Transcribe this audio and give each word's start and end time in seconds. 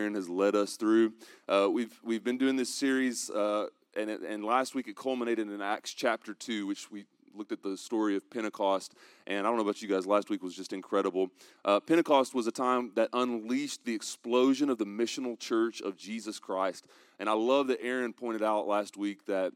Aaron 0.00 0.14
has 0.14 0.30
led 0.30 0.54
us 0.56 0.76
through. 0.76 1.12
Uh, 1.46 1.68
we've 1.70 2.00
we've 2.02 2.24
been 2.24 2.38
doing 2.38 2.56
this 2.56 2.72
series, 2.72 3.28
uh, 3.28 3.66
and 3.94 4.08
and 4.08 4.42
last 4.42 4.74
week 4.74 4.88
it 4.88 4.96
culminated 4.96 5.50
in 5.50 5.60
Acts 5.60 5.92
chapter 5.92 6.32
two, 6.32 6.66
which 6.66 6.90
we 6.90 7.04
looked 7.34 7.52
at 7.52 7.62
the 7.62 7.76
story 7.76 8.16
of 8.16 8.28
Pentecost. 8.30 8.94
And 9.26 9.46
I 9.46 9.50
don't 9.50 9.56
know 9.56 9.62
about 9.62 9.82
you 9.82 9.88
guys, 9.88 10.06
last 10.06 10.30
week 10.30 10.42
was 10.42 10.56
just 10.56 10.72
incredible. 10.72 11.28
Uh, 11.64 11.80
Pentecost 11.80 12.34
was 12.34 12.46
a 12.46 12.50
time 12.50 12.92
that 12.96 13.10
unleashed 13.12 13.84
the 13.84 13.94
explosion 13.94 14.70
of 14.70 14.78
the 14.78 14.86
missional 14.86 15.38
church 15.38 15.82
of 15.82 15.96
Jesus 15.96 16.38
Christ. 16.38 16.86
And 17.18 17.28
I 17.28 17.34
love 17.34 17.68
that 17.68 17.82
Aaron 17.82 18.14
pointed 18.14 18.42
out 18.42 18.66
last 18.66 18.96
week 18.96 19.26
that 19.26 19.52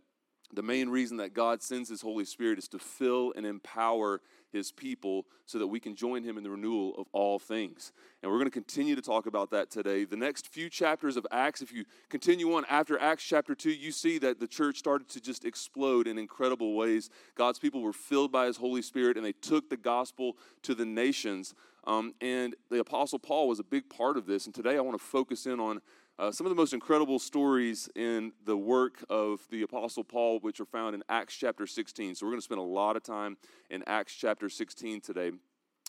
the 0.53 0.63
main 0.63 0.91
reason 0.91 1.17
that 1.17 1.33
God 1.33 1.63
sends 1.63 1.89
His 1.89 2.03
Holy 2.03 2.27
Spirit 2.27 2.59
is 2.59 2.69
to 2.69 2.79
fill 2.79 3.33
and 3.35 3.47
empower 3.47 4.21
His 4.55 4.71
people 4.71 5.27
so 5.47 5.59
that 5.59 5.67
we 5.67 5.81
can 5.81 5.97
join 5.97 6.23
Him 6.23 6.39
in 6.39 6.45
the 6.45 6.51
renewal 6.51 6.95
of 6.97 7.09
all 7.13 7.39
things. 7.39 7.93
And 8.23 8.31
we're 8.31 8.39
going 8.39 8.51
to 8.51 8.53
continue 8.53 8.95
to 8.95 9.03
talk 9.03 9.27
about 9.27 9.51
that 9.51 9.69
today. 9.69 10.05
The 10.05 10.17
next 10.17 10.47
few 10.47 10.71
chapters 10.71 11.17
of 11.17 11.27
Acts, 11.33 11.61
if 11.61 11.73
you 11.73 11.85
continue 12.09 12.55
on 12.55 12.65
after 12.71 12.99
Acts 12.99 13.25
chapter 13.25 13.55
2, 13.55 13.71
you 13.71 13.91
see 13.91 14.19
that 14.19 14.39
the 14.39 14.47
church 14.47 14.79
started 14.79 15.09
to 15.11 15.21
just 15.21 15.45
explode 15.45 16.07
in 16.07 16.17
incredible 16.17 16.75
ways. 16.75 17.11
God's 17.35 17.59
people 17.59 17.83
were 17.83 17.93
filled 17.93 18.31
by 18.31 18.47
His 18.47 18.57
Holy 18.57 18.81
Spirit 18.81 19.17
and 19.17 19.27
they 19.27 19.33
took 19.33 19.69
the 19.69 19.77
gospel 19.77 20.37
to 20.63 20.75
the 20.75 20.87
nations. 20.87 21.55
Um, 21.87 22.15
and 22.21 22.55
the 22.71 22.79
Apostle 22.79 23.19
Paul 23.19 23.49
was 23.49 23.59
a 23.59 23.65
big 23.65 23.91
part 23.91 24.17
of 24.17 24.27
this. 24.27 24.47
And 24.47 24.55
today 24.55 24.77
I 24.77 24.81
want 24.81 24.99
to 24.99 25.05
focus 25.05 25.47
in 25.47 25.61
on 25.61 25.81
uh, 26.19 26.31
some 26.31 26.47
of 26.47 26.51
the 26.51 26.57
most 26.57 26.73
incredible 26.73 27.19
stories 27.19 27.89
in 27.97 28.33
the 28.45 28.57
work 28.57 29.05
of 29.11 29.41
the 29.51 29.63
Apostle 29.63 30.05
Paul, 30.05 30.39
which 30.41 30.61
are 30.61 30.65
found 30.65 30.95
in 30.95 31.03
Acts 31.09 31.35
chapter 31.35 31.67
16. 31.67 32.15
So, 32.15 32.27
we're 32.27 32.33
going 32.33 32.41
to 32.41 32.45
spend 32.45 32.61
a 32.61 32.63
lot 32.63 32.97
of 32.97 33.03
time 33.03 33.37
in 33.71 33.83
Acts 33.87 34.15
chapter 34.15 34.49
16 34.49 35.01
today. 35.01 35.33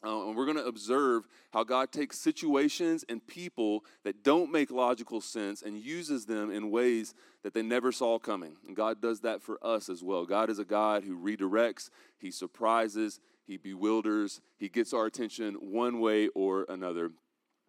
Uh, 0.04 0.28
and 0.28 0.36
we're 0.36 0.46
going 0.46 0.58
to 0.58 0.66
observe 0.66 1.28
how 1.54 1.64
God 1.64 1.92
takes 1.92 2.20
situations 2.20 3.06
and 3.08 3.26
people 3.26 3.86
that 4.04 4.24
don't 4.24 4.52
make 4.52 4.70
logical 4.70 5.22
sense 5.22 5.62
and 5.62 5.78
uses 5.78 6.26
them 6.26 6.52
in 6.52 6.70
ways 6.70 7.14
that 7.44 7.54
they 7.54 7.62
never 7.62 7.92
saw 7.92 8.20
coming. 8.20 8.58
And 8.68 8.76
God 8.76 9.02
does 9.02 9.22
that 9.22 9.42
for 9.42 9.58
us 9.66 9.90
as 9.90 10.04
well. 10.04 10.26
God 10.26 10.50
is 10.50 10.60
a 10.60 10.66
God 10.66 11.04
who 11.04 11.18
redirects, 11.18 11.90
He 12.20 12.30
surprises, 12.30 13.20
He 13.48 13.58
bewilders, 13.58 14.42
He 14.58 14.70
gets 14.70 14.94
our 14.94 15.06
attention 15.06 15.56
one 15.56 16.00
way 16.00 16.28
or 16.36 16.66
another. 16.68 17.12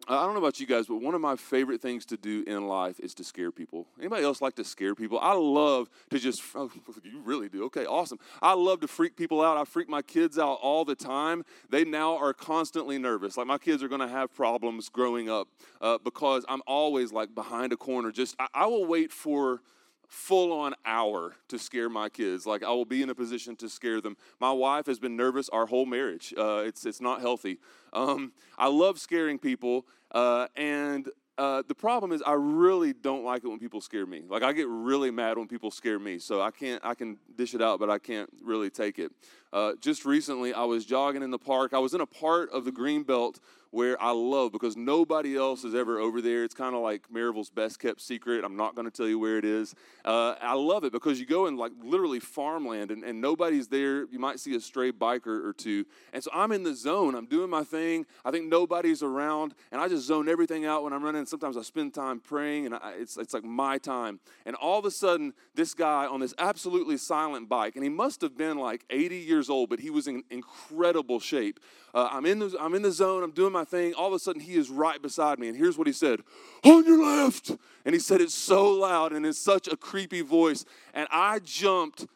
I 0.09 0.23
don't 0.23 0.33
know 0.33 0.39
about 0.39 0.59
you 0.59 0.65
guys, 0.65 0.87
but 0.87 1.01
one 1.01 1.15
of 1.15 1.21
my 1.21 1.35
favorite 1.35 1.81
things 1.81 2.05
to 2.05 2.17
do 2.17 2.43
in 2.47 2.65
life 2.65 2.97
is 2.99 3.13
to 3.15 3.25
scare 3.25 3.51
people. 3.51 3.87
Anybody 3.99 4.23
else 4.23 4.41
like 4.41 4.55
to 4.55 4.63
scare 4.63 4.95
people? 4.95 5.19
I 5.19 5.33
love 5.33 5.89
to 6.11 6.19
just, 6.19 6.41
oh, 6.55 6.71
you 7.03 7.19
really 7.25 7.49
do. 7.49 7.65
Okay, 7.65 7.85
awesome. 7.85 8.17
I 8.41 8.53
love 8.53 8.79
to 8.81 8.87
freak 8.87 9.17
people 9.17 9.41
out. 9.41 9.57
I 9.57 9.65
freak 9.65 9.89
my 9.89 10.01
kids 10.01 10.39
out 10.39 10.59
all 10.61 10.85
the 10.85 10.95
time. 10.95 11.43
They 11.69 11.83
now 11.83 12.15
are 12.15 12.33
constantly 12.33 12.97
nervous. 12.97 13.35
Like 13.35 13.47
my 13.47 13.57
kids 13.57 13.83
are 13.83 13.89
going 13.89 14.01
to 14.01 14.07
have 14.07 14.33
problems 14.33 14.87
growing 14.87 15.29
up 15.29 15.49
uh, 15.81 15.97
because 16.01 16.45
I'm 16.47 16.61
always 16.65 17.11
like 17.11 17.35
behind 17.35 17.73
a 17.73 17.77
corner. 17.77 18.11
Just, 18.11 18.35
I, 18.39 18.47
I 18.53 18.65
will 18.67 18.85
wait 18.85 19.11
for 19.11 19.61
full 20.07 20.51
on 20.53 20.73
hour 20.85 21.35
to 21.49 21.59
scare 21.59 21.89
my 21.89 22.09
kids. 22.09 22.45
Like 22.45 22.63
I 22.63 22.69
will 22.69 22.85
be 22.85 23.01
in 23.01 23.09
a 23.09 23.15
position 23.15 23.55
to 23.57 23.69
scare 23.69 24.01
them. 24.01 24.17
My 24.39 24.51
wife 24.51 24.85
has 24.87 24.99
been 24.99 25.15
nervous 25.15 25.49
our 25.49 25.65
whole 25.65 25.85
marriage. 25.85 26.33
Uh, 26.37 26.63
it's 26.65 26.85
it's 26.85 27.01
not 27.01 27.21
healthy. 27.21 27.59
Um, 27.93 28.31
I 28.57 28.67
love 28.67 28.99
scaring 28.99 29.37
people, 29.37 29.85
uh, 30.11 30.47
and 30.55 31.09
uh, 31.37 31.61
the 31.67 31.75
problem 31.75 32.11
is 32.11 32.23
I 32.25 32.33
really 32.33 32.93
don't 32.93 33.23
like 33.23 33.43
it 33.43 33.47
when 33.47 33.59
people 33.59 33.79
scare 33.79 34.05
me. 34.05 34.23
Like 34.27 34.43
I 34.43 34.53
get 34.53 34.67
really 34.67 35.11
mad 35.11 35.37
when 35.37 35.47
people 35.47 35.69
scare 35.69 35.99
me. 35.99 36.17
So 36.17 36.41
I 36.41 36.51
can't. 36.51 36.83
I 36.83 36.95
can 36.95 37.17
dish 37.35 37.53
it 37.53 37.61
out, 37.61 37.79
but 37.79 37.89
I 37.89 37.99
can't 37.99 38.29
really 38.43 38.69
take 38.69 38.97
it. 38.97 39.11
Uh, 39.53 39.73
just 39.79 40.05
recently, 40.05 40.53
I 40.53 40.63
was 40.63 40.85
jogging 40.85 41.23
in 41.23 41.31
the 41.31 41.39
park. 41.39 41.73
I 41.73 41.79
was 41.79 41.93
in 41.93 42.01
a 42.01 42.05
part 42.05 42.49
of 42.51 42.65
the 42.65 42.71
green 42.71 43.03
belt 43.03 43.39
where 43.71 44.01
I 44.01 44.11
love 44.11 44.51
because 44.51 44.75
nobody 44.75 45.35
else 45.35 45.63
is 45.63 45.75
ever 45.75 45.99
over 45.99 46.21
there. 46.21 46.43
It's 46.43 46.55
kind 46.55 46.75
of 46.75 46.81
like 46.81 47.11
Maryville's 47.11 47.49
best 47.49 47.79
kept 47.79 48.01
secret. 48.01 48.43
I'm 48.43 48.55
not 48.55 48.73
going 48.75 48.85
to 48.85 48.91
tell 48.91 49.07
you 49.07 49.19
where 49.19 49.37
it 49.37 49.45
is. 49.45 49.75
Uh, 50.05 50.35
I 50.41 50.53
love 50.53 50.83
it 50.83 50.91
because 50.91 51.19
you 51.19 51.25
go 51.25 51.47
in 51.47 51.57
like 51.57 51.73
literally 51.83 52.19
farmland 52.19 52.91
and, 52.91 53.03
and 53.03 53.19
nobody's 53.21 53.67
there. 53.67 54.05
You 54.05 54.19
might 54.19 54.39
see 54.39 54.55
a 54.55 54.59
stray 54.59 54.91
biker 54.91 55.45
or 55.45 55.53
two. 55.53 55.85
And 56.11 56.23
so 56.23 56.31
I'm 56.33 56.51
in 56.51 56.63
the 56.63 56.73
zone. 56.73 57.13
I'm 57.13 57.27
doing 57.27 57.49
my 57.49 57.63
thing. 57.63 58.05
I 58.23 58.31
think 58.31 58.45
nobody's 58.47 59.03
around 59.03 59.53
and 59.71 59.81
I 59.81 59.87
just 59.87 60.07
zone 60.07 60.27
everything 60.29 60.65
out 60.65 60.83
when 60.83 60.91
I'm 60.91 61.03
running. 61.03 61.25
Sometimes 61.27 61.57
I 61.57 61.61
spend 61.61 61.93
time 61.93 62.19
praying 62.19 62.65
and 62.65 62.75
I, 62.75 62.93
it's, 62.97 63.17
it's 63.17 63.33
like 63.33 63.43
my 63.43 63.77
time. 63.77 64.19
And 64.45 64.55
all 64.55 64.79
of 64.79 64.85
a 64.85 64.91
sudden, 64.91 65.33
this 65.55 65.73
guy 65.73 66.07
on 66.07 66.19
this 66.19 66.33
absolutely 66.39 66.97
silent 66.97 67.49
bike, 67.49 67.75
and 67.75 67.83
he 67.83 67.89
must 67.89 68.21
have 68.21 68.37
been 68.37 68.57
like 68.57 68.85
80 68.89 69.17
years 69.17 69.36
old, 69.49 69.69
but 69.69 69.79
he 69.79 69.89
was 69.89 70.07
in 70.07 70.23
incredible 70.29 71.19
shape. 71.19 71.59
Uh, 71.93 72.09
I'm, 72.11 72.25
in 72.25 72.39
the, 72.39 72.55
I'm 72.59 72.73
in 72.73 72.81
the 72.81 72.91
zone. 72.91 73.23
I'm 73.23 73.31
doing 73.31 73.53
my 73.53 73.63
thing. 73.63 73.93
All 73.93 74.07
of 74.07 74.13
a 74.13 74.19
sudden, 74.19 74.41
he 74.41 74.55
is 74.55 74.69
right 74.69 75.01
beside 75.01 75.39
me. 75.39 75.47
And 75.47 75.57
here's 75.57 75.77
what 75.77 75.87
he 75.87 75.93
said 75.93 76.21
On 76.63 76.85
your 76.85 77.03
left. 77.03 77.51
And 77.85 77.93
he 77.93 77.99
said 77.99 78.19
it 78.21 78.31
so 78.31 78.69
loud 78.69 79.13
and 79.13 79.25
in 79.25 79.33
such 79.33 79.67
a 79.67 79.77
creepy 79.77 80.21
voice. 80.21 80.65
And 80.93 81.07
I 81.11 81.39
jumped 81.39 82.07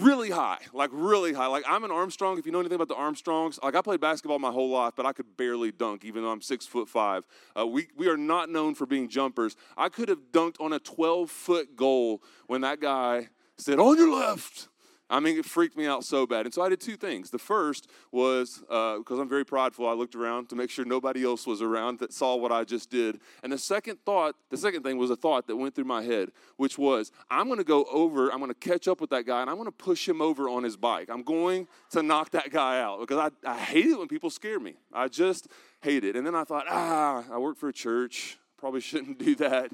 really 0.00 0.30
high, 0.30 0.58
like 0.72 0.90
really 0.92 1.32
high. 1.32 1.46
Like 1.46 1.64
I'm 1.68 1.84
an 1.84 1.90
Armstrong. 1.90 2.38
If 2.38 2.46
you 2.46 2.52
know 2.52 2.60
anything 2.60 2.76
about 2.76 2.88
the 2.88 2.94
Armstrongs, 2.94 3.58
like 3.62 3.74
I 3.74 3.82
played 3.82 4.00
basketball 4.00 4.38
my 4.38 4.50
whole 4.50 4.70
life, 4.70 4.94
but 4.96 5.06
I 5.06 5.12
could 5.12 5.36
barely 5.36 5.72
dunk, 5.72 6.04
even 6.04 6.22
though 6.22 6.30
I'm 6.30 6.42
six 6.42 6.66
foot 6.66 6.88
five. 6.88 7.24
Uh, 7.58 7.66
we 7.66 7.88
we 7.96 8.08
are 8.08 8.16
not 8.16 8.50
known 8.50 8.74
for 8.74 8.86
being 8.86 9.08
jumpers. 9.08 9.56
I 9.76 9.88
could 9.88 10.08
have 10.08 10.32
dunked 10.32 10.60
on 10.60 10.72
a 10.72 10.78
12 10.78 11.30
foot 11.30 11.76
goal 11.76 12.22
when 12.46 12.62
that 12.62 12.80
guy 12.80 13.28
said, 13.56 13.78
"On 13.78 13.96
your 13.96 14.10
left." 14.10 14.68
I 15.12 15.20
mean, 15.20 15.38
it 15.38 15.44
freaked 15.44 15.76
me 15.76 15.86
out 15.86 16.04
so 16.04 16.26
bad. 16.26 16.46
And 16.46 16.54
so 16.54 16.62
I 16.62 16.70
did 16.70 16.80
two 16.80 16.96
things. 16.96 17.28
The 17.28 17.38
first 17.38 17.86
was 18.10 18.60
because 18.60 19.18
uh, 19.18 19.20
I'm 19.20 19.28
very 19.28 19.44
prideful, 19.44 19.86
I 19.86 19.92
looked 19.92 20.14
around 20.14 20.48
to 20.48 20.56
make 20.56 20.70
sure 20.70 20.86
nobody 20.86 21.22
else 21.22 21.46
was 21.46 21.60
around 21.60 21.98
that 21.98 22.14
saw 22.14 22.34
what 22.34 22.50
I 22.50 22.64
just 22.64 22.88
did. 22.88 23.20
And 23.42 23.52
the 23.52 23.58
second 23.58 23.98
thought, 24.06 24.36
the 24.48 24.56
second 24.56 24.84
thing 24.84 24.96
was 24.96 25.10
a 25.10 25.16
thought 25.16 25.46
that 25.48 25.56
went 25.56 25.74
through 25.74 25.84
my 25.84 26.02
head, 26.02 26.30
which 26.56 26.78
was 26.78 27.12
I'm 27.30 27.46
going 27.46 27.58
to 27.58 27.64
go 27.64 27.84
over, 27.92 28.32
I'm 28.32 28.38
going 28.38 28.54
to 28.54 28.68
catch 28.68 28.88
up 28.88 29.02
with 29.02 29.10
that 29.10 29.26
guy, 29.26 29.42
and 29.42 29.50
I'm 29.50 29.56
going 29.56 29.66
to 29.66 29.72
push 29.72 30.08
him 30.08 30.22
over 30.22 30.48
on 30.48 30.62
his 30.62 30.78
bike. 30.78 31.10
I'm 31.10 31.22
going 31.22 31.68
to 31.90 32.02
knock 32.02 32.30
that 32.30 32.50
guy 32.50 32.80
out 32.80 33.00
because 33.00 33.18
I, 33.44 33.50
I 33.50 33.58
hate 33.58 33.86
it 33.86 33.98
when 33.98 34.08
people 34.08 34.30
scare 34.30 34.58
me. 34.58 34.76
I 34.94 35.08
just 35.08 35.46
hate 35.82 36.04
it. 36.04 36.16
And 36.16 36.26
then 36.26 36.34
I 36.34 36.44
thought, 36.44 36.64
ah, 36.70 37.22
I 37.30 37.36
work 37.36 37.58
for 37.58 37.68
a 37.68 37.72
church. 37.72 38.38
Probably 38.56 38.80
shouldn't 38.90 39.18
do 39.18 39.34
that. 39.34 39.72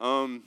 Um, 0.00 0.42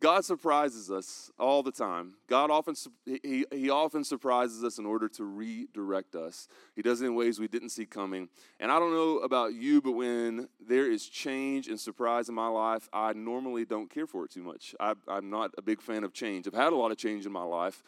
God 0.00 0.24
surprises 0.24 0.90
us 0.90 1.30
all 1.38 1.62
the 1.62 1.72
time. 1.72 2.14
God 2.28 2.50
often 2.50 2.76
he, 3.04 3.44
he 3.50 3.68
often 3.68 4.04
surprises 4.04 4.62
us 4.62 4.78
in 4.78 4.86
order 4.86 5.08
to 5.08 5.24
redirect 5.24 6.14
us. 6.14 6.46
He 6.76 6.82
does 6.82 7.02
it 7.02 7.06
in 7.06 7.16
ways 7.16 7.40
we 7.40 7.48
didn't 7.48 7.70
see 7.70 7.84
coming. 7.84 8.28
And 8.60 8.70
I 8.70 8.78
don't 8.78 8.92
know 8.92 9.18
about 9.18 9.54
you, 9.54 9.82
but 9.82 9.92
when 9.92 10.48
there 10.64 10.88
is 10.88 11.08
change 11.08 11.66
and 11.66 11.80
surprise 11.80 12.28
in 12.28 12.34
my 12.34 12.46
life, 12.46 12.88
I 12.92 13.12
normally 13.12 13.64
don't 13.64 13.90
care 13.90 14.06
for 14.06 14.24
it 14.24 14.30
too 14.30 14.42
much. 14.44 14.74
I, 14.78 14.94
I'm 15.08 15.30
not 15.30 15.50
a 15.58 15.62
big 15.62 15.82
fan 15.82 16.04
of 16.04 16.12
change. 16.12 16.46
I've 16.46 16.54
had 16.54 16.72
a 16.72 16.76
lot 16.76 16.92
of 16.92 16.96
change 16.96 17.26
in 17.26 17.32
my 17.32 17.42
life. 17.42 17.82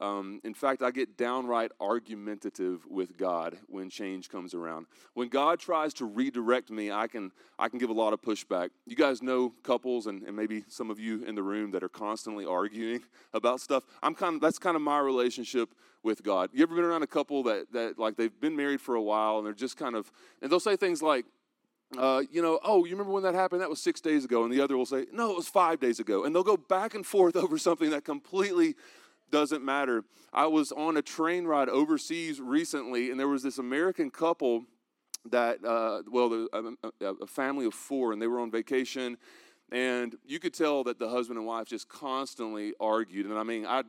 Um, 0.00 0.40
in 0.42 0.54
fact, 0.54 0.82
I 0.82 0.90
get 0.90 1.16
downright 1.16 1.70
argumentative 1.80 2.84
with 2.88 3.16
God 3.16 3.56
when 3.68 3.90
change 3.90 4.28
comes 4.28 4.52
around. 4.52 4.86
When 5.14 5.28
God 5.28 5.60
tries 5.60 5.94
to 5.94 6.04
redirect 6.04 6.70
me, 6.70 6.90
I 6.90 7.06
can 7.06 7.30
I 7.58 7.68
can 7.68 7.78
give 7.78 7.90
a 7.90 7.94
lot 7.94 8.12
of 8.12 8.20
pushback. 8.20 8.70
You 8.86 8.96
guys 8.96 9.22
know 9.22 9.52
couples, 9.62 10.08
and, 10.08 10.22
and 10.24 10.34
maybe 10.34 10.64
some 10.68 10.90
of 10.90 10.98
you 10.98 11.24
in 11.24 11.36
the 11.36 11.44
room 11.44 11.70
that 11.72 11.84
are 11.84 11.88
constantly 11.88 12.44
arguing 12.60 13.02
about 13.32 13.60
stuff. 13.60 13.84
I'm 14.02 14.14
kind 14.14 14.36
of 14.36 14.40
that's 14.40 14.58
kind 14.58 14.74
of 14.74 14.82
my 14.82 14.98
relationship 14.98 15.70
with 16.02 16.24
God. 16.24 16.50
You 16.52 16.64
ever 16.64 16.74
been 16.74 16.84
around 16.84 17.04
a 17.04 17.08
couple 17.08 17.44
that 17.44 17.72
that 17.72 17.96
like 17.96 18.16
they've 18.16 18.40
been 18.40 18.56
married 18.56 18.80
for 18.80 18.96
a 18.96 19.02
while 19.02 19.38
and 19.38 19.46
they're 19.46 19.52
just 19.52 19.76
kind 19.76 19.94
of 19.94 20.10
and 20.42 20.50
they'll 20.50 20.60
say 20.60 20.76
things 20.76 21.02
like. 21.02 21.24
Uh, 21.98 22.22
you 22.32 22.42
know, 22.42 22.58
oh, 22.64 22.84
you 22.84 22.90
remember 22.90 23.12
when 23.12 23.22
that 23.22 23.34
happened? 23.34 23.60
That 23.60 23.70
was 23.70 23.80
six 23.80 24.00
days 24.00 24.24
ago. 24.24 24.42
And 24.42 24.52
the 24.52 24.60
other 24.60 24.76
will 24.76 24.86
say, 24.86 25.06
no, 25.12 25.30
it 25.30 25.36
was 25.36 25.46
five 25.46 25.78
days 25.78 26.00
ago. 26.00 26.24
And 26.24 26.34
they'll 26.34 26.42
go 26.42 26.56
back 26.56 26.94
and 26.94 27.06
forth 27.06 27.36
over 27.44 27.56
something 27.56 27.90
that 27.90 28.04
completely 28.04 28.74
doesn't 29.34 29.64
matter. 29.64 30.04
I 30.32 30.46
was 30.46 30.70
on 30.70 30.96
a 30.96 31.02
train 31.02 31.44
ride 31.44 31.68
overseas 31.68 32.40
recently, 32.40 33.10
and 33.10 33.18
there 33.18 33.26
was 33.26 33.42
this 33.42 33.58
American 33.58 34.08
couple 34.08 34.64
that, 35.28 35.58
uh, 35.64 36.02
well, 36.08 36.32
a, 36.32 36.56
um, 36.56 36.78
um, 36.84 36.92
uh, 37.02 37.14
a 37.16 37.26
family 37.26 37.66
of 37.66 37.74
four, 37.74 38.12
and 38.12 38.22
they 38.22 38.28
were 38.28 38.38
on 38.38 38.52
vacation. 38.52 39.16
And 39.72 40.14
you 40.24 40.38
could 40.38 40.54
tell 40.54 40.84
that 40.84 41.00
the 41.00 41.08
husband 41.08 41.36
and 41.36 41.48
wife 41.48 41.66
just 41.66 41.88
constantly 41.88 42.74
argued. 42.78 43.26
And 43.26 43.36
I 43.36 43.42
mean, 43.42 43.66
I 43.66 43.82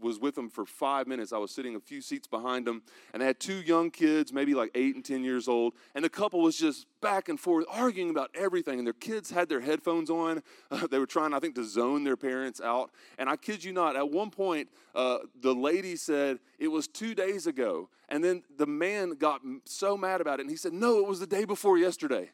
was 0.00 0.18
with 0.18 0.34
them 0.34 0.48
for 0.48 0.64
five 0.64 1.06
minutes. 1.06 1.32
I 1.32 1.38
was 1.38 1.50
sitting 1.50 1.76
a 1.76 1.80
few 1.80 2.00
seats 2.00 2.26
behind 2.26 2.66
them, 2.66 2.82
and 3.12 3.22
I 3.22 3.26
had 3.26 3.40
two 3.40 3.62
young 3.62 3.90
kids, 3.90 4.32
maybe 4.32 4.54
like 4.54 4.70
eight 4.74 4.94
and 4.94 5.04
10 5.04 5.24
years 5.24 5.48
old. 5.48 5.74
And 5.94 6.04
the 6.04 6.08
couple 6.08 6.40
was 6.40 6.56
just 6.56 6.86
back 7.00 7.28
and 7.28 7.38
forth 7.38 7.64
arguing 7.70 8.10
about 8.10 8.30
everything. 8.34 8.78
And 8.78 8.86
their 8.86 8.94
kids 8.94 9.30
had 9.30 9.48
their 9.48 9.60
headphones 9.60 10.10
on. 10.10 10.42
Uh, 10.70 10.86
they 10.86 10.98
were 10.98 11.06
trying, 11.06 11.32
I 11.32 11.38
think, 11.38 11.54
to 11.54 11.64
zone 11.64 12.04
their 12.04 12.16
parents 12.16 12.60
out. 12.60 12.90
And 13.16 13.28
I 13.30 13.36
kid 13.36 13.64
you 13.64 13.72
not, 13.72 13.96
at 13.96 14.10
one 14.10 14.30
point, 14.30 14.68
uh, 14.94 15.18
the 15.40 15.54
lady 15.54 15.96
said, 15.96 16.40
It 16.58 16.68
was 16.68 16.86
two 16.86 17.14
days 17.14 17.46
ago. 17.46 17.88
And 18.10 18.22
then 18.22 18.42
the 18.58 18.66
man 18.66 19.12
got 19.12 19.40
so 19.64 19.96
mad 19.96 20.20
about 20.20 20.40
it, 20.40 20.42
and 20.42 20.50
he 20.50 20.56
said, 20.56 20.74
No, 20.74 20.98
it 20.98 21.06
was 21.06 21.20
the 21.20 21.26
day 21.26 21.46
before 21.46 21.78
yesterday. 21.78 22.30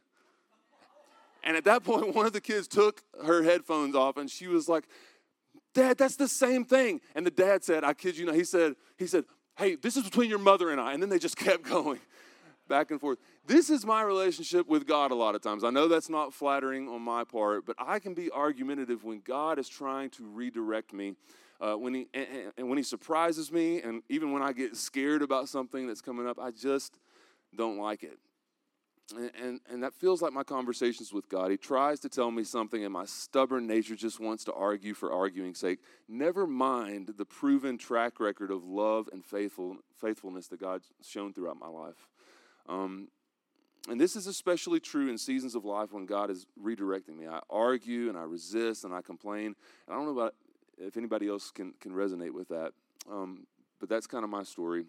And 1.44 1.56
at 1.56 1.64
that 1.64 1.84
point, 1.84 2.14
one 2.16 2.26
of 2.26 2.32
the 2.32 2.40
kids 2.40 2.66
took 2.66 3.02
her 3.25 3.43
headphones 3.43 3.94
off, 3.94 4.16
and 4.16 4.28
she 4.28 4.49
was 4.49 4.69
like, 4.69 4.84
Dad, 5.75 5.99
that's 5.99 6.17
the 6.17 6.29
same 6.29 6.65
thing. 6.65 7.00
And 7.15 7.26
the 7.26 7.31
dad 7.31 7.65
said, 7.65 7.85
I 7.85 7.93
kid 7.93 8.17
you 8.17 8.26
not, 8.26 8.35
he 8.35 8.44
said, 8.44 8.75
he 8.97 9.06
said, 9.06 9.25
hey, 9.56 9.76
this 9.76 9.97
is 9.97 10.05
between 10.05 10.31
your 10.31 10.38
mother 10.38 10.71
and 10.71 10.81
I. 10.81 10.93
And 10.93 11.03
then 11.03 11.11
they 11.11 11.19
just 11.19 11.37
kept 11.49 11.65
going. 11.65 12.00
back 12.69 12.91
and 12.91 13.00
forth. 13.00 13.19
This 13.47 13.69
is 13.69 13.85
my 13.85 14.03
relationship 14.03 14.67
with 14.69 14.87
God 14.87 15.11
a 15.11 15.15
lot 15.15 15.35
of 15.35 15.43
times. 15.43 15.65
I 15.65 15.71
know 15.71 15.87
that's 15.88 16.09
not 16.09 16.32
flattering 16.32 16.88
on 16.88 17.03
my 17.03 17.25
part, 17.25 17.67
but 17.67 17.76
I 17.79 17.99
can 17.99 18.15
be 18.15 18.31
argumentative 18.31 19.05
when 19.05 19.21
God 19.21 19.59
is 19.59 19.69
trying 19.69 20.11
to 20.11 20.25
redirect 20.25 20.93
me. 20.93 21.15
Uh, 21.61 21.75
when 21.75 21.94
he 21.94 22.09
and, 22.12 22.26
and 22.59 22.69
when 22.69 22.79
he 22.79 22.82
surprises 22.85 23.53
me, 23.53 23.81
and 23.81 24.03
even 24.09 24.32
when 24.32 24.43
I 24.43 24.53
get 24.53 24.76
scared 24.76 25.23
about 25.23 25.49
something 25.49 25.87
that's 25.87 26.00
coming 26.00 26.26
up, 26.26 26.38
I 26.38 26.50
just 26.50 26.99
don't 27.55 27.79
like 27.79 28.03
it. 28.03 28.19
And, 29.12 29.61
and, 29.71 29.83
that 29.83 29.93
feels 29.93 30.23
like 30.23 30.33
my 30.33 30.45
conversations 30.45 31.12
with 31.12 31.29
God. 31.29 31.51
He 31.51 31.59
tries 31.59 32.01
to 32.01 32.09
tell 32.09 32.31
me 32.31 32.43
something, 32.43 32.83
and 32.85 32.93
my 32.93 33.05
stubborn 33.05 33.67
nature 33.67 33.95
just 33.95 34.19
wants 34.19 34.45
to 34.45 34.53
argue 34.55 34.95
for 34.95 35.12
arguing's 35.12 35.59
sake. 35.59 35.81
Never 36.09 36.47
mind 36.47 37.12
the 37.19 37.27
proven 37.27 37.77
track 37.77 38.19
record 38.19 38.51
of 38.51 38.65
love 38.65 39.11
and 39.12 39.23
faithful, 39.23 39.77
faithfulness 40.01 40.49
that 40.49 40.61
God's 40.61 40.87
shown 41.03 41.35
throughout 41.35 41.59
my 41.59 41.69
life. 41.69 42.09
Um, 42.67 43.09
and 43.91 44.01
this 44.01 44.17
is 44.17 44.27
especially 44.27 44.81
true 44.81 45.11
in 45.11 45.19
seasons 45.19 45.55
of 45.55 45.67
life 45.67 45.93
when 45.93 46.07
God 46.07 46.31
is 46.31 46.47
redirecting 46.62 47.19
me. 47.19 47.27
I 47.27 47.41
argue 47.50 48.09
and 48.09 48.17
I 48.17 48.23
resist 48.23 48.85
and 48.85 48.95
I 48.95 49.03
complain. 49.03 49.47
And 49.47 49.55
I 49.91 49.93
don't 49.93 50.07
know 50.07 50.19
about 50.19 50.35
if 50.79 50.97
anybody 50.97 51.29
else 51.29 51.50
can, 51.50 51.75
can 51.79 51.93
resonate 51.93 52.33
with 52.33 52.49
that, 52.49 52.73
um, 53.11 53.47
but 53.81 53.91
that's 53.91 54.07
kind 54.07 54.25
of 54.25 54.31
my 54.31 54.45
story. 54.45 54.87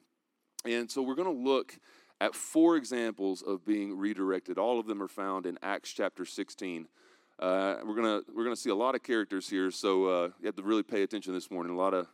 And 0.64 0.90
so 0.90 1.02
we're 1.02 1.16
going 1.16 1.28
to 1.28 1.44
look 1.44 1.78
at 2.22 2.36
four 2.36 2.78
examples 2.78 3.42
of 3.42 3.66
being 3.66 3.98
redirected. 3.98 4.58
All 4.58 4.80
of 4.80 4.88
them 4.88 5.02
are 5.02 5.08
found 5.08 5.46
in 5.46 5.58
Acts 5.62 5.92
chapter 5.92 6.26
16. 6.26 6.88
Uh, 7.38 7.76
we're 7.86 7.96
gonna 7.96 8.22
we're 8.34 8.46
gonna 8.46 8.56
see 8.56 8.70
a 8.70 8.76
lot 8.76 8.96
of 8.96 9.04
characters 9.04 9.50
here, 9.50 9.70
so 9.70 10.06
uh, 10.06 10.30
you 10.40 10.46
have 10.46 10.56
to 10.56 10.64
really 10.64 10.84
pay 10.84 11.04
attention 11.04 11.34
this 11.34 11.52
morning. 11.52 11.74
A 11.74 11.76
lot 11.76 11.94
of 11.94 12.08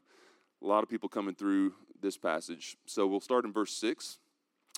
a 0.63 0.65
lot 0.65 0.83
of 0.83 0.89
people 0.89 1.09
coming 1.09 1.35
through 1.35 1.73
this 2.01 2.17
passage. 2.17 2.75
So 2.85 3.05
we'll 3.05 3.21
start 3.21 3.45
in 3.45 3.53
verse 3.53 3.71
six. 3.71 4.17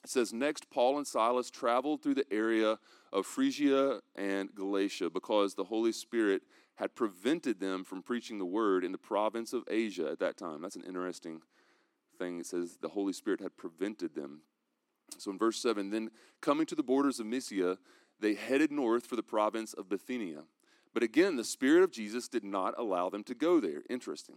It 0.03 0.09
says, 0.09 0.33
Next, 0.33 0.69
Paul 0.69 0.97
and 0.97 1.07
Silas 1.07 1.49
traveled 1.49 2.03
through 2.03 2.15
the 2.15 2.25
area 2.31 2.77
of 3.13 3.25
Phrygia 3.25 4.01
and 4.15 4.53
Galatia 4.53 5.09
because 5.09 5.55
the 5.55 5.63
Holy 5.63 5.93
Spirit 5.93 6.41
had 6.75 6.95
prevented 6.95 7.59
them 7.59 7.83
from 7.83 8.01
preaching 8.01 8.39
the 8.39 8.45
word 8.45 8.83
in 8.83 8.91
the 8.91 8.97
province 8.97 9.53
of 9.53 9.63
Asia 9.69 10.09
at 10.11 10.19
that 10.19 10.37
time. 10.37 10.61
That's 10.61 10.75
an 10.75 10.83
interesting 10.85 11.41
thing. 12.17 12.39
It 12.39 12.47
says 12.47 12.77
the 12.81 12.89
Holy 12.89 13.13
Spirit 13.13 13.39
had 13.39 13.55
prevented 13.55 14.15
them. 14.15 14.41
So 15.17 15.31
in 15.31 15.37
verse 15.37 15.61
7, 15.61 15.89
then 15.89 16.11
coming 16.41 16.65
to 16.67 16.75
the 16.75 16.83
borders 16.83 17.19
of 17.19 17.25
Mysia, 17.25 17.77
they 18.19 18.33
headed 18.33 18.71
north 18.71 19.05
for 19.05 19.15
the 19.15 19.23
province 19.23 19.73
of 19.73 19.89
Bithynia. 19.89 20.43
But 20.93 21.03
again, 21.03 21.35
the 21.35 21.43
Spirit 21.43 21.83
of 21.83 21.91
Jesus 21.91 22.27
did 22.27 22.43
not 22.43 22.75
allow 22.77 23.09
them 23.09 23.23
to 23.25 23.35
go 23.35 23.59
there. 23.59 23.83
Interesting. 23.89 24.35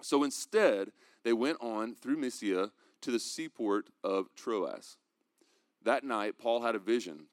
So 0.00 0.22
instead, 0.22 0.92
they 1.24 1.32
went 1.32 1.58
on 1.60 1.94
through 1.94 2.16
Mysia 2.16 2.70
to 3.00 3.10
the 3.10 3.18
seaport 3.18 3.88
of 4.04 4.34
Troas. 4.36 4.96
That 5.82 6.04
night, 6.04 6.38
Paul 6.38 6.62
had 6.62 6.74
a 6.74 6.80
vision. 6.80 7.26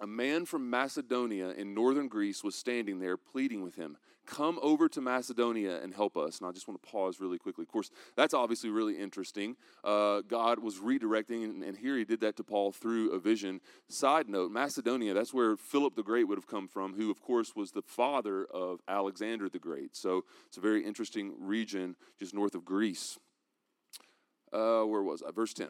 A 0.00 0.06
man 0.06 0.46
from 0.46 0.70
Macedonia 0.70 1.50
in 1.50 1.74
northern 1.74 2.08
Greece 2.08 2.42
was 2.42 2.54
standing 2.54 3.00
there 3.00 3.16
pleading 3.16 3.62
with 3.62 3.76
him, 3.76 3.96
Come 4.26 4.60
over 4.62 4.88
to 4.90 5.00
Macedonia 5.00 5.82
and 5.82 5.92
help 5.92 6.16
us. 6.16 6.38
And 6.38 6.46
I 6.46 6.52
just 6.52 6.68
want 6.68 6.80
to 6.80 6.88
pause 6.88 7.18
really 7.20 7.38
quickly. 7.38 7.62
Of 7.62 7.68
course, 7.68 7.90
that's 8.14 8.32
obviously 8.32 8.70
really 8.70 8.96
interesting. 8.96 9.56
Uh, 9.82 10.20
God 10.20 10.60
was 10.60 10.76
redirecting, 10.76 11.42
and, 11.42 11.64
and 11.64 11.76
here 11.76 11.96
he 11.96 12.04
did 12.04 12.20
that 12.20 12.36
to 12.36 12.44
Paul 12.44 12.70
through 12.70 13.10
a 13.10 13.18
vision. 13.18 13.60
Side 13.88 14.28
note 14.28 14.52
Macedonia, 14.52 15.14
that's 15.14 15.34
where 15.34 15.56
Philip 15.56 15.96
the 15.96 16.04
Great 16.04 16.28
would 16.28 16.38
have 16.38 16.46
come 16.46 16.68
from, 16.68 16.94
who, 16.94 17.10
of 17.10 17.20
course, 17.20 17.56
was 17.56 17.72
the 17.72 17.82
father 17.82 18.44
of 18.44 18.80
Alexander 18.86 19.48
the 19.48 19.58
Great. 19.58 19.96
So 19.96 20.24
it's 20.46 20.58
a 20.58 20.60
very 20.60 20.84
interesting 20.84 21.32
region 21.40 21.96
just 22.18 22.32
north 22.32 22.54
of 22.54 22.64
Greece 22.64 23.18
uh, 24.52 24.82
where 24.82 25.02
was 25.02 25.22
I? 25.26 25.30
Verse 25.30 25.54
10. 25.54 25.68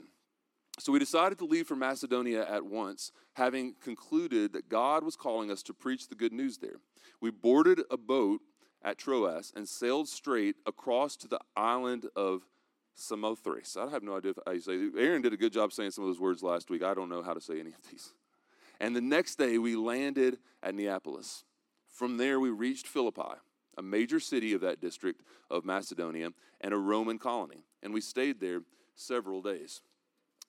So 0.81 0.93
we 0.93 0.99
decided 0.99 1.39
to 1.39 1.45
leave 1.45 1.67
for 1.67 1.77
Macedonia 1.77 2.45
at 2.49 2.65
once, 2.65 3.13
having 3.35 3.75
concluded 3.83 4.55
that 4.55 4.69
God 4.69 5.05
was 5.05 5.15
calling 5.15 5.51
us 5.51 5.63
to 5.65 5.75
preach 5.75 6.09
the 6.09 6.15
good 6.15 6.33
news 6.33 6.59
there. 6.59 6.81
We 7.21 7.31
boarded 7.31 7.81
a 7.91 7.97
boat 7.97 8.41
at 8.83 8.99
Troas 8.99 9.53
and 9.55 9.69
sailed 9.69 10.09
straight 10.09 10.57
across 10.67 11.17
to 11.19 11.29
the 11.29 11.41
island 11.55 12.07
of 12.17 12.47
Samothrace. 12.95 13.77
I 13.77 13.91
have 13.91 14.03
no 14.03 14.17
idea 14.17 14.33
how 14.47 14.53
you 14.53 14.61
say. 14.61 14.91
Aaron 14.99 15.23
did 15.23 15.35
a 15.35 15.37
good 15.37 15.53
job 15.53 15.73
saying 15.73 15.91
some 15.91 16.05
of 16.05 16.09
those 16.09 16.21
words 16.21 16.43
last 16.43 16.71
week. 16.71 16.83
I 16.83 16.95
don't 16.95 17.11
know 17.11 17.23
how 17.23 17.35
to 17.35 17.41
say 17.41 17.61
any 17.61 17.71
of 17.71 17.91
these. 17.91 18.15
And 18.81 18.97
the 18.97 19.03
next 19.03 19.37
day 19.37 19.59
we 19.59 19.77
landed 19.77 20.39
at 20.63 20.75
Neapolis. 20.75 21.45
From 21.89 22.17
there 22.17 22.41
we 22.41 22.51
reached 22.51 22.87
Philippi 22.87 23.39
a 23.81 23.83
major 23.83 24.21
city 24.21 24.53
of 24.53 24.61
that 24.61 24.81
district 24.81 25.23
of 25.51 25.65
Macedonia, 25.65 26.31
and 26.61 26.75
a 26.75 26.77
Roman 26.77 27.19
colony. 27.19 27.65
And 27.83 27.95
we 27.95 28.01
stayed 28.01 28.41
there 28.41 28.61
several 28.95 29.41
days. 29.41 29.81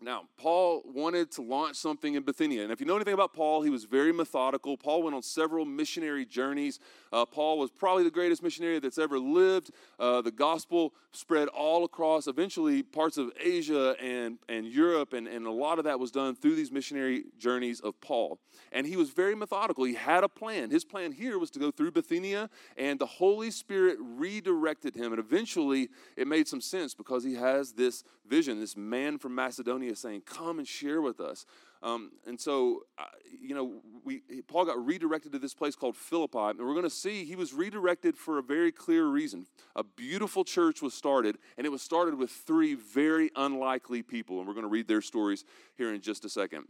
Now, 0.03 0.23
Paul 0.35 0.81
wanted 0.83 1.29
to 1.33 1.43
launch 1.43 1.75
something 1.75 2.15
in 2.15 2.23
Bithynia. 2.23 2.63
And 2.63 2.71
if 2.71 2.79
you 2.79 2.87
know 2.87 2.95
anything 2.95 3.13
about 3.13 3.33
Paul, 3.33 3.61
he 3.61 3.69
was 3.69 3.83
very 3.83 4.11
methodical. 4.11 4.75
Paul 4.75 5.03
went 5.03 5.15
on 5.15 5.21
several 5.21 5.63
missionary 5.63 6.25
journeys. 6.25 6.79
Uh, 7.13 7.23
Paul 7.23 7.59
was 7.59 7.69
probably 7.69 8.03
the 8.03 8.09
greatest 8.09 8.41
missionary 8.41 8.79
that's 8.79 8.97
ever 8.97 9.19
lived. 9.19 9.69
Uh, 9.99 10.21
the 10.21 10.31
gospel 10.31 10.95
spread 11.11 11.49
all 11.49 11.83
across, 11.83 12.25
eventually, 12.25 12.81
parts 12.81 13.17
of 13.17 13.31
Asia 13.39 13.95
and, 14.01 14.39
and 14.49 14.65
Europe. 14.65 15.13
And, 15.13 15.27
and 15.27 15.45
a 15.45 15.51
lot 15.51 15.77
of 15.77 15.85
that 15.85 15.99
was 15.99 16.09
done 16.09 16.35
through 16.35 16.55
these 16.55 16.71
missionary 16.71 17.25
journeys 17.37 17.79
of 17.79 18.01
Paul. 18.01 18.39
And 18.71 18.87
he 18.87 18.97
was 18.97 19.11
very 19.11 19.35
methodical. 19.35 19.83
He 19.83 19.93
had 19.93 20.23
a 20.23 20.29
plan. 20.29 20.71
His 20.71 20.83
plan 20.83 21.11
here 21.11 21.37
was 21.37 21.51
to 21.51 21.59
go 21.59 21.69
through 21.69 21.91
Bithynia, 21.91 22.49
and 22.75 22.97
the 22.97 23.05
Holy 23.05 23.51
Spirit 23.51 23.97
redirected 23.99 24.95
him. 24.95 25.13
And 25.13 25.19
eventually, 25.19 25.89
it 26.17 26.27
made 26.27 26.47
some 26.47 26.61
sense 26.61 26.95
because 26.95 27.23
he 27.23 27.35
has 27.35 27.73
this 27.73 28.03
vision, 28.27 28.59
this 28.59 28.75
man 28.75 29.19
from 29.19 29.35
Macedonia 29.35 29.90
saying, 29.95 30.21
Come 30.25 30.59
and 30.59 30.67
share 30.67 31.01
with 31.01 31.19
us. 31.19 31.45
Um, 31.83 32.11
and 32.27 32.39
so, 32.39 32.81
uh, 32.99 33.05
you 33.41 33.55
know, 33.55 33.81
we, 34.03 34.21
Paul 34.47 34.65
got 34.65 34.85
redirected 34.85 35.31
to 35.31 35.39
this 35.39 35.55
place 35.55 35.75
called 35.75 35.95
Philippi, 35.95 36.37
and 36.37 36.59
we're 36.59 36.73
going 36.73 36.83
to 36.83 36.91
see 36.91 37.25
he 37.25 37.35
was 37.35 37.53
redirected 37.53 38.15
for 38.15 38.37
a 38.37 38.43
very 38.43 38.71
clear 38.71 39.07
reason. 39.07 39.47
A 39.75 39.83
beautiful 39.83 40.43
church 40.43 40.81
was 40.81 40.93
started, 40.93 41.37
and 41.57 41.65
it 41.65 41.71
was 41.71 41.81
started 41.81 42.15
with 42.15 42.29
three 42.29 42.75
very 42.75 43.31
unlikely 43.35 44.03
people, 44.03 44.37
and 44.37 44.47
we're 44.47 44.53
going 44.53 44.65
to 44.65 44.69
read 44.69 44.87
their 44.87 45.01
stories 45.01 45.43
here 45.75 45.91
in 45.91 46.01
just 46.01 46.23
a 46.23 46.29
second. 46.29 46.65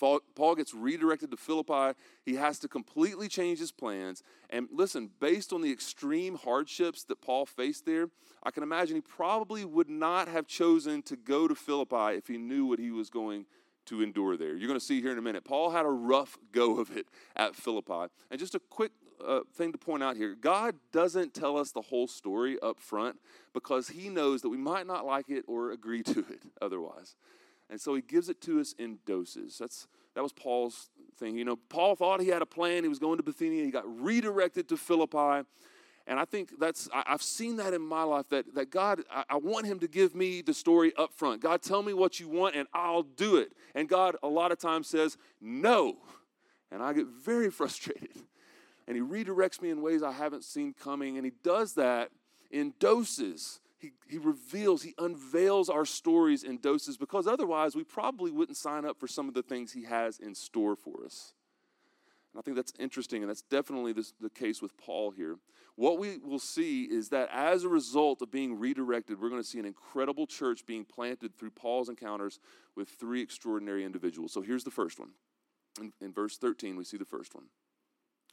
Paul 0.00 0.54
gets 0.56 0.74
redirected 0.74 1.30
to 1.30 1.36
Philippi. 1.36 1.96
He 2.24 2.34
has 2.34 2.58
to 2.60 2.68
completely 2.68 3.28
change 3.28 3.58
his 3.58 3.70
plans. 3.70 4.22
And 4.48 4.68
listen, 4.72 5.10
based 5.20 5.52
on 5.52 5.60
the 5.60 5.70
extreme 5.70 6.36
hardships 6.36 7.04
that 7.04 7.20
Paul 7.20 7.46
faced 7.46 7.86
there, 7.86 8.08
I 8.42 8.50
can 8.50 8.62
imagine 8.62 8.96
he 8.96 9.02
probably 9.02 9.64
would 9.64 9.90
not 9.90 10.28
have 10.28 10.46
chosen 10.46 11.02
to 11.02 11.16
go 11.16 11.46
to 11.46 11.54
Philippi 11.54 12.16
if 12.16 12.26
he 12.26 12.38
knew 12.38 12.66
what 12.66 12.78
he 12.78 12.90
was 12.90 13.10
going 13.10 13.44
to 13.86 14.02
endure 14.02 14.36
there. 14.36 14.56
You're 14.56 14.68
going 14.68 14.78
to 14.78 14.84
see 14.84 15.00
here 15.00 15.12
in 15.12 15.18
a 15.18 15.22
minute. 15.22 15.44
Paul 15.44 15.70
had 15.70 15.84
a 15.84 15.90
rough 15.90 16.38
go 16.52 16.78
of 16.78 16.96
it 16.96 17.06
at 17.36 17.54
Philippi. 17.54 18.12
And 18.30 18.40
just 18.40 18.54
a 18.54 18.60
quick 18.70 18.92
uh, 19.26 19.40
thing 19.54 19.72
to 19.72 19.78
point 19.78 20.02
out 20.02 20.16
here 20.16 20.34
God 20.34 20.76
doesn't 20.92 21.34
tell 21.34 21.58
us 21.58 21.72
the 21.72 21.82
whole 21.82 22.06
story 22.06 22.58
up 22.62 22.80
front 22.80 23.16
because 23.52 23.88
he 23.88 24.08
knows 24.08 24.40
that 24.42 24.48
we 24.48 24.56
might 24.56 24.86
not 24.86 25.04
like 25.04 25.28
it 25.28 25.44
or 25.46 25.72
agree 25.72 26.02
to 26.04 26.20
it 26.20 26.42
otherwise. 26.62 27.16
And 27.70 27.80
so 27.80 27.94
he 27.94 28.02
gives 28.02 28.28
it 28.28 28.40
to 28.42 28.60
us 28.60 28.74
in 28.78 28.98
doses. 29.06 29.56
That's 29.58 29.86
that 30.14 30.22
was 30.22 30.32
Paul's 30.32 30.90
thing. 31.18 31.36
You 31.36 31.44
know, 31.44 31.56
Paul 31.56 31.94
thought 31.94 32.20
he 32.20 32.28
had 32.28 32.42
a 32.42 32.46
plan. 32.46 32.82
He 32.82 32.88
was 32.88 32.98
going 32.98 33.18
to 33.18 33.22
Bithynia. 33.22 33.64
He 33.64 33.70
got 33.70 33.84
redirected 34.02 34.68
to 34.68 34.76
Philippi. 34.76 35.46
And 36.06 36.18
I 36.18 36.24
think 36.24 36.58
that's, 36.58 36.88
I, 36.92 37.04
have 37.06 37.22
seen 37.22 37.56
that 37.56 37.72
in 37.72 37.82
my 37.82 38.02
life 38.02 38.28
that, 38.30 38.54
that 38.54 38.70
God, 38.70 39.02
I, 39.12 39.24
I, 39.30 39.36
want 39.36 39.66
Him 39.66 39.78
to 39.80 39.86
give 39.86 40.16
me 40.16 40.42
the 40.42 40.54
story 40.54 40.92
up 40.98 41.12
front. 41.12 41.40
God, 41.40 41.62
tell 41.62 41.82
me 41.82 41.92
what 41.92 42.18
you 42.18 42.28
want 42.28 42.56
and 42.56 42.66
I'll 42.74 43.04
do 43.04 43.36
it. 43.36 43.52
And 43.76 43.88
God, 43.88 44.16
a 44.22 44.26
lot 44.26 44.50
of 44.50 44.58
times, 44.58 44.88
says, 44.88 45.16
no. 45.40 45.98
And 46.72 46.82
I 46.82 46.92
get 46.94 47.06
very 47.06 47.50
frustrated. 47.52 48.16
And 48.88 48.96
He 48.96 49.02
redirects 49.02 49.62
me 49.62 49.70
in 49.70 49.82
ways 49.82 50.02
I 50.02 50.10
haven't 50.10 50.42
seen 50.42 50.74
coming. 50.74 51.16
And 51.16 51.24
He 51.24 51.32
does 51.44 51.74
that 51.74 52.10
in 52.50 52.74
doses 52.80 53.60
he, 53.80 53.92
he 54.06 54.18
reveals, 54.18 54.82
he 54.82 54.94
unveils 54.98 55.70
our 55.70 55.86
stories 55.86 56.44
in 56.44 56.58
doses 56.58 56.98
because 56.98 57.26
otherwise 57.26 57.74
we 57.74 57.82
probably 57.82 58.30
wouldn't 58.30 58.58
sign 58.58 58.84
up 58.84 59.00
for 59.00 59.08
some 59.08 59.26
of 59.26 59.34
the 59.34 59.42
things 59.42 59.72
he 59.72 59.84
has 59.84 60.18
in 60.18 60.34
store 60.34 60.76
for 60.76 61.04
us. 61.04 61.32
And 62.32 62.38
I 62.38 62.42
think 62.42 62.56
that's 62.56 62.74
interesting, 62.78 63.22
and 63.22 63.30
that's 63.30 63.42
definitely 63.42 63.92
this, 63.92 64.12
the 64.20 64.30
case 64.30 64.60
with 64.60 64.76
Paul 64.76 65.10
here. 65.10 65.36
What 65.76 65.98
we 65.98 66.18
will 66.18 66.38
see 66.38 66.84
is 66.84 67.08
that 67.08 67.30
as 67.32 67.64
a 67.64 67.68
result 67.68 68.20
of 68.20 68.30
being 68.30 68.58
redirected, 68.58 69.18
we're 69.18 69.30
going 69.30 69.42
to 69.42 69.48
see 69.48 69.58
an 69.58 69.64
incredible 69.64 70.26
church 70.26 70.66
being 70.66 70.84
planted 70.84 71.36
through 71.36 71.50
Paul's 71.50 71.88
encounters 71.88 72.38
with 72.76 72.88
three 72.88 73.22
extraordinary 73.22 73.84
individuals. 73.84 74.32
So 74.32 74.42
here's 74.42 74.64
the 74.64 74.70
first 74.70 75.00
one. 75.00 75.10
In, 75.80 75.92
in 76.00 76.12
verse 76.12 76.36
13, 76.36 76.76
we 76.76 76.84
see 76.84 76.98
the 76.98 77.04
first 77.04 77.34
one. 77.34 77.44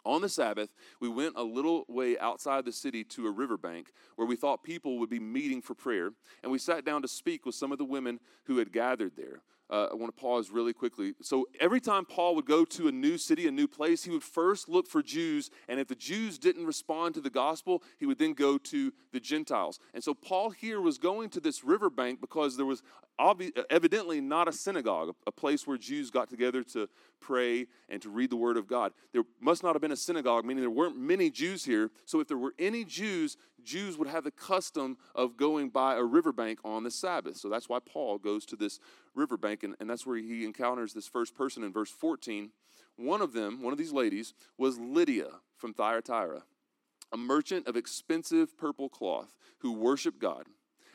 On 0.06 0.22
the 0.22 0.30
Sabbath, 0.30 0.70
we 1.00 1.10
went 1.10 1.34
a 1.36 1.44
little 1.44 1.86
way 1.88 2.18
outside 2.20 2.66
the 2.66 2.72
city 2.72 3.04
to 3.06 3.28
a 3.28 3.32
riverbank 3.32 3.92
where 4.16 4.28
we 4.28 4.36
thought 4.36 4.64
people 4.64 5.00
would 5.00 5.10
be 5.10 5.20
meeting 5.20 5.62
for 5.62 5.74
prayer, 5.74 6.12
and 6.44 6.52
we 6.52 6.60
sat 6.60 6.86
down 6.86 7.02
to 7.02 7.08
speak 7.08 7.46
with 7.46 7.56
some 7.56 7.72
of 7.72 7.78
the 7.78 7.86
women 7.86 8.20
who 8.46 8.58
had 8.58 8.72
gathered 8.72 9.16
there. 9.16 9.42
Uh, 9.70 9.88
I 9.92 9.96
want 9.96 10.16
to 10.16 10.22
pause 10.22 10.50
really 10.50 10.74
quickly. 10.74 11.14
So, 11.22 11.48
every 11.60 11.82
time 11.82 12.06
Paul 12.06 12.36
would 12.36 12.46
go 12.46 12.64
to 12.64 12.88
a 12.88 12.92
new 12.92 13.18
city, 13.18 13.48
a 13.48 13.52
new 13.52 13.68
place, 13.68 14.04
he 14.04 14.12
would 14.12 14.24
first 14.24 14.70
look 14.70 14.88
for 14.88 15.04
Jews. 15.04 15.50
And 15.68 15.80
if 15.80 15.88
the 15.88 15.96
Jews 15.96 16.38
didn't 16.38 16.66
respond 16.66 17.16
to 17.16 17.22
the 17.22 17.30
gospel, 17.30 17.84
he 18.00 18.06
would 18.06 18.18
then 18.18 18.34
go 18.34 18.58
to 18.58 18.94
the 19.12 19.20
Gentiles. 19.20 19.80
And 19.94 20.04
so, 20.04 20.14
Paul 20.14 20.52
here 20.52 20.80
was 20.80 20.98
going 20.98 21.30
to 21.32 21.40
this 21.40 21.64
riverbank 21.64 22.22
because 22.22 22.56
there 22.56 22.66
was 22.66 22.82
obvi- 23.20 23.52
evidently 23.70 24.22
not 24.22 24.48
a 24.48 24.54
synagogue, 24.54 25.16
a 25.26 25.32
place 25.32 25.68
where 25.68 25.78
Jews 25.78 26.10
got 26.12 26.30
together 26.30 26.64
to 26.64 26.88
pray 27.20 27.68
and 27.90 28.02
to 28.02 28.10
read 28.10 28.30
the 28.30 28.38
word 28.38 28.56
of 28.58 28.68
God. 28.68 28.94
There 29.12 29.24
must 29.42 29.64
not 29.64 29.74
have 29.76 29.82
been 29.82 29.92
a 29.92 29.98
synagogue, 29.98 30.46
meaning 30.46 30.62
there 30.62 30.70
weren't 30.70 30.98
many 30.98 31.30
Jews 31.30 31.66
here. 31.66 31.92
So, 32.06 32.22
if 32.22 32.28
there 32.30 32.38
were 32.38 32.54
any 32.58 32.86
Jews, 32.86 33.36
Jews 33.64 33.98
would 33.98 34.08
have 34.08 34.24
the 34.24 34.32
custom 34.32 34.98
of 35.16 35.38
going 35.38 35.70
by 35.70 35.96
a 35.96 36.04
riverbank 36.04 36.60
on 36.64 36.84
the 36.84 36.92
Sabbath. 36.92 37.38
So, 37.38 37.50
that's 37.50 37.70
why 37.70 37.80
Paul 37.80 38.18
goes 38.18 38.46
to 38.48 38.56
this 38.56 38.80
riverbank, 39.16 39.64
and, 39.64 39.76
and 39.80 39.90
that's 39.90 40.06
where 40.06 40.18
he 40.18 40.46
encounters 40.46 40.94
this 40.94 41.08
first 41.08 41.36
person 41.36 41.64
in 41.64 41.74
verse 41.74 41.92
14. 41.92 42.52
One 42.98 43.22
of 43.22 43.34
them, 43.34 43.62
one 43.62 43.74
of 43.74 43.80
these 43.80 43.94
ladies, 43.94 44.34
was 44.58 44.80
Lydia 44.80 45.28
from 45.56 45.74
Thyatira, 45.74 46.44
a 47.12 47.18
merchant 47.18 47.68
of 47.68 47.78
expensive 47.78 48.58
purple 48.58 48.90
cloth 48.90 49.36
who 49.60 49.72
worshiped 49.72 50.20
God. 50.20 50.46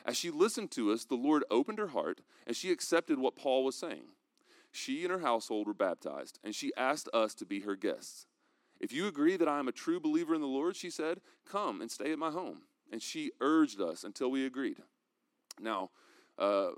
As 0.05 0.17
she 0.17 0.29
listened 0.29 0.71
to 0.71 0.91
us, 0.91 1.05
the 1.05 1.15
Lord 1.15 1.45
opened 1.49 1.79
her 1.79 1.87
heart, 1.87 2.21
and 2.45 2.55
she 2.55 2.71
accepted 2.71 3.17
what 3.17 3.37
Paul 3.37 3.63
was 3.63 3.75
saying. 3.75 4.03
She 4.71 5.03
and 5.03 5.11
her 5.11 5.19
household 5.19 5.67
were 5.67 5.73
baptized, 5.73 6.39
and 6.43 6.53
she 6.53 6.73
asked 6.75 7.07
us 7.13 7.33
to 7.35 7.45
be 7.45 7.61
her 7.61 7.75
guests. 7.75 8.25
If 8.83 8.91
you 8.91 9.07
agree 9.07 9.37
that 9.37 9.47
I 9.47 9.59
am 9.59 9.69
a 9.69 9.71
true 9.71 10.01
believer 10.01 10.35
in 10.35 10.41
the 10.41 10.47
Lord, 10.47 10.75
she 10.75 10.89
said, 10.89 11.21
come 11.49 11.79
and 11.79 11.89
stay 11.89 12.11
at 12.11 12.19
my 12.19 12.31
home. 12.31 12.63
And 12.91 13.01
she 13.01 13.31
urged 13.39 13.79
us 13.79 14.03
until 14.03 14.29
we 14.29 14.45
agreed. 14.45 14.75
Now, 15.57 15.91
uh, 16.37 16.71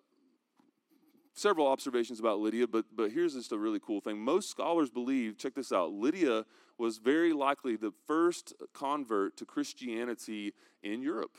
several 1.33 1.65
observations 1.65 2.19
about 2.19 2.37
Lydia, 2.37 2.67
but, 2.67 2.85
but 2.95 3.11
here's 3.11 3.33
just 3.33 3.51
a 3.51 3.57
really 3.57 3.79
cool 3.79 4.01
thing. 4.01 4.19
Most 4.19 4.51
scholars 4.51 4.91
believe, 4.91 5.39
check 5.39 5.55
this 5.55 5.71
out, 5.71 5.93
Lydia 5.93 6.45
was 6.77 6.99
very 6.99 7.33
likely 7.33 7.75
the 7.75 7.91
first 8.05 8.53
convert 8.71 9.35
to 9.37 9.45
Christianity 9.45 10.53
in 10.83 11.01
Europe. 11.01 11.35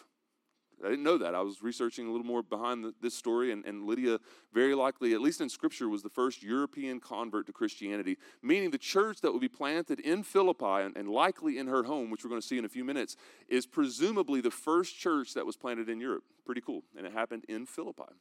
I 0.84 0.90
didn't 0.90 1.04
know 1.04 1.18
that. 1.18 1.34
I 1.34 1.40
was 1.40 1.62
researching 1.62 2.06
a 2.06 2.10
little 2.10 2.26
more 2.26 2.42
behind 2.42 2.84
the, 2.84 2.94
this 3.00 3.14
story, 3.14 3.50
and, 3.50 3.64
and 3.64 3.84
Lydia, 3.84 4.18
very 4.52 4.74
likely, 4.74 5.14
at 5.14 5.20
least 5.20 5.40
in 5.40 5.48
Scripture, 5.48 5.88
was 5.88 6.02
the 6.02 6.10
first 6.10 6.42
European 6.42 7.00
convert 7.00 7.46
to 7.46 7.52
Christianity, 7.52 8.18
meaning 8.42 8.70
the 8.70 8.78
church 8.78 9.20
that 9.22 9.32
would 9.32 9.40
be 9.40 9.48
planted 9.48 10.00
in 10.00 10.22
Philippi 10.22 10.84
and, 10.84 10.96
and 10.96 11.08
likely 11.08 11.58
in 11.58 11.66
her 11.66 11.84
home, 11.84 12.10
which 12.10 12.24
we're 12.24 12.30
going 12.30 12.40
to 12.40 12.46
see 12.46 12.58
in 12.58 12.64
a 12.64 12.68
few 12.68 12.84
minutes, 12.84 13.16
is 13.48 13.66
presumably 13.66 14.40
the 14.40 14.50
first 14.50 14.96
church 14.96 15.34
that 15.34 15.46
was 15.46 15.56
planted 15.56 15.88
in 15.88 16.00
Europe. 16.00 16.24
Pretty 16.44 16.60
cool. 16.60 16.82
And 16.96 17.06
it 17.06 17.12
happened 17.12 17.44
in 17.48 17.66
Philippi. 17.66 18.12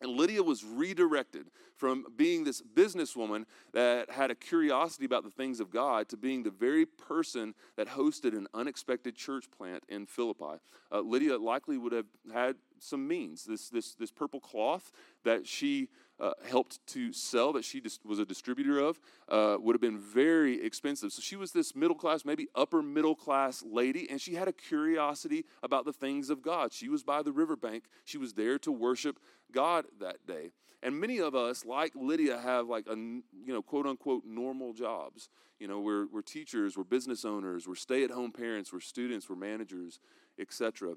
And 0.00 0.10
Lydia 0.10 0.42
was 0.42 0.64
redirected 0.64 1.46
from 1.74 2.04
being 2.16 2.44
this 2.44 2.62
businesswoman 2.62 3.44
that 3.72 4.10
had 4.10 4.30
a 4.30 4.34
curiosity 4.34 5.04
about 5.04 5.24
the 5.24 5.30
things 5.30 5.60
of 5.60 5.70
God 5.70 6.08
to 6.10 6.16
being 6.16 6.42
the 6.42 6.50
very 6.50 6.84
person 6.86 7.54
that 7.76 7.88
hosted 7.88 8.36
an 8.36 8.46
unexpected 8.52 9.14
church 9.14 9.46
plant 9.50 9.84
in 9.88 10.06
Philippi. 10.06 10.60
Uh, 10.92 11.00
Lydia 11.00 11.38
likely 11.38 11.78
would 11.78 11.92
have 11.92 12.06
had 12.32 12.56
some 12.78 13.08
means. 13.08 13.44
This, 13.44 13.68
this, 13.68 13.94
this 13.94 14.10
purple 14.10 14.40
cloth 14.40 14.92
that 15.24 15.46
she 15.46 15.88
uh, 16.18 16.32
helped 16.48 16.78
to 16.86 17.12
sell, 17.12 17.52
that 17.52 17.64
she 17.64 17.80
dis- 17.80 17.98
was 18.04 18.18
a 18.18 18.24
distributor 18.24 18.78
of, 18.78 18.98
uh, 19.28 19.56
would 19.60 19.74
have 19.74 19.80
been 19.80 19.98
very 19.98 20.64
expensive. 20.64 21.12
So 21.12 21.20
she 21.20 21.36
was 21.36 21.52
this 21.52 21.76
middle 21.76 21.96
class, 21.96 22.24
maybe 22.24 22.48
upper 22.54 22.82
middle 22.82 23.14
class 23.14 23.62
lady, 23.66 24.08
and 24.08 24.20
she 24.20 24.34
had 24.34 24.48
a 24.48 24.52
curiosity 24.52 25.44
about 25.62 25.84
the 25.84 25.92
things 25.92 26.30
of 26.30 26.42
God. 26.42 26.72
She 26.72 26.88
was 26.88 27.02
by 27.02 27.22
the 27.22 27.32
riverbank, 27.32 27.84
she 28.04 28.18
was 28.18 28.32
there 28.32 28.58
to 28.60 28.72
worship 28.72 29.18
God 29.52 29.86
that 30.00 30.26
day. 30.26 30.52
And 30.82 31.00
many 31.00 31.18
of 31.18 31.34
us, 31.34 31.64
like 31.64 31.92
Lydia, 31.94 32.38
have 32.38 32.68
like 32.68 32.86
a 32.86 32.94
you 32.94 33.22
know 33.46 33.62
quote 33.62 33.86
unquote 33.86 34.24
normal 34.24 34.72
jobs. 34.72 35.28
You 35.58 35.68
know, 35.68 35.80
we're, 35.80 36.06
we're 36.08 36.22
teachers, 36.22 36.76
we're 36.76 36.84
business 36.84 37.24
owners, 37.24 37.66
we're 37.66 37.76
stay 37.76 38.04
at 38.04 38.10
home 38.10 38.30
parents, 38.30 38.72
we're 38.72 38.80
students, 38.80 39.28
we're 39.30 39.36
managers, 39.36 40.00
etc. 40.38 40.94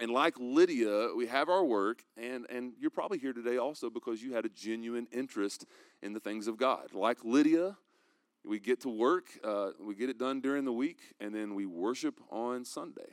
And 0.00 0.12
like 0.12 0.34
Lydia, 0.38 1.08
we 1.16 1.26
have 1.26 1.48
our 1.48 1.64
work, 1.64 2.04
and, 2.16 2.46
and 2.48 2.72
you're 2.78 2.90
probably 2.90 3.18
here 3.18 3.32
today 3.32 3.56
also 3.56 3.90
because 3.90 4.22
you 4.22 4.32
had 4.32 4.44
a 4.44 4.48
genuine 4.48 5.08
interest 5.12 5.66
in 6.02 6.12
the 6.12 6.20
things 6.20 6.46
of 6.46 6.56
God. 6.56 6.94
Like 6.94 7.18
Lydia, 7.24 7.76
we 8.44 8.60
get 8.60 8.80
to 8.82 8.88
work, 8.88 9.26
uh, 9.42 9.70
we 9.80 9.96
get 9.96 10.08
it 10.08 10.18
done 10.18 10.40
during 10.40 10.64
the 10.64 10.72
week, 10.72 11.00
and 11.18 11.34
then 11.34 11.54
we 11.54 11.66
worship 11.66 12.20
on 12.30 12.64
Sunday. 12.64 13.10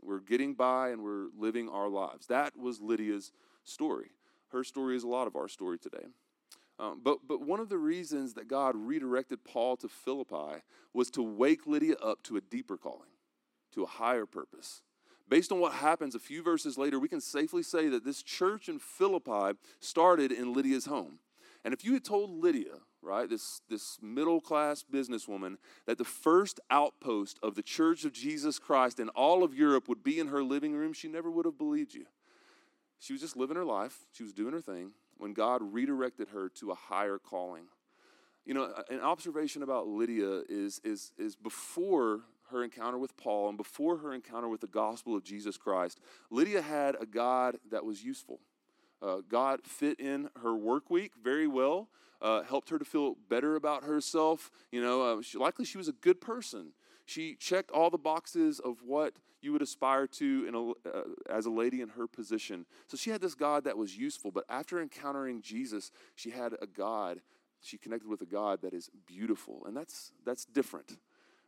We're 0.00 0.20
getting 0.20 0.54
by 0.54 0.90
and 0.90 1.02
we're 1.02 1.26
living 1.36 1.68
our 1.68 1.88
lives. 1.88 2.28
That 2.28 2.56
was 2.56 2.80
Lydia's 2.80 3.32
story. 3.64 4.10
Her 4.50 4.64
story 4.64 4.96
is 4.96 5.04
a 5.04 5.08
lot 5.08 5.26
of 5.26 5.36
our 5.36 5.48
story 5.48 5.78
today. 5.78 6.06
Um, 6.78 7.00
but, 7.02 7.18
but 7.26 7.42
one 7.42 7.60
of 7.60 7.68
the 7.68 7.78
reasons 7.78 8.34
that 8.34 8.48
God 8.48 8.74
redirected 8.76 9.44
Paul 9.44 9.76
to 9.78 9.88
Philippi 9.88 10.62
was 10.92 11.10
to 11.12 11.22
wake 11.22 11.66
Lydia 11.66 11.94
up 12.02 12.22
to 12.24 12.36
a 12.36 12.40
deeper 12.40 12.76
calling, 12.76 13.10
to 13.74 13.84
a 13.84 13.86
higher 13.86 14.26
purpose. 14.26 14.82
Based 15.28 15.52
on 15.52 15.60
what 15.60 15.74
happens 15.74 16.14
a 16.14 16.18
few 16.18 16.42
verses 16.42 16.76
later, 16.76 16.98
we 16.98 17.08
can 17.08 17.20
safely 17.20 17.62
say 17.62 17.88
that 17.88 18.04
this 18.04 18.22
church 18.22 18.68
in 18.68 18.78
Philippi 18.78 19.56
started 19.80 20.32
in 20.32 20.52
Lydia's 20.52 20.86
home. 20.86 21.20
And 21.64 21.72
if 21.72 21.84
you 21.84 21.92
had 21.92 22.04
told 22.04 22.42
Lydia, 22.42 22.80
right, 23.00 23.30
this, 23.30 23.60
this 23.70 23.98
middle 24.02 24.40
class 24.40 24.84
businesswoman, 24.90 25.56
that 25.86 25.98
the 25.98 26.04
first 26.04 26.58
outpost 26.70 27.38
of 27.42 27.54
the 27.54 27.62
church 27.62 28.04
of 28.04 28.12
Jesus 28.12 28.58
Christ 28.58 28.98
in 28.98 29.08
all 29.10 29.44
of 29.44 29.54
Europe 29.54 29.88
would 29.88 30.02
be 30.02 30.18
in 30.18 30.28
her 30.28 30.42
living 30.42 30.74
room, 30.74 30.92
she 30.92 31.08
never 31.08 31.30
would 31.30 31.44
have 31.44 31.58
believed 31.58 31.94
you. 31.94 32.06
She 33.02 33.12
was 33.12 33.20
just 33.20 33.36
living 33.36 33.56
her 33.56 33.64
life, 33.64 34.06
she 34.12 34.22
was 34.22 34.32
doing 34.32 34.52
her 34.52 34.60
thing 34.60 34.92
when 35.18 35.32
God 35.32 35.60
redirected 35.60 36.28
her 36.28 36.48
to 36.50 36.70
a 36.70 36.76
higher 36.76 37.18
calling. 37.18 37.64
You 38.46 38.54
know, 38.54 38.72
an 38.88 39.00
observation 39.00 39.64
about 39.64 39.88
Lydia 39.88 40.42
is, 40.48 40.80
is, 40.84 41.10
is 41.18 41.34
before 41.34 42.20
her 42.52 42.62
encounter 42.62 42.98
with 42.98 43.16
Paul 43.16 43.48
and 43.48 43.58
before 43.58 43.96
her 43.96 44.14
encounter 44.14 44.48
with 44.48 44.60
the 44.60 44.68
gospel 44.68 45.16
of 45.16 45.24
Jesus 45.24 45.56
Christ, 45.56 45.98
Lydia 46.30 46.62
had 46.62 46.96
a 47.00 47.06
God 47.06 47.56
that 47.72 47.84
was 47.84 48.04
useful. 48.04 48.38
Uh, 49.02 49.16
God 49.28 49.62
fit 49.64 49.98
in 49.98 50.30
her 50.40 50.54
work 50.54 50.88
week 50.88 51.10
very 51.20 51.48
well, 51.48 51.88
uh, 52.20 52.42
helped 52.42 52.70
her 52.70 52.78
to 52.78 52.84
feel 52.84 53.16
better 53.28 53.56
about 53.56 53.82
herself. 53.82 54.52
You 54.70 54.80
know, 54.80 55.02
uh, 55.02 55.22
she, 55.22 55.38
likely 55.38 55.64
she 55.64 55.76
was 55.76 55.88
a 55.88 55.92
good 55.92 56.20
person. 56.20 56.68
She 57.12 57.34
checked 57.34 57.70
all 57.70 57.90
the 57.90 57.98
boxes 57.98 58.58
of 58.58 58.78
what 58.82 59.12
you 59.42 59.52
would 59.52 59.60
aspire 59.60 60.06
to 60.06 60.74
a, 60.86 60.88
uh, 60.88 61.02
as 61.28 61.44
a 61.44 61.50
lady 61.50 61.82
in 61.82 61.90
her 61.90 62.06
position. 62.06 62.64
So 62.86 62.96
she 62.96 63.10
had 63.10 63.20
this 63.20 63.34
God 63.34 63.64
that 63.64 63.76
was 63.76 63.98
useful, 63.98 64.30
but 64.30 64.44
after 64.48 64.80
encountering 64.80 65.42
Jesus, 65.42 65.90
she 66.14 66.30
had 66.30 66.54
a 66.62 66.66
God. 66.66 67.20
She 67.60 67.76
connected 67.76 68.08
with 68.08 68.22
a 68.22 68.26
God 68.26 68.62
that 68.62 68.72
is 68.72 68.88
beautiful, 69.06 69.62
and 69.66 69.76
that's 69.76 70.12
that's 70.24 70.46
different. 70.46 70.96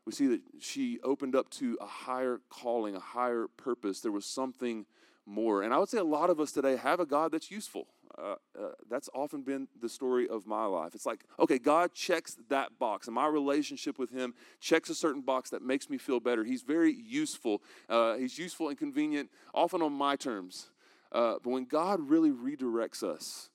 We 0.05 0.13
see 0.13 0.27
that 0.27 0.43
she 0.61 1.01
opened 1.03 1.35
up 1.35 1.49
to 1.53 1.79
a 1.81 1.87
higher 1.87 2.41
calling, 2.51 2.95
a 2.95 3.01
higher 3.01 3.47
purpose. 3.57 4.01
There 4.01 4.13
was 4.13 4.27
something 4.27 4.85
more, 5.25 5.63
and 5.63 5.73
I 5.73 5.79
would 5.79 5.89
say 5.89 5.99
a 5.99 6.05
lot 6.05 6.29
of 6.29 6.41
us 6.41 6.53
today 6.53 6.77
have 6.77 7.01
a 7.01 7.07
God 7.07 7.33
that's 7.33 7.51
useful. 7.51 7.87
Uh, 8.17 8.37
uh, 8.59 8.69
that's 8.89 9.09
often 9.15 9.43
been 9.43 9.67
the 9.81 9.89
story 9.89 10.29
of 10.29 10.47
my 10.47 10.65
life. 10.65 10.95
It's 10.95 11.07
like, 11.07 11.25
okay, 11.41 11.59
God 11.59 11.93
checks 11.93 12.37
that 12.49 12.79
box, 12.79 13.09
and 13.09 13.15
my 13.15 13.27
relationship 13.27 13.99
with 13.99 14.11
Him 14.11 14.35
checks 14.61 14.89
a 14.89 14.95
certain 14.95 15.23
box 15.23 15.51
that 15.51 15.63
makes 15.63 15.91
me 15.91 15.99
feel 15.99 16.21
better. 16.21 16.45
He's 16.45 16.63
very 16.63 16.93
useful. 16.93 17.63
Uh, 17.89 18.17
he's 18.17 18.39
useful 18.39 18.69
and 18.69 18.79
convenient, 18.79 19.31
often 19.53 19.83
on 19.83 19.93
my 19.93 20.17
terms. 20.17 20.71
Uh, 21.11 21.35
but 21.43 21.51
when 21.51 21.65
God 21.65 22.01
really 22.01 22.31
redirects 22.31 23.03
us, 23.03 23.51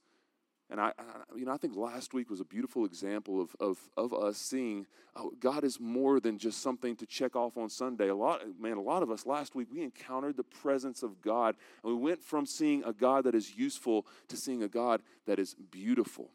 and 0.70 0.80
I, 0.80 0.94
I, 1.00 1.04
you 1.36 1.46
know, 1.46 1.52
I 1.52 1.58
think 1.58 1.76
last 1.76 2.14
week 2.14 2.30
was 2.30 2.40
a 2.40 2.46
beautiful 2.46 2.86
example 2.86 3.42
of, 3.42 3.56
of, 3.60 3.80
of 3.98 4.14
us 4.14 4.38
seeing 4.38 4.86
oh, 5.16 5.32
God 5.40 5.64
is 5.64 5.80
more 5.80 6.20
than 6.20 6.38
just 6.38 6.62
something 6.62 6.96
to 6.98 7.06
check 7.06 7.36
off 7.36 7.58
on 7.58 7.70
Sunday. 7.70 8.10
A 8.10 8.16
lot, 8.16 8.42
man, 8.60 8.78
a 8.78 8.82
lot 8.82 9.02
of 9.02 9.10
us 9.10 9.26
last 9.26 9.56
week 9.56 9.68
we 9.72 9.82
encountered 9.82 10.38
the 10.38 10.44
presence 10.44 11.02
of 11.02 11.22
God, 11.22 11.56
and 11.84 11.94
we 11.94 12.00
went 12.00 12.22
from 12.22 12.46
seeing 12.46 12.84
a 12.84 12.94
God 12.94 13.24
that 13.24 13.34
is 13.34 13.56
useful 13.56 14.06
to 14.28 14.38
seeing 14.38 14.62
a 14.62 14.68
God 14.68 15.02
that 15.26 15.40
is 15.40 15.56
beautiful. 15.72 16.30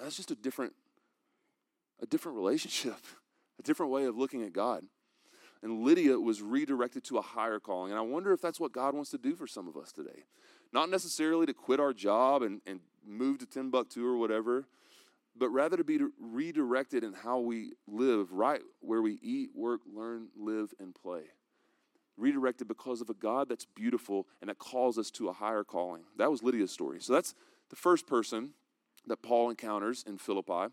That's 0.00 0.16
just 0.16 0.30
a 0.30 0.36
different, 0.36 0.72
a 2.00 2.06
different 2.06 2.36
relationship, 2.36 2.96
a 3.58 3.62
different 3.62 3.92
way 3.92 4.04
of 4.04 4.16
looking 4.16 4.42
at 4.42 4.52
God. 4.52 4.84
And 5.62 5.82
Lydia 5.82 6.18
was 6.18 6.40
redirected 6.40 7.04
to 7.04 7.18
a 7.18 7.22
higher 7.22 7.60
calling, 7.60 7.92
and 7.92 7.98
I 7.98 8.02
wonder 8.02 8.32
if 8.32 8.40
that's 8.40 8.58
what 8.58 8.72
God 8.72 8.94
wants 8.94 9.10
to 9.10 9.18
do 9.18 9.34
for 9.34 9.46
some 9.46 9.68
of 9.68 9.76
us 9.76 9.92
today. 9.92 10.24
Not 10.72 10.90
necessarily 10.90 11.46
to 11.46 11.54
quit 11.54 11.80
our 11.80 11.92
job 11.92 12.42
and, 12.42 12.60
and 12.66 12.80
move 13.06 13.38
to 13.38 13.46
Timbuktu 13.46 14.06
or 14.06 14.16
whatever, 14.16 14.66
but 15.36 15.48
rather 15.50 15.76
to 15.76 15.84
be 15.84 15.98
redirected 16.20 17.02
in 17.02 17.12
how 17.12 17.38
we 17.40 17.72
live, 17.86 18.32
right 18.32 18.60
where 18.80 19.02
we 19.02 19.18
eat, 19.22 19.50
work, 19.54 19.80
learn, 19.92 20.28
live, 20.36 20.72
and 20.78 20.94
play. 20.94 21.22
Redirected 22.16 22.68
because 22.68 23.00
of 23.00 23.08
a 23.08 23.14
God 23.14 23.48
that's 23.48 23.64
beautiful 23.64 24.26
and 24.40 24.50
that 24.50 24.58
calls 24.58 24.98
us 24.98 25.10
to 25.12 25.28
a 25.28 25.32
higher 25.32 25.64
calling. 25.64 26.02
That 26.18 26.30
was 26.30 26.42
Lydia's 26.42 26.70
story. 26.70 27.00
So 27.00 27.12
that's 27.12 27.34
the 27.70 27.76
first 27.76 28.06
person 28.06 28.50
that 29.06 29.22
Paul 29.22 29.50
encounters 29.50 30.04
in 30.06 30.18
Philippi. 30.18 30.72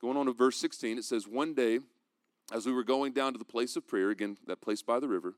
Going 0.00 0.16
on 0.16 0.26
to 0.26 0.32
verse 0.32 0.56
16, 0.56 0.98
it 0.98 1.04
says, 1.04 1.26
One 1.26 1.54
day, 1.54 1.80
as 2.52 2.66
we 2.66 2.72
were 2.72 2.84
going 2.84 3.12
down 3.12 3.32
to 3.32 3.38
the 3.38 3.44
place 3.44 3.76
of 3.76 3.86
prayer, 3.86 4.10
again, 4.10 4.36
that 4.46 4.60
place 4.60 4.82
by 4.82 5.00
the 5.00 5.08
river, 5.08 5.34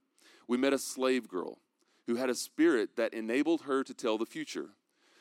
we 0.46 0.56
met 0.56 0.72
a 0.72 0.78
slave 0.78 1.28
girl 1.28 1.58
who 2.06 2.16
had 2.16 2.30
a 2.30 2.34
spirit 2.34 2.96
that 2.96 3.14
enabled 3.14 3.62
her 3.62 3.84
to 3.84 3.94
tell 3.94 4.18
the 4.18 4.26
future. 4.26 4.70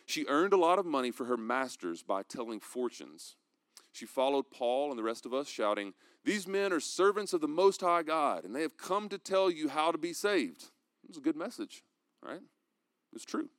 She 0.06 0.26
earned 0.28 0.54
a 0.54 0.58
lot 0.58 0.80
of 0.80 0.86
money 0.86 1.12
for 1.12 1.26
her 1.26 1.38
masters 1.38 2.04
by 2.04 2.24
telling 2.24 2.60
fortunes. 2.60 3.36
She 3.94 4.06
followed 4.06 4.52
Paul 4.52 4.90
and 4.90 4.98
the 4.98 5.04
rest 5.04 5.26
of 5.26 5.34
us, 5.34 5.48
shouting, 5.48 5.94
These 6.24 6.48
men 6.48 6.74
are 6.74 6.80
servants 6.80 7.34
of 7.34 7.42
the 7.42 7.48
Most 7.48 7.82
High 7.82 8.04
God, 8.04 8.46
and 8.46 8.56
they 8.56 8.62
have 8.62 8.78
come 8.78 9.10
to 9.10 9.18
tell 9.18 9.52
you 9.52 9.70
how 9.70 9.92
to 9.92 9.98
be 9.98 10.14
saved. 10.14 10.64
It 11.04 11.10
was 11.10 11.18
a 11.18 11.22
good 11.22 11.36
message, 11.36 11.84
right? 12.24 12.42
It's 13.14 13.26
true. 13.26 13.50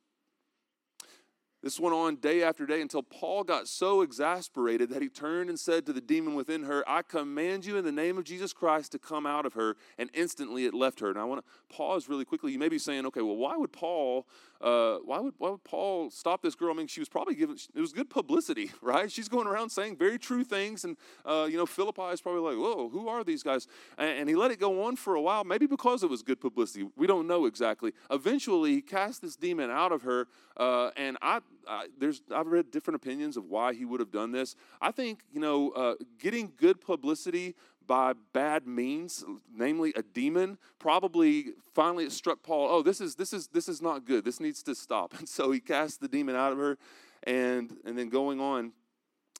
This 1.63 1.79
went 1.79 1.95
on 1.95 2.17
day 2.17 2.43
after 2.43 2.65
day 2.65 2.81
until 2.81 3.01
Paul 3.01 3.45
got 3.45 3.69
so 3.69 4.01
exasperated 4.01 4.89
that 4.89 5.01
he 5.01 5.07
turned 5.07 5.49
and 5.49 5.57
said 5.57 5.85
to 5.85 5.93
the 5.93 6.01
demon 6.01 6.35
within 6.35 6.63
her, 6.63 6.83
I 6.85 7.03
command 7.03 7.65
you 7.65 7.77
in 7.77 7.85
the 7.85 7.91
name 7.91 8.17
of 8.17 8.25
Jesus 8.25 8.51
Christ 8.51 8.91
to 8.91 8.99
come 8.99 9.25
out 9.25 9.45
of 9.45 9.53
her. 9.53 9.77
And 9.97 10.09
instantly 10.13 10.65
it 10.65 10.73
left 10.73 10.99
her. 10.99 11.09
And 11.09 11.17
I 11.17 11.23
want 11.23 11.41
to 11.41 11.75
pause 11.75 12.09
really 12.09 12.25
quickly. 12.25 12.51
You 12.51 12.59
may 12.59 12.67
be 12.67 12.77
saying, 12.77 13.05
okay, 13.05 13.21
well, 13.21 13.37
why 13.37 13.55
would 13.55 13.71
Paul 13.71 14.27
uh, 14.63 14.99
why 15.03 15.19
would 15.19 15.33
why 15.37 15.49
would 15.49 15.63
Paul 15.65 16.09
stop 16.09 16.41
this 16.41 16.55
girl? 16.55 16.71
I 16.71 16.77
mean, 16.77 16.87
she 16.87 17.01
was 17.01 17.09
probably 17.09 17.35
given 17.35 17.57
it 17.75 17.81
was 17.81 17.91
good 17.91 18.09
publicity, 18.09 18.71
right? 18.81 19.11
She's 19.11 19.27
going 19.27 19.45
around 19.45 19.69
saying 19.69 19.97
very 19.97 20.17
true 20.17 20.45
things, 20.45 20.85
and 20.85 20.95
uh, 21.25 21.47
you 21.49 21.57
know, 21.57 21.65
Philippi 21.65 22.13
is 22.13 22.21
probably 22.21 22.41
like, 22.41 22.57
whoa, 22.57 22.87
who 22.87 23.09
are 23.09 23.25
these 23.25 23.43
guys? 23.43 23.67
And, 23.97 24.19
and, 24.19 24.29
he 24.29 24.35
let 24.35 24.51
it 24.51 24.59
go 24.59 24.83
on 24.83 24.95
for 24.95 25.15
a 25.15 25.21
while, 25.21 25.43
maybe 25.43 25.65
because 25.65 26.01
it 26.01 26.09
was 26.09 26.23
good 26.23 26.39
publicity. 26.39 26.87
We 26.95 27.07
don't 27.07 27.27
know 27.27 27.45
exactly. 27.45 27.91
Eventually, 28.09 28.75
he 28.75 28.81
cast 28.81 29.21
this 29.21 29.35
demon 29.35 29.69
out 29.69 29.91
of 29.91 30.03
her, 30.03 30.27
uh, 30.55 30.91
and 30.95 31.17
I, 31.21 31.41
I, 31.67 31.87
there's 31.99 32.21
I've 32.33 32.47
read 32.47 32.71
different 32.71 32.95
opinions 32.95 33.35
of 33.35 33.45
why 33.45 33.73
he 33.73 33.83
would 33.83 33.99
have 33.99 34.11
done 34.11 34.31
this. 34.31 34.55
I 34.81 34.91
think 34.91 35.23
you 35.33 35.41
know, 35.41 35.71
uh, 35.71 35.95
getting 36.19 36.53
good 36.55 36.79
publicity 36.79 37.55
by 37.87 38.13
bad 38.33 38.67
means, 38.67 39.23
namely 39.53 39.93
a 39.95 40.03
demon, 40.03 40.57
probably 40.79 41.53
finally 41.73 42.05
it 42.05 42.11
struck 42.11 42.43
Paul, 42.43 42.67
oh, 42.69 42.81
this 42.81 43.01
is 43.01 43.15
this 43.15 43.33
is 43.33 43.47
this 43.47 43.67
is 43.67 43.81
not 43.81 44.05
good. 44.05 44.25
This 44.25 44.39
needs 44.39 44.63
to 44.63 44.75
stop. 44.75 45.13
And 45.19 45.29
so 45.29 45.51
he 45.51 45.59
cast 45.59 46.01
the 46.01 46.07
demon 46.07 46.35
out 46.35 46.51
of 46.51 46.57
her. 46.57 46.77
And 47.23 47.77
and 47.85 47.97
then 47.97 48.09
going 48.09 48.39
on 48.39 48.73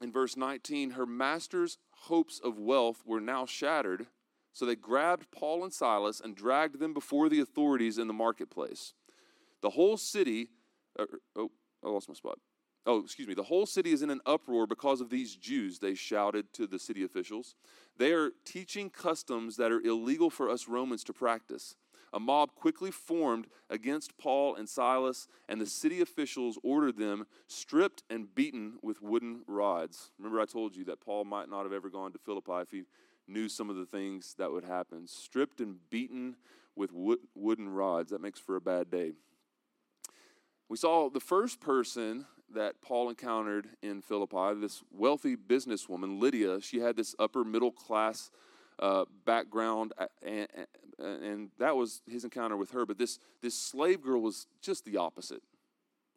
in 0.01 0.11
verse 0.11 0.37
19, 0.37 0.91
her 0.91 1.05
master's 1.05 1.77
hopes 1.91 2.39
of 2.43 2.57
wealth 2.57 3.03
were 3.05 3.21
now 3.21 3.45
shattered. 3.45 4.07
So 4.53 4.65
they 4.65 4.75
grabbed 4.75 5.31
Paul 5.31 5.63
and 5.63 5.73
Silas 5.73 6.19
and 6.19 6.35
dragged 6.35 6.79
them 6.79 6.93
before 6.93 7.27
the 7.27 7.39
authorities 7.39 7.97
in 7.97 8.07
the 8.07 8.13
marketplace. 8.13 8.93
The 9.61 9.71
whole 9.71 9.97
city, 9.97 10.49
uh, 10.99 11.05
oh, 11.35 11.51
I 11.83 11.89
lost 11.89 12.07
my 12.07 12.15
spot. 12.15 12.37
Oh, 12.85 12.99
excuse 12.99 13.27
me. 13.27 13.33
The 13.33 13.43
whole 13.43 13.65
city 13.65 13.91
is 13.93 14.01
in 14.01 14.09
an 14.09 14.21
uproar 14.25 14.67
because 14.67 14.99
of 14.99 15.09
these 15.09 15.35
Jews, 15.35 15.79
they 15.79 15.95
shouted 15.95 16.51
to 16.53 16.67
the 16.67 16.79
city 16.79 17.03
officials. 17.03 17.55
They 17.97 18.11
are 18.11 18.31
teaching 18.43 18.89
customs 18.89 19.55
that 19.57 19.71
are 19.71 19.79
illegal 19.79 20.29
for 20.29 20.49
us 20.49 20.67
Romans 20.67 21.03
to 21.05 21.13
practice. 21.13 21.75
A 22.11 22.19
mob 22.19 22.53
quickly 22.53 22.91
formed 22.91 23.47
against 23.69 24.17
Paul 24.17 24.55
and 24.55 24.69
Silas, 24.69 25.27
and 25.49 25.59
the 25.59 25.65
city 25.65 26.01
officials 26.01 26.59
ordered 26.61 26.97
them 26.97 27.25
stripped 27.47 28.03
and 28.09 28.33
beaten 28.35 28.73
with 28.83 29.01
wooden 29.01 29.41
rods. 29.47 30.11
Remember, 30.19 30.39
I 30.39 30.45
told 30.45 30.75
you 30.75 30.83
that 30.85 31.01
Paul 31.01 31.25
might 31.25 31.49
not 31.49 31.63
have 31.63 31.73
ever 31.73 31.89
gone 31.89 32.11
to 32.11 32.19
Philippi 32.19 32.61
if 32.61 32.69
he 32.69 32.83
knew 33.27 33.49
some 33.49 33.69
of 33.69 33.77
the 33.77 33.85
things 33.85 34.35
that 34.37 34.51
would 34.51 34.65
happen. 34.65 35.07
Stripped 35.07 35.59
and 35.59 35.77
beaten 35.89 36.35
with 36.75 36.91
wood, 36.91 37.19
wooden 37.33 37.69
rods. 37.69 38.11
That 38.11 38.21
makes 38.21 38.39
for 38.39 38.57
a 38.57 38.61
bad 38.61 38.91
day. 38.91 39.13
We 40.69 40.77
saw 40.77 41.09
the 41.09 41.19
first 41.19 41.59
person 41.59 42.25
that 42.53 42.81
Paul 42.81 43.09
encountered 43.09 43.67
in 43.81 44.01
Philippi, 44.01 44.59
this 44.59 44.83
wealthy 44.91 45.35
businesswoman, 45.35 46.19
Lydia. 46.19 46.61
She 46.61 46.79
had 46.79 46.95
this 46.95 47.15
upper 47.19 47.43
middle 47.43 47.71
class 47.71 48.31
uh, 48.79 49.05
background, 49.25 49.93
and, 50.21 50.47
and 50.99 51.49
that 51.59 51.75
was 51.75 52.01
his 52.07 52.23
encounter 52.23 52.57
with 52.57 52.71
her. 52.71 52.85
But 52.85 52.97
this, 52.97 53.19
this 53.41 53.55
slave 53.55 54.01
girl 54.01 54.21
was 54.21 54.47
just 54.61 54.85
the 54.85 54.97
opposite. 54.97 55.41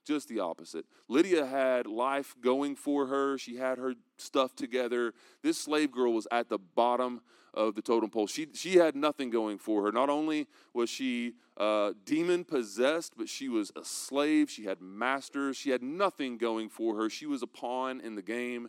Just 0.07 0.29
the 0.29 0.39
opposite. 0.39 0.87
Lydia 1.09 1.45
had 1.45 1.87
life 1.87 2.37
going 2.41 2.77
for 2.77 3.07
her. 3.09 3.37
She 3.39 3.57
had 3.57 3.77
her 3.79 3.95
stuff 4.17 4.55
together. 4.55 5.13
This 5.43 5.59
slave 5.59 5.91
girl 5.91 6.13
was 6.13 6.29
at 6.31 6.49
the 6.49 6.59
bottom 6.59 7.23
of 7.53 7.75
the 7.75 7.83
totem 7.83 8.11
pole. 8.11 8.29
She, 8.29 8.47
she 8.55 8.77
had 8.77 8.95
nothing 8.95 9.31
going 9.31 9.59
for 9.59 9.83
her. 9.83 9.91
Not 9.91 10.09
only 10.09 10.47
was 10.73 10.91
she 10.91 11.35
uh, 11.57 11.95
demon 12.05 12.45
possessed, 12.45 13.15
but 13.17 13.29
she 13.29 13.49
was 13.49 13.73
a 13.75 13.85
slave. 13.85 14.49
She 14.49 14.65
had 14.65 14.81
masters. 14.81 15.57
She 15.57 15.71
had 15.71 15.83
nothing 15.83 16.39
going 16.39 16.69
for 16.69 16.97
her. 16.97 17.11
She 17.11 17.27
was 17.27 17.43
a 17.43 17.47
pawn 17.47 18.01
in 18.01 18.15
the 18.15 18.23
game. 18.23 18.69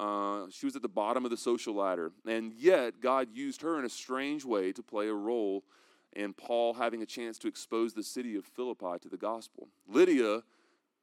Uh, 0.00 0.46
she 0.50 0.64
was 0.64 0.76
at 0.76 0.82
the 0.82 0.88
bottom 0.88 1.24
of 1.24 1.30
the 1.30 1.36
social 1.36 1.74
ladder. 1.74 2.10
And 2.26 2.54
yet, 2.54 3.00
God 3.02 3.28
used 3.34 3.60
her 3.62 3.78
in 3.78 3.84
a 3.84 3.90
strange 3.90 4.44
way 4.44 4.72
to 4.72 4.82
play 4.82 5.08
a 5.08 5.14
role 5.14 5.64
in 6.14 6.32
Paul 6.32 6.74
having 6.74 7.02
a 7.02 7.06
chance 7.06 7.38
to 7.38 7.48
expose 7.48 7.92
the 7.92 8.02
city 8.02 8.36
of 8.36 8.44
Philippi 8.44 8.98
to 9.02 9.08
the 9.08 9.16
gospel. 9.16 9.68
Lydia, 9.88 10.42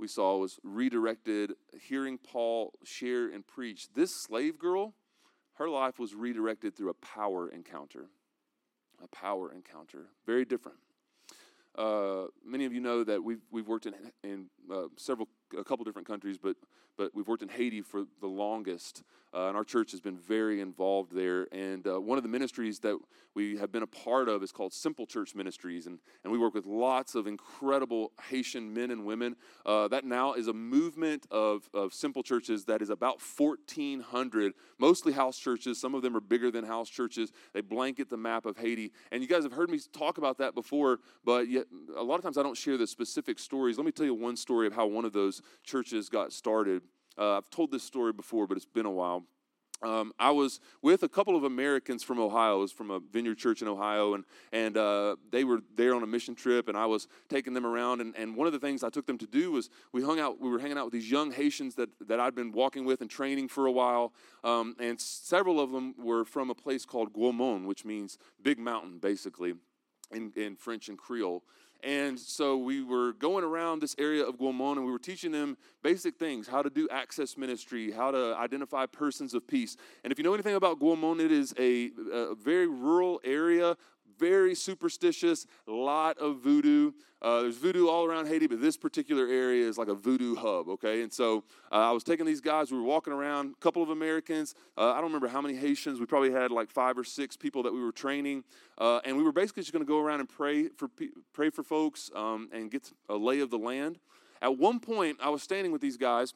we 0.01 0.07
saw, 0.07 0.35
was 0.37 0.59
redirected, 0.63 1.53
hearing 1.79 2.17
Paul 2.17 2.73
share 2.83 3.27
and 3.27 3.45
preach. 3.45 3.93
This 3.93 4.13
slave 4.13 4.57
girl, 4.57 4.95
her 5.53 5.69
life 5.69 5.99
was 5.99 6.15
redirected 6.15 6.75
through 6.75 6.89
a 6.89 6.95
power 6.95 7.47
encounter. 7.47 8.07
A 9.01 9.07
power 9.07 9.53
encounter. 9.53 10.07
Very 10.25 10.43
different. 10.43 10.79
Uh, 11.77 12.25
many 12.43 12.65
of 12.65 12.73
you 12.73 12.81
know 12.81 13.03
that 13.03 13.23
we've, 13.23 13.43
we've 13.51 13.67
worked 13.67 13.85
in, 13.85 13.93
in 14.23 14.47
uh, 14.73 14.85
several, 14.97 15.29
a 15.57 15.63
couple 15.63 15.85
different 15.85 16.07
countries, 16.07 16.37
but, 16.41 16.57
but 16.97 17.11
we've 17.13 17.27
worked 17.27 17.43
in 17.43 17.49
Haiti 17.49 17.81
for 17.81 18.03
the 18.19 18.27
longest. 18.27 19.03
Uh, 19.33 19.47
and 19.47 19.55
our 19.55 19.63
church 19.63 19.91
has 19.91 20.01
been 20.01 20.17
very 20.17 20.59
involved 20.59 21.13
there. 21.13 21.47
And 21.53 21.87
uh, 21.87 22.01
one 22.01 22.17
of 22.17 22.23
the 22.23 22.29
ministries 22.29 22.79
that 22.79 22.97
we 23.33 23.57
have 23.57 23.71
been 23.71 23.83
a 23.83 23.87
part 23.87 24.27
of 24.27 24.43
is 24.43 24.51
called 24.51 24.73
Simple 24.73 25.05
Church 25.05 25.35
Ministries. 25.35 25.87
And, 25.87 25.99
and 26.23 26.33
we 26.33 26.37
work 26.37 26.53
with 26.53 26.65
lots 26.65 27.15
of 27.15 27.27
incredible 27.27 28.11
Haitian 28.29 28.73
men 28.73 28.91
and 28.91 29.05
women. 29.05 29.37
Uh, 29.65 29.87
that 29.87 30.03
now 30.03 30.33
is 30.33 30.47
a 30.47 30.53
movement 30.53 31.27
of, 31.31 31.69
of 31.73 31.93
simple 31.93 32.23
churches 32.23 32.65
that 32.65 32.81
is 32.81 32.89
about 32.89 33.21
1,400, 33.21 34.53
mostly 34.79 35.13
house 35.13 35.37
churches. 35.37 35.79
Some 35.79 35.95
of 35.95 36.01
them 36.01 36.15
are 36.15 36.21
bigger 36.21 36.51
than 36.51 36.65
house 36.65 36.89
churches. 36.89 37.31
They 37.53 37.61
blanket 37.61 38.09
the 38.09 38.17
map 38.17 38.45
of 38.45 38.57
Haiti. 38.57 38.91
And 39.13 39.21
you 39.21 39.29
guys 39.29 39.43
have 39.43 39.53
heard 39.53 39.69
me 39.69 39.79
talk 39.93 40.17
about 40.17 40.37
that 40.39 40.55
before, 40.55 40.99
but 41.23 41.47
yet 41.47 41.67
a 41.95 42.03
lot 42.03 42.15
of 42.15 42.23
times 42.23 42.37
I 42.37 42.43
don't 42.43 42.57
share 42.57 42.77
the 42.77 42.87
specific 42.87 43.39
stories. 43.39 43.77
Let 43.77 43.85
me 43.85 43.91
tell 43.93 44.05
you 44.05 44.13
one 44.13 44.35
story 44.35 44.67
of 44.67 44.73
how 44.73 44.87
one 44.87 45.05
of 45.05 45.13
those 45.13 45.41
churches 45.63 46.09
got 46.09 46.33
started. 46.33 46.81
Uh, 47.17 47.37
I've 47.37 47.49
told 47.49 47.71
this 47.71 47.83
story 47.83 48.13
before, 48.13 48.47
but 48.47 48.57
it's 48.57 48.65
been 48.65 48.85
a 48.85 48.91
while. 48.91 49.23
Um, 49.83 50.13
I 50.19 50.29
was 50.29 50.59
with 50.83 51.01
a 51.01 51.09
couple 51.09 51.35
of 51.35 51.43
Americans 51.43 52.03
from 52.03 52.19
Ohio. 52.19 52.53
I 52.53 52.61
was 52.61 52.71
from 52.71 52.91
a 52.91 52.99
vineyard 52.99 53.39
church 53.39 53.63
in 53.63 53.67
Ohio, 53.67 54.13
and 54.13 54.25
and 54.51 54.77
uh, 54.77 55.15
they 55.31 55.43
were 55.43 55.61
there 55.75 55.95
on 55.95 56.03
a 56.03 56.07
mission 56.07 56.35
trip, 56.35 56.67
and 56.67 56.77
I 56.77 56.85
was 56.85 57.07
taking 57.29 57.53
them 57.53 57.65
around. 57.65 57.99
And, 57.99 58.15
and 58.15 58.35
one 58.35 58.45
of 58.45 58.53
the 58.53 58.59
things 58.59 58.83
I 58.83 58.89
took 58.89 59.07
them 59.07 59.17
to 59.17 59.25
do 59.25 59.53
was 59.53 59.69
we 59.91 60.03
hung 60.03 60.19
out. 60.19 60.39
We 60.39 60.49
were 60.49 60.59
hanging 60.59 60.77
out 60.77 60.85
with 60.85 60.93
these 60.93 61.09
young 61.09 61.31
Haitians 61.31 61.75
that 61.75 61.89
that 62.07 62.19
I'd 62.19 62.35
been 62.35 62.51
walking 62.51 62.85
with 62.85 63.01
and 63.01 63.09
training 63.09 63.47
for 63.47 63.65
a 63.65 63.71
while. 63.71 64.13
Um, 64.43 64.75
and 64.79 64.99
several 64.99 65.59
of 65.59 65.71
them 65.71 65.95
were 65.97 66.25
from 66.25 66.51
a 66.51 66.55
place 66.55 66.85
called 66.85 67.11
Gros 67.11 67.33
Morne, 67.33 67.65
which 67.65 67.83
means 67.83 68.19
big 68.43 68.59
mountain, 68.59 68.99
basically, 68.99 69.55
in, 70.11 70.31
in 70.35 70.55
French 70.55 70.89
and 70.89 70.97
Creole. 70.97 71.43
And 71.83 72.19
so 72.19 72.57
we 72.57 72.83
were 72.83 73.13
going 73.13 73.43
around 73.43 73.81
this 73.81 73.95
area 73.97 74.23
of 74.23 74.37
Gros 74.37 74.53
Morne 74.53 74.77
and 74.77 74.85
we 74.85 74.91
were 74.91 74.99
teaching 74.99 75.31
them 75.31 75.57
basic 75.81 76.15
things 76.17 76.47
how 76.47 76.61
to 76.61 76.69
do 76.69 76.87
access 76.89 77.37
ministry, 77.37 77.91
how 77.91 78.11
to 78.11 78.35
identify 78.37 78.85
persons 78.85 79.33
of 79.33 79.47
peace. 79.47 79.77
And 80.03 80.11
if 80.11 80.19
you 80.19 80.23
know 80.23 80.33
anything 80.33 80.55
about 80.55 80.79
Gros 80.79 80.97
Morne, 80.97 81.19
it 81.19 81.31
is 81.31 81.53
a, 81.57 81.91
a 82.11 82.35
very 82.35 82.67
rural 82.67 83.19
area, 83.23 83.75
very 84.21 84.53
superstitious, 84.53 85.47
lot 85.65 86.17
of 86.19 86.37
voodoo. 86.37 86.91
Uh, 87.23 87.41
there's 87.41 87.57
voodoo 87.57 87.87
all 87.87 88.05
around 88.05 88.27
Haiti, 88.27 88.47
but 88.47 88.61
this 88.61 88.77
particular 88.77 89.27
area 89.27 89.67
is 89.67 89.77
like 89.77 89.87
a 89.87 89.95
voodoo 89.95 90.35
hub, 90.35 90.69
okay? 90.69 91.01
And 91.01 91.11
so 91.11 91.43
uh, 91.71 91.89
I 91.89 91.91
was 91.91 92.03
taking 92.03 92.25
these 92.25 92.39
guys, 92.39 92.71
we 92.71 92.77
were 92.77 92.83
walking 92.83 93.13
around, 93.13 93.53
a 93.57 93.59
couple 93.59 93.81
of 93.81 93.89
Americans. 93.89 94.53
Uh, 94.77 94.91
I 94.91 94.95
don't 94.95 95.05
remember 95.05 95.27
how 95.27 95.41
many 95.41 95.55
Haitians. 95.55 95.99
We 95.99 96.05
probably 96.05 96.31
had 96.31 96.51
like 96.51 96.69
five 96.69 96.97
or 96.97 97.03
six 97.03 97.35
people 97.35 97.63
that 97.63 97.73
we 97.73 97.81
were 97.83 97.91
training. 97.91 98.43
Uh, 98.77 99.01
and 99.05 99.17
we 99.17 99.23
were 99.23 99.31
basically 99.31 99.63
just 99.63 99.73
to 99.73 99.83
go 99.83 99.99
around 99.99 100.19
and 100.19 100.29
pray 100.29 100.69
for, 100.69 100.89
pray 101.33 101.49
for 101.49 101.63
folks 101.63 102.11
um, 102.15 102.47
and 102.53 102.71
get 102.71 102.91
a 103.09 103.15
lay 103.15 103.39
of 103.39 103.49
the 103.49 103.59
land. 103.59 103.97
At 104.41 104.57
one 104.57 104.79
point, 104.79 105.17
I 105.21 105.29
was 105.29 105.43
standing 105.43 105.71
with 105.71 105.81
these 105.81 105.97
guys 105.97 106.33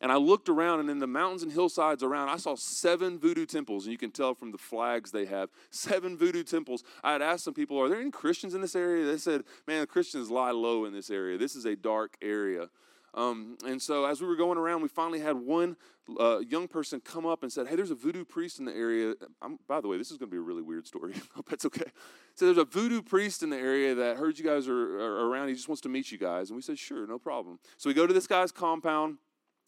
and 0.00 0.10
I 0.10 0.16
looked 0.16 0.48
around, 0.48 0.80
and 0.80 0.90
in 0.90 0.98
the 0.98 1.06
mountains 1.06 1.42
and 1.42 1.52
hillsides 1.52 2.02
around, 2.02 2.28
I 2.28 2.36
saw 2.36 2.54
seven 2.56 3.18
voodoo 3.18 3.46
temples. 3.46 3.84
And 3.84 3.92
you 3.92 3.98
can 3.98 4.10
tell 4.10 4.34
from 4.34 4.52
the 4.52 4.58
flags 4.58 5.10
they 5.10 5.26
have 5.26 5.50
seven 5.70 6.16
voodoo 6.16 6.42
temples. 6.42 6.84
I 7.02 7.12
had 7.12 7.22
asked 7.22 7.44
some 7.44 7.54
people, 7.54 7.78
Are 7.78 7.88
there 7.88 8.00
any 8.00 8.10
Christians 8.10 8.54
in 8.54 8.60
this 8.60 8.76
area? 8.76 9.04
They 9.04 9.18
said, 9.18 9.44
Man, 9.66 9.86
Christians 9.86 10.30
lie 10.30 10.52
low 10.52 10.84
in 10.84 10.92
this 10.92 11.10
area. 11.10 11.38
This 11.38 11.56
is 11.56 11.64
a 11.64 11.76
dark 11.76 12.16
area. 12.22 12.68
Um, 13.12 13.56
and 13.66 13.82
so 13.82 14.04
as 14.04 14.20
we 14.20 14.28
were 14.28 14.36
going 14.36 14.56
around, 14.56 14.82
we 14.82 14.88
finally 14.88 15.18
had 15.18 15.34
one 15.36 15.76
uh, 16.18 16.38
young 16.38 16.68
person 16.68 17.00
come 17.00 17.26
up 17.26 17.42
and 17.42 17.52
said, 17.52 17.66
Hey, 17.66 17.76
there's 17.76 17.90
a 17.90 17.96
voodoo 17.96 18.24
priest 18.24 18.58
in 18.58 18.64
the 18.64 18.74
area. 18.74 19.14
I'm, 19.42 19.58
by 19.66 19.80
the 19.80 19.88
way, 19.88 19.98
this 19.98 20.10
is 20.10 20.16
going 20.16 20.28
to 20.28 20.34
be 20.34 20.38
a 20.38 20.42
really 20.42 20.62
weird 20.62 20.86
story. 20.86 21.14
Hope 21.34 21.48
that's 21.48 21.64
okay. 21.66 21.90
So 22.36 22.46
there's 22.46 22.58
a 22.58 22.64
voodoo 22.64 23.02
priest 23.02 23.42
in 23.42 23.50
the 23.50 23.58
area 23.58 23.94
that 23.96 24.16
heard 24.16 24.38
you 24.38 24.44
guys 24.44 24.68
are, 24.68 25.00
are 25.00 25.28
around. 25.28 25.48
He 25.48 25.54
just 25.54 25.68
wants 25.68 25.80
to 25.82 25.88
meet 25.88 26.12
you 26.12 26.18
guys. 26.18 26.50
And 26.50 26.56
we 26.56 26.62
said, 26.62 26.78
Sure, 26.78 27.06
no 27.06 27.18
problem. 27.18 27.58
So 27.76 27.90
we 27.90 27.94
go 27.94 28.06
to 28.06 28.14
this 28.14 28.26
guy's 28.26 28.52
compound 28.52 29.18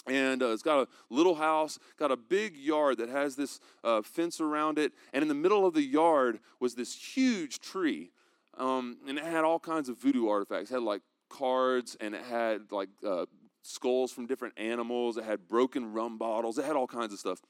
and 0.07 0.43
uh, 0.43 0.51
it's 0.51 0.63
got 0.63 0.81
a 0.81 0.89
little 1.11 1.35
house 1.35 1.79
got 1.99 2.11
a 2.11 2.17
big 2.17 2.57
yard 2.57 2.99
that 2.99 3.09
has 3.09 3.37
this 3.37 3.61
uh, 3.85 4.03
fence 4.03 4.41
around 4.41 4.79
it 4.79 4.93
and 5.13 5.23
in 5.23 5.29
the 5.29 5.35
middle 5.35 5.67
of 5.67 5.75
the 5.75 5.83
yard 5.83 6.41
was 6.61 6.75
this 6.75 6.95
huge 6.95 7.61
tree 7.61 8.11
um, 8.59 8.99
and 9.09 9.19
it 9.19 9.25
had 9.25 9.45
all 9.45 9.59
kinds 9.59 9.89
of 9.89 9.99
voodoo 9.99 10.29
artifacts 10.29 10.71
it 10.71 10.75
had 10.75 10.83
like 10.83 11.03
cards 11.29 11.97
and 12.01 12.15
it 12.15 12.23
had 12.23 12.71
like 12.71 12.89
uh, 13.07 13.25
skulls 13.63 14.13
from 14.13 14.27
different 14.27 14.59
animals. 14.59 15.17
It 15.17 15.25
had 15.25 15.49
broken 15.49 15.93
rum 15.93 16.19
bottles. 16.19 16.59
It 16.59 16.65
had 16.65 16.77
all 16.77 16.87
kinds 16.87 17.13
of 17.13 17.19
stuff. 17.19 17.41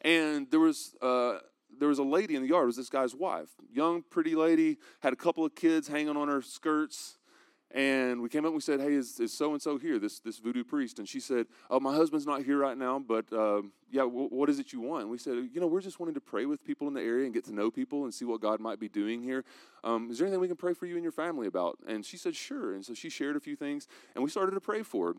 And 0.00 0.50
there 0.50 0.60
was 0.60 0.94
uh, 1.00 1.38
there 1.78 1.88
was 1.88 1.98
a 1.98 2.04
lady 2.04 2.34
in 2.34 2.42
the 2.42 2.48
yard. 2.48 2.64
It 2.64 2.66
was 2.66 2.76
this 2.76 2.90
guy's 2.90 3.14
wife, 3.14 3.48
young, 3.72 4.02
pretty 4.02 4.34
lady, 4.34 4.78
had 5.00 5.12
a 5.12 5.16
couple 5.16 5.44
of 5.44 5.54
kids 5.54 5.88
hanging 5.88 6.16
on 6.16 6.28
her 6.28 6.42
skirts. 6.42 7.18
And 7.74 8.22
we 8.22 8.28
came 8.28 8.44
up 8.44 8.50
and 8.50 8.54
we 8.54 8.60
said, 8.60 8.80
Hey, 8.80 8.92
is, 8.92 9.20
so 9.26 9.52
and 9.52 9.60
so 9.60 9.78
here, 9.78 9.98
this, 9.98 10.20
this 10.20 10.38
voodoo 10.38 10.62
priest? 10.62 11.00
And 11.00 11.08
she 11.08 11.18
said, 11.18 11.46
Oh, 11.68 11.80
my 11.80 11.92
husband's 11.92 12.24
not 12.24 12.44
here 12.44 12.56
right 12.56 12.78
now, 12.78 13.00
but 13.00 13.30
uh, 13.32 13.62
yeah, 13.90 14.02
w- 14.02 14.28
what 14.28 14.48
is 14.48 14.60
it 14.60 14.72
you 14.72 14.80
want? 14.80 15.02
And 15.02 15.10
we 15.10 15.18
said, 15.18 15.48
You 15.52 15.60
know, 15.60 15.66
we're 15.66 15.80
just 15.80 15.98
wanting 15.98 16.14
to 16.14 16.20
pray 16.20 16.46
with 16.46 16.64
people 16.64 16.86
in 16.86 16.94
the 16.94 17.02
area 17.02 17.24
and 17.24 17.34
get 17.34 17.44
to 17.46 17.52
know 17.52 17.72
people 17.72 18.04
and 18.04 18.14
see 18.14 18.24
what 18.24 18.40
God 18.40 18.60
might 18.60 18.78
be 18.78 18.88
doing 18.88 19.22
here. 19.22 19.44
Um, 19.82 20.08
is 20.08 20.18
there 20.18 20.26
anything 20.28 20.40
we 20.40 20.46
can 20.46 20.56
pray 20.56 20.72
for 20.72 20.86
you 20.86 20.94
and 20.94 21.02
your 21.02 21.12
family 21.12 21.48
about? 21.48 21.78
And 21.84 22.06
she 22.06 22.16
said, 22.16 22.36
Sure. 22.36 22.74
And 22.74 22.84
so 22.84 22.94
she 22.94 23.10
shared 23.10 23.34
a 23.34 23.40
few 23.40 23.56
things, 23.56 23.88
and 24.14 24.22
we 24.22 24.30
started 24.30 24.52
to 24.52 24.60
pray 24.60 24.84
for 24.84 25.08
her. 25.08 25.14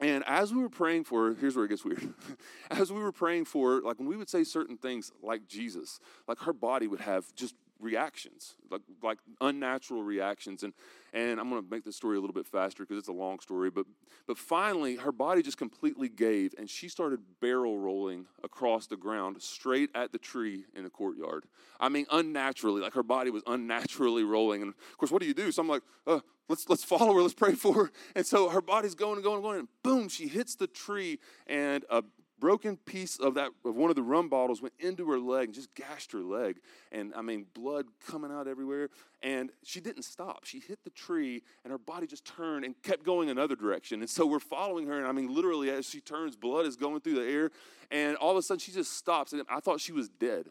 And 0.00 0.22
as 0.28 0.54
we 0.54 0.62
were 0.62 0.68
praying 0.68 1.04
for, 1.04 1.34
here's 1.34 1.56
where 1.56 1.64
it 1.64 1.68
gets 1.68 1.84
weird. 1.84 2.14
as 2.70 2.92
we 2.92 3.02
were 3.02 3.10
praying 3.10 3.46
for, 3.46 3.80
like 3.80 3.98
when 3.98 4.06
we 4.06 4.16
would 4.16 4.28
say 4.28 4.44
certain 4.44 4.76
things 4.76 5.10
like 5.20 5.48
Jesus, 5.48 5.98
like 6.28 6.38
her 6.38 6.52
body 6.52 6.86
would 6.86 7.00
have 7.00 7.34
just 7.34 7.56
reactions, 7.80 8.54
like 8.70 8.82
like 9.02 9.18
unnatural 9.40 10.02
reactions. 10.02 10.62
And 10.62 10.72
and 11.12 11.40
I'm 11.40 11.48
going 11.48 11.62
to 11.62 11.70
make 11.70 11.84
the 11.84 11.92
story 11.92 12.16
a 12.16 12.20
little 12.20 12.34
bit 12.34 12.46
faster 12.46 12.84
because 12.84 12.98
it's 12.98 13.08
a 13.08 13.12
long 13.12 13.40
story. 13.40 13.70
But 13.70 13.86
but 14.26 14.38
finally, 14.38 14.96
her 14.96 15.12
body 15.12 15.42
just 15.42 15.58
completely 15.58 16.08
gave, 16.08 16.54
and 16.58 16.68
she 16.68 16.88
started 16.88 17.20
barrel 17.40 17.78
rolling 17.78 18.26
across 18.42 18.86
the 18.86 18.96
ground 18.96 19.40
straight 19.42 19.90
at 19.94 20.12
the 20.12 20.18
tree 20.18 20.64
in 20.74 20.84
the 20.84 20.90
courtyard. 20.90 21.44
I 21.80 21.88
mean, 21.88 22.06
unnaturally, 22.10 22.82
like 22.82 22.94
her 22.94 23.02
body 23.02 23.30
was 23.30 23.42
unnaturally 23.46 24.24
rolling. 24.24 24.62
And 24.62 24.70
of 24.70 24.98
course, 24.98 25.10
what 25.10 25.22
do 25.22 25.28
you 25.28 25.34
do? 25.34 25.52
So 25.52 25.62
I'm 25.62 25.68
like, 25.68 25.82
uh, 26.06 26.20
let's 26.48 26.68
let's 26.68 26.84
follow 26.84 27.14
her, 27.14 27.22
let's 27.22 27.34
pray 27.34 27.54
for 27.54 27.74
her. 27.74 27.92
And 28.14 28.26
so 28.26 28.48
her 28.48 28.60
body's 28.60 28.94
going 28.94 29.14
and 29.14 29.24
going 29.24 29.36
and 29.36 29.44
going, 29.44 29.58
and 29.60 29.68
boom, 29.82 30.08
she 30.08 30.28
hits 30.28 30.54
the 30.54 30.66
tree, 30.66 31.18
and 31.46 31.84
a 31.90 32.02
broken 32.38 32.76
piece 32.76 33.18
of 33.18 33.34
that 33.34 33.50
of 33.64 33.74
one 33.74 33.90
of 33.90 33.96
the 33.96 34.02
rum 34.02 34.28
bottles 34.28 34.62
went 34.62 34.74
into 34.78 35.08
her 35.10 35.18
leg 35.18 35.46
and 35.46 35.54
just 35.54 35.74
gashed 35.74 36.12
her 36.12 36.20
leg. 36.20 36.58
And 36.92 37.12
i 37.16 37.22
mean 37.22 37.46
blood 37.54 37.86
coming 38.06 38.30
out 38.30 38.46
everywhere. 38.46 38.90
And 39.22 39.50
she 39.64 39.80
didn't 39.80 40.02
stop. 40.02 40.44
She 40.44 40.60
hit 40.60 40.78
the 40.84 40.90
tree 40.90 41.42
and 41.64 41.70
her 41.70 41.78
body 41.78 42.06
just 42.06 42.24
turned 42.24 42.64
and 42.64 42.74
kept 42.82 43.04
going 43.04 43.30
another 43.30 43.56
direction. 43.56 44.00
And 44.00 44.10
so 44.10 44.26
we're 44.26 44.38
following 44.38 44.86
her. 44.86 44.98
And 44.98 45.06
i 45.06 45.12
mean 45.12 45.34
literally 45.34 45.70
as 45.70 45.88
she 45.88 46.00
turns 46.00 46.36
blood 46.36 46.66
is 46.66 46.76
going 46.76 47.00
through 47.00 47.16
the 47.16 47.30
air. 47.30 47.50
And 47.90 48.16
all 48.16 48.32
of 48.32 48.36
a 48.36 48.42
sudden 48.42 48.60
she 48.60 48.72
just 48.72 48.96
stops. 48.96 49.32
And 49.32 49.42
i 49.48 49.60
thought 49.60 49.80
she 49.80 49.92
was 49.92 50.08
dead. 50.08 50.46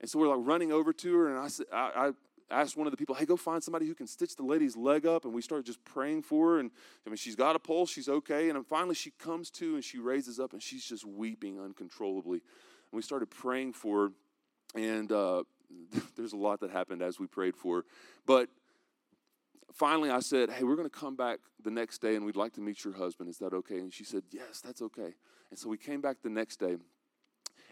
And 0.00 0.08
so 0.08 0.18
we're 0.18 0.34
like 0.34 0.46
running 0.46 0.72
over 0.72 0.92
to 0.92 1.16
her. 1.16 1.28
And 1.28 1.38
i 1.38 1.48
said 1.48 1.66
I, 1.72 2.12
asked 2.50 2.76
one 2.76 2.86
of 2.86 2.90
the 2.90 2.96
people, 2.96 3.14
hey, 3.14 3.26
go 3.26 3.36
find 3.36 3.62
somebody 3.62 3.86
who 3.86 3.94
can 3.94 4.06
stitch 4.06 4.36
the 4.36 4.42
lady's 4.42 4.76
leg 4.76 5.06
up. 5.06 5.24
And 5.24 5.34
we 5.34 5.42
started 5.42 5.66
just 5.66 5.84
praying 5.84 6.22
for 6.22 6.52
her. 6.52 6.60
And 6.60 6.70
I 7.06 7.10
mean, 7.10 7.16
she's 7.16 7.36
got 7.36 7.56
a 7.56 7.58
pulse, 7.58 7.90
she's 7.90 8.08
okay. 8.08 8.48
And 8.48 8.66
finally, 8.66 8.94
she 8.94 9.10
comes 9.10 9.50
to 9.52 9.74
and 9.74 9.84
she 9.84 9.98
raises 9.98 10.40
up 10.40 10.52
and 10.52 10.62
she's 10.62 10.84
just 10.84 11.04
weeping 11.04 11.60
uncontrollably. 11.60 12.38
And 12.38 12.96
we 12.96 13.02
started 13.02 13.30
praying 13.30 13.74
for 13.74 14.08
her. 14.74 14.80
And 14.80 15.12
uh, 15.12 15.44
there's 16.16 16.32
a 16.32 16.36
lot 16.36 16.60
that 16.60 16.70
happened 16.70 17.02
as 17.02 17.18
we 17.18 17.26
prayed 17.26 17.56
for 17.56 17.76
her. 17.76 17.84
But 18.26 18.48
finally, 19.72 20.10
I 20.10 20.20
said, 20.20 20.50
hey, 20.50 20.64
we're 20.64 20.76
going 20.76 20.88
to 20.88 20.98
come 20.98 21.16
back 21.16 21.40
the 21.62 21.70
next 21.70 22.00
day 22.00 22.16
and 22.16 22.24
we'd 22.24 22.36
like 22.36 22.54
to 22.54 22.60
meet 22.60 22.84
your 22.84 22.94
husband. 22.94 23.28
Is 23.28 23.38
that 23.38 23.52
okay? 23.52 23.78
And 23.78 23.92
she 23.92 24.04
said, 24.04 24.22
yes, 24.30 24.60
that's 24.60 24.82
okay. 24.82 25.14
And 25.50 25.58
so 25.58 25.68
we 25.68 25.78
came 25.78 26.00
back 26.00 26.18
the 26.22 26.30
next 26.30 26.58
day. 26.58 26.76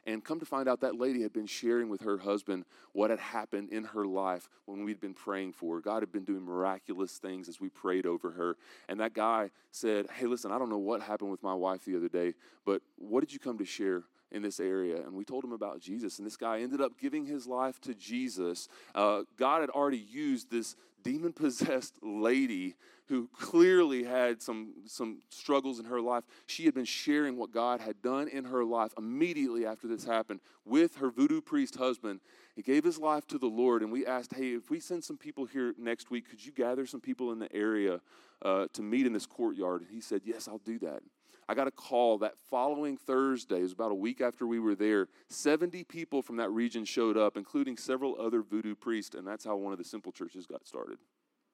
And 0.07 0.25
come 0.25 0.39
to 0.39 0.47
find 0.47 0.69
out, 0.69 0.81
that 0.81 0.95
lady 0.95 1.23
had 1.23 1.33
been 1.33 1.47
sharing 1.47 1.89
with 1.89 2.03
her 2.03 2.19
husband 2.19 2.65
what 2.93 3.11
had 3.11 3.19
happened 3.19 3.71
in 3.71 3.85
her 3.85 4.07
life 4.07 4.49
when 4.65 4.85
we'd 4.85 5.01
been 5.01 5.15
praying 5.15 5.53
for 5.53 5.75
her. 5.75 5.81
God 5.81 6.03
had 6.03 6.13
been 6.13 6.25
doing 6.25 6.45
miraculous 6.45 7.19
things 7.19 7.49
as 7.49 7.61
we 7.61 7.69
prayed 7.69 8.07
over 8.07 8.31
her. 8.31 8.57
And 8.89 9.01
that 9.01 9.15
guy 9.15 9.51
said, 9.73 10.07
Hey, 10.17 10.27
listen, 10.27 10.53
I 10.53 10.59
don't 10.59 10.71
know 10.71 10.79
what 10.79 11.03
happened 11.03 11.31
with 11.31 11.43
my 11.43 11.55
wife 11.55 11.85
the 11.85 11.97
other 11.97 12.09
day, 12.09 12.35
but 12.65 12.83
what 12.97 13.21
did 13.21 13.33
you 13.33 13.39
come 13.39 13.59
to 13.59 13.65
share? 13.65 14.05
in 14.33 14.43
this 14.43 14.59
area. 14.59 14.97
And 14.97 15.15
we 15.15 15.25
told 15.25 15.45
him 15.45 15.53
about 15.53 15.81
Jesus. 15.81 16.19
And 16.19 16.27
this 16.27 16.37
guy 16.37 16.61
ended 16.61 16.81
up 16.81 16.99
giving 16.99 17.27
his 17.27 17.47
life 17.47 17.81
to 17.83 17.95
Jesus. 17.95 18.69
Uh, 18.93 19.23
God 19.37 19.61
had 19.61 19.71
already 19.71 19.99
used 19.99 20.51
this 20.51 20.75
demon 21.07 21.33
possessed 21.33 21.95
lady 22.03 22.75
who 23.09 23.29
clearly 23.29 24.03
had 24.03 24.43
some, 24.43 24.73
some 24.87 25.21
struggles 25.31 25.79
in 25.79 25.85
her 25.85 26.01
life. 26.01 26.25
She 26.47 26.65
had 26.65 26.75
been 26.75 26.85
sharing 26.85 27.37
what 27.37 27.53
God 27.53 27.81
had 27.81 28.03
done 28.03 28.27
in 28.27 28.45
her 28.45 28.65
life 28.65 28.93
immediately 28.99 29.65
after 29.65 29.87
this 29.87 30.05
happened 30.05 30.41
with 30.65 30.97
her 30.97 31.11
voodoo 31.11 31.41
priest 31.41 31.77
husband. 31.77 32.21
He 32.57 32.63
gave 32.63 32.83
his 32.83 32.99
life 32.99 33.25
to 33.29 33.39
the 33.39 33.47
Lord, 33.47 33.83
and 33.83 33.93
we 33.93 34.05
asked, 34.05 34.35
Hey, 34.35 34.55
if 34.55 34.69
we 34.71 34.81
send 34.81 35.05
some 35.05 35.17
people 35.17 35.45
here 35.45 35.75
next 35.79 36.11
week, 36.11 36.29
could 36.29 36.45
you 36.45 36.51
gather 36.51 36.85
some 36.85 37.01
people 37.01 37.31
in 37.31 37.39
the 37.39 37.53
area 37.55 38.01
uh, 38.43 38.67
to 38.73 38.83
meet 38.83 39.07
in 39.07 39.13
this 39.13 39.27
courtyard? 39.27 39.83
And 39.83 39.91
he 39.91 40.01
said, 40.01 40.23
Yes, 40.25 40.49
I'll 40.49 40.59
do 40.59 40.81
that. 40.81 41.03
I 41.49 41.55
got 41.55 41.69
a 41.69 41.73
call 41.73 42.19
that 42.19 42.37
following 42.51 42.97
Thursday, 42.97 43.59
it 43.59 43.63
was 43.63 43.73
about 43.73 43.93
a 43.93 43.97
week 43.97 44.21
after 44.21 44.47
we 44.47 44.59
were 44.59 44.75
there. 44.75 45.09
70 45.29 45.85
people 45.85 46.21
from 46.21 46.37
that 46.37 46.51
region 46.51 46.85
showed 46.85 47.17
up, 47.17 47.37
including 47.37 47.77
several 47.77 48.21
other 48.21 48.43
voodoo 48.43 48.75
priests, 48.75 49.15
and 49.15 49.27
that's 49.27 49.45
how 49.45 49.57
one 49.57 49.73
of 49.73 49.79
the 49.79 49.85
simple 49.85 50.11
churches 50.11 50.47
got 50.47 50.67
started. 50.67 50.99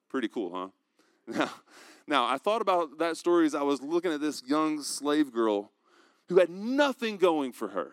Pretty 0.08 0.28
cool, 0.28 0.52
huh? 0.54 0.68
Now, 1.38 1.50
now, 2.08 2.26
I 2.26 2.36
thought 2.36 2.62
about 2.62 2.98
that 2.98 3.16
story 3.16 3.46
as 3.46 3.54
I 3.54 3.62
was 3.62 3.80
looking 3.80 4.12
at 4.12 4.20
this 4.20 4.42
young 4.44 4.82
slave 4.82 5.32
girl 5.32 5.70
who 6.28 6.38
had 6.38 6.50
nothing 6.50 7.16
going 7.16 7.52
for 7.52 7.68
her, 7.68 7.92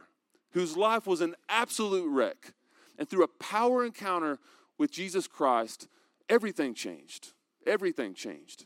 whose 0.51 0.75
life 0.75 1.05
was 1.05 1.21
an 1.21 1.35
absolute 1.47 2.09
wreck. 2.09 2.53
And 2.97 3.07
through 3.07 3.23
a 3.23 3.27
power 3.27 3.85
encounter 3.85 4.39
with 4.79 4.91
Jesus 4.91 5.27
Christ, 5.27 5.87
everything 6.27 6.73
changed. 6.73 7.33
Everything 7.67 8.15
changed. 8.15 8.65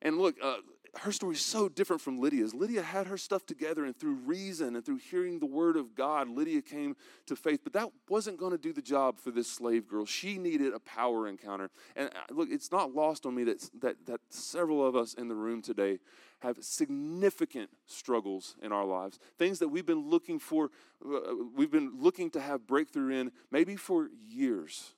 And 0.00 0.18
look, 0.18 0.36
uh, 0.42 0.56
her 1.00 1.12
story 1.12 1.34
is 1.34 1.40
so 1.40 1.68
different 1.68 2.02
from 2.02 2.20
Lydia's. 2.20 2.54
Lydia 2.54 2.82
had 2.82 3.06
her 3.06 3.16
stuff 3.16 3.46
together, 3.46 3.84
and 3.84 3.96
through 3.96 4.14
reason 4.26 4.76
and 4.76 4.84
through 4.84 4.98
hearing 4.98 5.38
the 5.38 5.46
word 5.46 5.76
of 5.76 5.94
God, 5.94 6.28
Lydia 6.28 6.60
came 6.60 6.96
to 7.26 7.34
faith. 7.34 7.60
But 7.64 7.72
that 7.72 7.88
wasn't 8.08 8.38
going 8.38 8.52
to 8.52 8.58
do 8.58 8.74
the 8.74 8.82
job 8.82 9.18
for 9.18 9.30
this 9.30 9.50
slave 9.50 9.88
girl. 9.88 10.04
She 10.04 10.36
needed 10.36 10.74
a 10.74 10.80
power 10.80 11.26
encounter. 11.26 11.70
And 11.96 12.08
uh, 12.08 12.34
look, 12.34 12.48
it's 12.50 12.70
not 12.70 12.94
lost 12.94 13.24
on 13.24 13.34
me 13.34 13.44
that, 13.44 13.70
that, 13.80 14.06
that 14.06 14.20
several 14.28 14.86
of 14.86 14.94
us 14.94 15.14
in 15.14 15.28
the 15.28 15.34
room 15.34 15.62
today 15.62 15.98
have 16.40 16.58
significant 16.60 17.70
struggles 17.86 18.56
in 18.60 18.72
our 18.72 18.84
lives, 18.84 19.18
things 19.38 19.60
that 19.60 19.68
we've 19.68 19.86
been 19.86 20.10
looking 20.10 20.38
for, 20.38 20.70
uh, 21.04 21.20
we've 21.56 21.70
been 21.70 21.92
looking 22.00 22.30
to 22.30 22.40
have 22.40 22.66
breakthrough 22.66 23.20
in 23.20 23.32
maybe 23.50 23.76
for 23.76 24.08
years. 24.28 24.92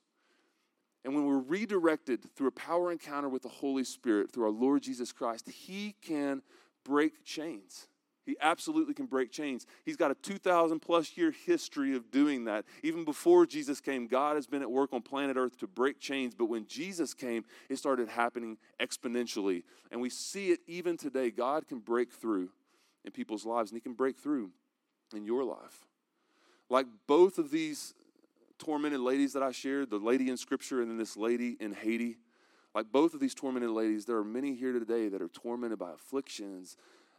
And 1.04 1.14
when 1.14 1.26
we're 1.26 1.38
redirected 1.38 2.34
through 2.34 2.48
a 2.48 2.52
power 2.52 2.90
encounter 2.90 3.28
with 3.28 3.42
the 3.42 3.48
Holy 3.48 3.84
Spirit, 3.84 4.32
through 4.32 4.44
our 4.44 4.50
Lord 4.50 4.82
Jesus 4.82 5.12
Christ, 5.12 5.48
He 5.48 5.94
can 6.00 6.42
break 6.84 7.24
chains. 7.24 7.88
He 8.24 8.36
absolutely 8.40 8.94
can 8.94 9.04
break 9.04 9.30
chains. 9.30 9.66
He's 9.84 9.96
got 9.96 10.10
a 10.10 10.14
2,000 10.14 10.80
plus 10.80 11.16
year 11.16 11.30
history 11.30 11.94
of 11.94 12.10
doing 12.10 12.44
that. 12.44 12.64
Even 12.82 13.04
before 13.04 13.44
Jesus 13.44 13.80
came, 13.82 14.06
God 14.06 14.36
has 14.36 14.46
been 14.46 14.62
at 14.62 14.70
work 14.70 14.94
on 14.94 15.02
planet 15.02 15.36
Earth 15.36 15.58
to 15.58 15.66
break 15.66 16.00
chains. 16.00 16.34
But 16.34 16.46
when 16.46 16.66
Jesus 16.66 17.12
came, 17.12 17.44
it 17.68 17.76
started 17.76 18.08
happening 18.08 18.56
exponentially. 18.80 19.62
And 19.90 20.00
we 20.00 20.08
see 20.08 20.50
it 20.50 20.60
even 20.66 20.96
today. 20.96 21.30
God 21.30 21.68
can 21.68 21.80
break 21.80 22.12
through 22.12 22.48
in 23.04 23.12
people's 23.12 23.44
lives, 23.44 23.70
and 23.70 23.76
He 23.76 23.82
can 23.82 23.92
break 23.92 24.18
through 24.18 24.50
in 25.14 25.26
your 25.26 25.44
life. 25.44 25.86
Like 26.70 26.86
both 27.06 27.36
of 27.36 27.50
these 27.50 27.92
tormented 28.64 29.00
ladies 29.00 29.34
that 29.34 29.42
I 29.42 29.52
shared, 29.52 29.90
the 29.90 29.98
lady 29.98 30.30
in 30.30 30.36
Scripture 30.36 30.80
and 30.80 30.90
then 30.90 30.96
this 30.96 31.16
lady 31.16 31.56
in 31.60 31.72
Haiti, 31.72 32.16
like 32.74 32.90
both 32.90 33.14
of 33.14 33.20
these 33.20 33.34
tormented 33.34 33.70
ladies, 33.70 34.04
there 34.06 34.16
are 34.16 34.24
many 34.24 34.54
here 34.54 34.72
today 34.72 35.08
that 35.08 35.20
are 35.20 35.28
tormented 35.28 35.78
by 35.78 35.92
afflictions 35.92 36.76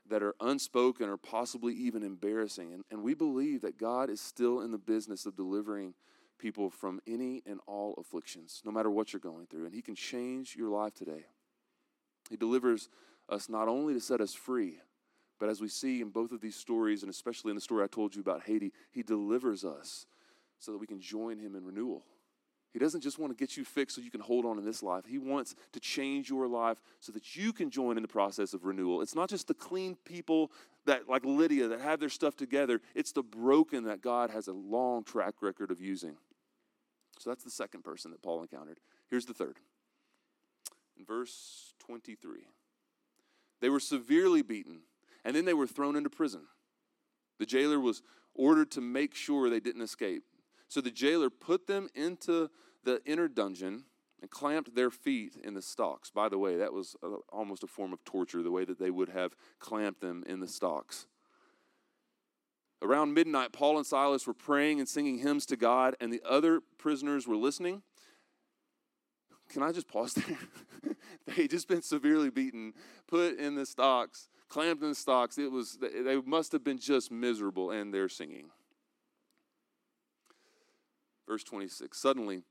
that 0.10 0.24
are 0.24 0.36
unspoken 0.42 1.08
or 1.08 1.18
possibly 1.18 1.74
even 1.74 2.04
embarrassing. 2.04 2.74
And, 2.74 2.84
and 2.92 3.04
we 3.04 3.14
believe 3.14 3.62
that 3.62 3.78
God 3.78 4.10
is 4.10 4.20
still 4.20 4.62
in 4.62 4.72
the 4.72 4.78
business 4.78 5.26
of 5.26 5.36
delivering 5.36 5.94
people 6.40 6.70
from 6.70 7.00
any 7.08 7.42
and 7.46 7.60
all 7.68 7.96
afflictions, 7.98 8.62
no 8.66 8.72
matter 8.72 8.90
what 8.90 9.14
you're 9.14 9.20
going 9.20 9.46
through. 9.48 9.66
And 9.66 9.74
He 9.74 9.82
can 9.82 9.96
change 9.96 10.56
your 10.56 10.70
life 10.70 10.94
today. 10.94 11.26
He 12.30 12.38
delivers 12.38 12.90
us 13.30 13.50
not 13.50 13.68
only 13.68 13.94
to 13.94 14.00
set 14.00 14.20
us 14.20 14.34
free, 14.34 14.80
but 15.40 15.50
as 15.50 15.62
we 15.62 15.68
see 15.68 16.02
in 16.02 16.10
both 16.10 16.32
of 16.32 16.42
these 16.42 16.56
stories, 16.56 17.04
and 17.04 17.10
especially 17.10 17.52
in 17.52 17.56
the 17.56 17.62
story 17.62 17.84
I 17.84 17.88
told 17.88 18.16
you 18.16 18.22
about 18.22 18.44
Haiti, 18.44 18.74
He 18.92 19.04
delivers 19.04 19.64
us 19.64 20.06
so 20.60 20.72
that 20.72 20.78
we 20.78 20.88
can 20.88 21.00
join 21.00 21.38
him 21.38 21.56
in 21.56 21.66
renewal. 21.66 22.04
He 22.76 22.80
doesn't 22.80 23.00
just 23.00 23.18
want 23.18 23.32
to 23.32 23.42
get 23.42 23.56
you 23.56 23.64
fixed 23.64 23.96
so 23.96 24.02
you 24.02 24.12
can 24.12 24.20
hold 24.20 24.46
on 24.46 24.58
in 24.58 24.66
this 24.66 24.84
life. 24.84 25.06
He 25.06 25.18
wants 25.18 25.56
to 25.72 25.80
change 25.80 26.30
your 26.30 26.46
life 26.46 26.82
so 27.00 27.14
that 27.14 27.34
you 27.34 27.54
can 27.54 27.70
join 27.70 27.96
in 27.96 28.02
the 28.02 28.10
process 28.10 28.54
of 28.54 28.66
renewal. 28.66 29.02
It's 29.02 29.16
not 29.16 29.30
just 29.30 29.48
the 29.48 29.54
clean 29.54 29.96
people 30.04 30.52
that, 30.86 31.08
like 31.08 31.24
Lydia, 31.24 31.70
that 31.70 31.80
have 31.80 32.02
their 32.02 32.10
stuff 32.10 32.36
together, 32.36 32.82
it's 32.94 33.14
the 33.14 33.24
broken 33.24 33.86
that 33.86 34.02
God 34.02 34.30
has 34.30 34.50
a 34.50 34.52
long 34.52 35.06
track 35.06 35.36
record 35.42 35.72
of 35.72 35.80
using. 35.80 36.18
So 37.18 37.30
that's 37.30 37.46
the 37.46 37.50
second 37.50 37.86
person 37.86 38.12
that 38.12 38.22
Paul 38.22 38.42
encountered. 38.42 38.82
Here's 39.10 39.26
the 39.26 39.34
third. 39.34 39.58
In 40.98 41.06
verse 41.06 41.74
23, 41.80 42.42
they 43.62 43.70
were 43.70 43.80
severely 43.80 44.42
beaten, 44.42 44.82
and 45.24 45.34
then 45.34 45.46
they 45.46 45.54
were 45.54 45.66
thrown 45.68 45.96
into 45.96 46.10
prison. 46.10 46.42
The 47.40 47.46
jailer 47.46 47.80
was 47.80 48.02
ordered 48.34 48.72
to 48.72 48.82
make 48.82 49.16
sure 49.16 49.50
they 49.50 49.62
didn't 49.62 49.82
escape. 49.82 50.24
So 50.68 50.82
the 50.82 50.92
jailer 50.92 51.30
put 51.30 51.68
them 51.68 51.90
into 51.96 52.50
the 52.84 53.02
inner 53.06 53.28
dungeon 53.28 53.86
and 54.22 54.32
clamped 54.32 54.76
their 54.76 54.90
feet 54.90 55.36
in 55.44 55.54
the 55.54 55.62
stocks. 55.62 56.10
By 56.10 56.30
the 56.30 56.38
way, 56.38 56.58
that 56.58 56.74
was 56.74 56.96
a, 57.04 57.08
almost 57.30 57.64
a 57.64 57.68
form 57.68 57.94
of 57.94 58.04
torture, 58.04 58.42
the 58.42 58.52
way 58.52 58.66
that 58.66 58.80
they 58.80 58.90
would 58.90 59.10
have 59.10 59.36
clamped 59.60 60.02
them 60.02 60.24
in 60.28 60.40
the 60.40 60.48
stocks. 60.48 61.06
Around 62.82 63.14
midnight, 63.14 63.52
Paul 63.52 63.78
and 63.78 63.86
Silas 63.86 64.28
were 64.28 64.34
praying 64.34 64.80
and 64.80 64.88
singing 64.88 65.20
hymns 65.20 65.46
to 65.48 65.56
God, 65.56 65.96
and 66.00 66.12
the 66.12 66.22
other 66.28 66.62
prisoners 66.78 67.28
were 67.28 67.36
listening. 67.36 67.82
Can 69.50 69.64
I 69.64 69.72
just 69.72 69.88
pause 69.88 70.14
there? 70.14 70.96
they 71.36 71.48
just 71.48 71.68
been 71.68 71.82
severely 71.82 72.30
beaten, 72.30 72.74
put 73.08 73.38
in 73.38 73.56
the 73.56 73.66
stocks, 73.66 74.30
clamped 74.50 74.84
in 74.84 74.90
the 74.90 74.96
stocks. 74.96 75.38
It 75.38 75.52
was 75.52 75.78
they 75.80 76.20
must 76.22 76.52
have 76.52 76.64
been 76.64 76.80
just 76.80 77.12
miserable, 77.12 77.72
and 77.72 77.94
they're 77.94 78.10
singing. 78.10 78.50
Verse 81.28 81.44
26. 81.44 81.98
Suddenly, 81.98 82.44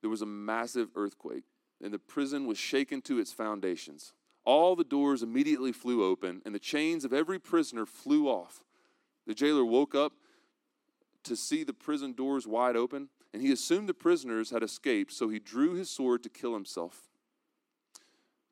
there 0.00 0.10
was 0.10 0.22
a 0.22 0.26
massive 0.26 0.90
earthquake, 0.96 1.44
and 1.82 1.92
the 1.92 1.98
prison 1.98 2.46
was 2.46 2.58
shaken 2.58 3.00
to 3.02 3.18
its 3.18 3.32
foundations. 3.32 4.12
All 4.44 4.76
the 4.76 4.84
doors 4.84 5.22
immediately 5.22 5.72
flew 5.72 6.04
open, 6.04 6.42
and 6.44 6.54
the 6.54 6.58
chains 6.58 7.04
of 7.04 7.12
every 7.12 7.38
prisoner 7.38 7.86
flew 7.86 8.28
off. 8.28 8.62
The 9.26 9.34
jailer 9.34 9.64
woke 9.64 9.94
up 9.94 10.12
to 11.22 11.36
see 11.36 11.64
the 11.64 11.72
prison 11.72 12.12
doors 12.12 12.46
wide 12.46 12.76
open, 12.76 13.08
and 13.32 13.42
he 13.42 13.50
assumed 13.50 13.88
the 13.88 13.94
prisoners 13.94 14.50
had 14.50 14.62
escaped, 14.62 15.12
so 15.12 15.28
he 15.28 15.38
drew 15.38 15.74
his 15.74 15.90
sword 15.90 16.22
to 16.22 16.28
kill 16.28 16.52
himself. 16.52 17.08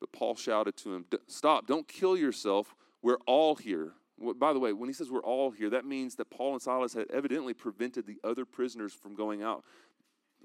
But 0.00 0.12
Paul 0.12 0.34
shouted 0.34 0.76
to 0.78 0.94
him, 0.94 1.04
Stop, 1.28 1.66
don't 1.66 1.86
kill 1.86 2.16
yourself. 2.16 2.74
We're 3.02 3.18
all 3.26 3.56
here. 3.56 3.92
By 4.18 4.52
the 4.52 4.58
way, 4.58 4.72
when 4.72 4.88
he 4.88 4.92
says 4.92 5.10
we're 5.10 5.20
all 5.20 5.50
here, 5.50 5.70
that 5.70 5.84
means 5.84 6.14
that 6.16 6.30
Paul 6.30 6.52
and 6.52 6.62
Silas 6.62 6.94
had 6.94 7.10
evidently 7.10 7.54
prevented 7.54 8.06
the 8.06 8.18
other 8.22 8.44
prisoners 8.44 8.92
from 8.92 9.14
going 9.14 9.42
out. 9.42 9.64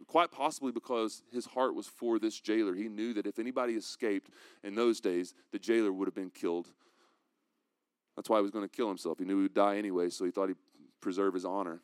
Quite 0.07 0.31
possibly 0.31 0.71
because 0.71 1.23
his 1.31 1.45
heart 1.47 1.75
was 1.75 1.87
for 1.87 2.19
this 2.19 2.39
jailer. 2.39 2.75
He 2.75 2.87
knew 2.87 3.13
that 3.13 3.27
if 3.27 3.39
anybody 3.39 3.73
escaped 3.73 4.29
in 4.63 4.75
those 4.75 4.99
days, 4.99 5.33
the 5.51 5.59
jailer 5.59 5.91
would 5.91 6.07
have 6.07 6.15
been 6.15 6.29
killed. 6.29 6.69
That's 8.15 8.29
why 8.29 8.37
he 8.37 8.41
was 8.43 8.51
going 8.51 8.67
to 8.67 8.75
kill 8.75 8.87
himself. 8.87 9.19
He 9.19 9.25
knew 9.25 9.37
he 9.37 9.43
would 9.43 9.53
die 9.53 9.77
anyway, 9.77 10.09
so 10.09 10.25
he 10.25 10.31
thought 10.31 10.49
he'd 10.49 10.57
preserve 11.01 11.33
his 11.33 11.45
honor. 11.45 11.81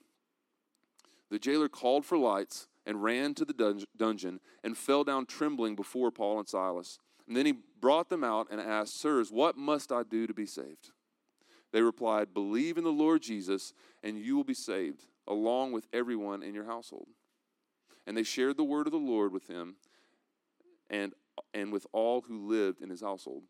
The 1.30 1.40
jailer 1.40 1.70
called 1.70 2.06
for 2.06 2.18
lights 2.18 2.68
and 2.86 3.04
ran 3.04 3.34
to 3.36 3.46
the 3.46 3.86
dungeon 3.98 4.40
and 4.64 4.78
fell 4.78 5.04
down 5.04 5.26
trembling 5.26 5.76
before 5.76 6.12
Paul 6.12 6.40
and 6.40 6.48
Silas. 6.48 7.00
And 7.28 7.38
then 7.38 7.46
he 7.46 7.54
brought 7.80 8.10
them 8.10 8.24
out 8.24 8.48
and 8.52 8.60
asked, 8.60 9.00
Sirs, 9.00 9.32
what 9.32 9.58
must 9.58 9.92
I 9.92 10.04
do 10.04 10.28
to 10.28 10.34
be 10.34 10.46
saved? 10.46 10.92
They 11.74 11.82
replied, 11.82 12.34
Believe 12.34 12.78
in 12.78 12.84
the 12.84 12.92
Lord 12.92 13.24
Jesus, 13.24 13.74
and 14.04 14.18
you 14.18 14.38
will 14.38 14.44
be 14.44 14.54
saved, 14.54 15.02
along 15.28 15.74
with 15.74 15.88
everyone 15.92 16.44
in 16.44 16.54
your 16.54 16.66
household. 16.66 17.08
And 18.06 18.16
they 18.16 18.24
shared 18.24 18.58
the 18.58 18.64
word 18.64 18.86
of 18.86 18.94
the 18.94 18.98
Lord 18.98 19.34
with 19.34 19.48
him 19.48 19.76
and, 20.90 21.14
and 21.54 21.74
with 21.74 21.88
all 21.92 22.22
who 22.22 22.48
lived 22.48 22.82
in 22.82 22.90
his 22.90 23.02
household. 23.02 23.44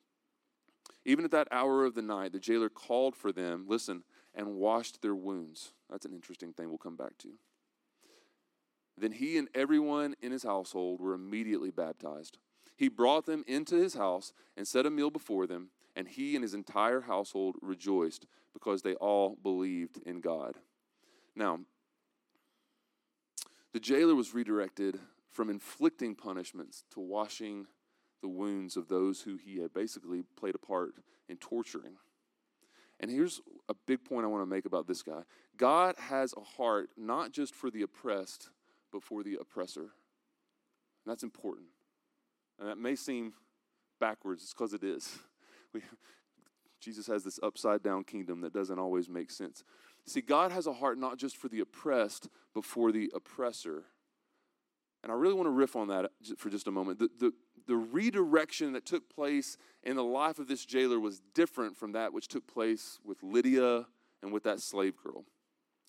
Even 1.05 1.25
at 1.25 1.31
that 1.31 1.49
hour 1.51 1.83
of 1.83 1.95
the 1.95 2.01
night, 2.01 2.31
the 2.31 2.39
jailer 2.39 2.69
called 2.69 3.15
for 3.15 3.33
them, 3.33 3.65
listen, 3.67 4.03
and 4.33 4.55
washed 4.55 5.01
their 5.01 5.15
wounds. 5.15 5.73
That's 5.89 6.05
an 6.05 6.13
interesting 6.13 6.53
thing 6.53 6.69
we'll 6.69 6.77
come 6.77 6.95
back 6.95 7.17
to. 7.19 7.29
Then 8.97 9.11
he 9.11 9.37
and 9.37 9.49
everyone 9.53 10.15
in 10.21 10.31
his 10.31 10.43
household 10.43 11.01
were 11.01 11.13
immediately 11.13 11.71
baptized. 11.71 12.37
He 12.75 12.87
brought 12.87 13.25
them 13.25 13.43
into 13.47 13.75
his 13.75 13.93
house 13.93 14.33
and 14.57 14.67
set 14.67 14.85
a 14.85 14.89
meal 14.89 15.09
before 15.09 15.47
them, 15.47 15.69
and 15.95 16.07
he 16.07 16.35
and 16.35 16.43
his 16.43 16.53
entire 16.53 17.01
household 17.01 17.55
rejoiced 17.61 18.25
because 18.53 18.81
they 18.81 18.95
all 18.95 19.37
believed 19.41 19.99
in 20.05 20.21
God. 20.21 20.55
Now, 21.35 21.59
the 23.73 23.79
jailer 23.79 24.15
was 24.15 24.33
redirected 24.33 24.99
from 25.31 25.49
inflicting 25.49 26.15
punishments 26.15 26.83
to 26.93 26.99
washing 26.99 27.65
the 28.21 28.27
wounds 28.27 28.77
of 28.77 28.87
those 28.87 29.21
who 29.21 29.37
he 29.37 29.59
had 29.59 29.73
basically 29.73 30.23
played 30.37 30.55
a 30.55 30.59
part 30.59 30.93
in 31.27 31.37
torturing. 31.37 31.97
And 32.99 33.11
here's 33.11 33.41
a 33.67 33.73
big 33.85 34.05
point 34.05 34.23
I 34.23 34.29
want 34.29 34.43
to 34.43 34.49
make 34.49 34.65
about 34.65 34.87
this 34.87 35.03
guy 35.03 35.23
God 35.57 35.95
has 35.97 36.33
a 36.37 36.41
heart 36.41 36.89
not 36.95 37.31
just 37.31 37.53
for 37.53 37.69
the 37.69 37.81
oppressed, 37.81 38.49
but 38.91 39.03
for 39.03 39.23
the 39.23 39.37
oppressor. 39.41 39.81
And 39.81 41.11
that's 41.11 41.23
important. 41.23 41.67
And 42.59 42.69
that 42.69 42.77
may 42.77 42.95
seem 42.95 43.33
backwards, 43.99 44.43
it's 44.43 44.53
because 44.53 44.73
it 44.73 44.83
is. 44.83 45.19
We, 45.73 45.81
Jesus 46.79 47.07
has 47.07 47.23
this 47.23 47.39
upside 47.41 47.81
down 47.81 48.03
kingdom 48.03 48.41
that 48.41 48.53
doesn't 48.53 48.77
always 48.77 49.09
make 49.09 49.31
sense. 49.31 49.63
See, 50.05 50.21
God 50.21 50.51
has 50.51 50.67
a 50.67 50.73
heart 50.73 50.99
not 50.99 51.17
just 51.17 51.35
for 51.35 51.47
the 51.47 51.61
oppressed, 51.61 52.29
but 52.53 52.63
for 52.63 52.91
the 52.91 53.09
oppressor. 53.15 53.85
And 55.01 55.11
I 55.11 55.15
really 55.15 55.33
want 55.33 55.47
to 55.47 55.51
riff 55.51 55.75
on 55.75 55.87
that 55.87 56.05
uh, 56.05 56.09
for 56.37 56.49
just 56.49 56.67
a 56.67 56.71
moment. 56.71 56.99
The, 56.99 57.09
the, 57.19 57.33
the 57.67 57.75
redirection 57.75 58.73
that 58.73 58.85
took 58.85 59.09
place 59.09 59.57
in 59.83 59.95
the 59.95 60.03
life 60.03 60.39
of 60.39 60.47
this 60.47 60.65
jailer 60.65 60.99
was 60.99 61.21
different 61.33 61.77
from 61.77 61.91
that 61.93 62.13
which 62.13 62.27
took 62.27 62.47
place 62.47 62.99
with 63.03 63.21
Lydia 63.21 63.85
and 64.21 64.31
with 64.31 64.43
that 64.43 64.59
slave 64.59 64.95
girl. 65.01 65.25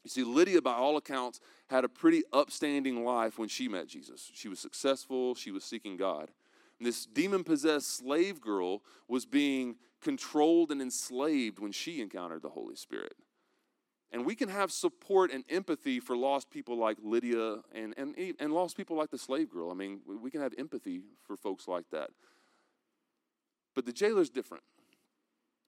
You 0.03 0.11
see, 0.11 0.23
Lydia, 0.23 0.61
by 0.61 0.75
all 0.75 0.97
accounts, 0.97 1.41
had 1.69 1.85
a 1.85 1.89
pretty 1.89 2.23
upstanding 2.33 3.05
life 3.05 3.39
when 3.39 3.49
she 3.49 3.69
met 3.69 3.87
Jesus. 3.87 4.31
She 4.35 4.49
was 4.49 4.59
successful, 4.59 5.35
she 5.35 5.51
was 5.51 5.65
seeking 5.65 5.97
God. 5.97 6.31
This 6.81 7.07
demon 7.07 7.45
possessed 7.45 7.97
slave 7.97 8.41
girl 8.41 8.83
was 9.09 9.27
being 9.27 9.77
controlled 10.01 10.71
and 10.71 10.83
enslaved 10.83 11.59
when 11.59 11.73
she 11.73 12.01
encountered 12.01 12.43
the 12.43 12.51
Holy 12.51 12.77
Spirit. 12.77 13.15
And 14.13 14.25
we 14.25 14.35
can 14.37 14.49
have 14.49 14.71
support 14.71 15.33
and 15.33 15.45
empathy 15.49 15.99
for 15.99 16.17
lost 16.17 16.51
people 16.51 16.77
like 16.77 16.99
Lydia 17.03 17.57
and, 17.75 17.95
and, 17.97 18.15
and 18.39 18.53
lost 18.53 18.77
people 18.77 18.97
like 18.97 19.11
the 19.11 19.19
slave 19.19 19.51
girl. 19.51 19.71
I 19.71 19.75
mean, 19.75 20.01
we 20.07 20.31
can 20.31 20.41
have 20.41 20.55
empathy 20.57 21.03
for 21.25 21.37
folks 21.37 21.67
like 21.67 21.91
that. 21.91 22.11
But 23.75 23.87
the 23.87 23.93
jailer's 23.93 24.31
different. 24.31 24.63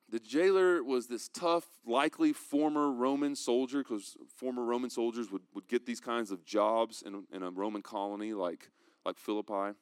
The 0.09 0.21
jailer 0.21 0.85
was 0.85 1.09
this 1.09 1.29
tough, 1.29 1.65
likely 1.85 2.33
former 2.33 2.93
Roman 2.93 3.35
soldier, 3.35 3.79
because 3.79 4.17
former 4.29 4.63
Roman 4.63 4.91
soldiers 4.91 5.33
would, 5.33 5.43
would 5.53 5.67
get 5.67 5.85
these 5.85 5.99
kinds 5.99 6.31
of 6.31 6.45
jobs 6.45 7.03
in, 7.05 7.25
in 7.33 7.43
a 7.43 7.51
Roman 7.51 7.83
colony 7.83 8.33
like, 8.33 8.71
like 9.05 9.19
Philippi. 9.19 9.77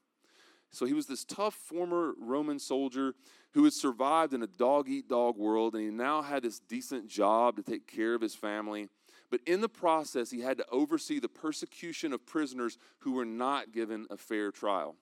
So 0.74 0.86
he 0.86 0.92
was 0.92 1.06
this 1.06 1.24
tough 1.24 1.54
former 1.54 2.14
Roman 2.18 2.58
soldier 2.58 3.14
who 3.52 3.64
had 3.64 3.72
survived 3.72 4.34
in 4.34 4.42
a 4.42 4.46
dog 4.46 4.88
eat 4.88 5.08
dog 5.08 5.36
world, 5.36 5.74
and 5.74 5.84
he 5.84 5.90
now 5.90 6.20
had 6.20 6.42
this 6.42 6.58
decent 6.58 7.06
job 7.06 7.56
to 7.56 7.62
take 7.62 7.86
care 7.86 8.14
of 8.14 8.20
his 8.20 8.34
family. 8.34 8.88
But 9.30 9.40
in 9.46 9.60
the 9.60 9.68
process, 9.68 10.30
he 10.30 10.40
had 10.40 10.58
to 10.58 10.66
oversee 10.70 11.20
the 11.20 11.28
persecution 11.28 12.12
of 12.12 12.26
prisoners 12.26 12.78
who 12.98 13.12
were 13.12 13.24
not 13.24 13.72
given 13.72 14.06
a 14.10 14.16
fair 14.16 14.50
trial. 14.50 14.96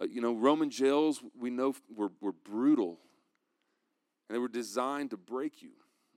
Uh, 0.00 0.06
you 0.06 0.20
know, 0.20 0.32
Roman 0.32 0.70
jails, 0.70 1.22
we 1.38 1.50
know, 1.50 1.74
were, 1.94 2.12
were 2.20 2.32
brutal, 2.32 2.98
and 4.28 4.34
they 4.34 4.38
were 4.38 4.48
designed 4.48 5.10
to 5.10 5.16
break 5.16 5.60
you. 5.60 5.72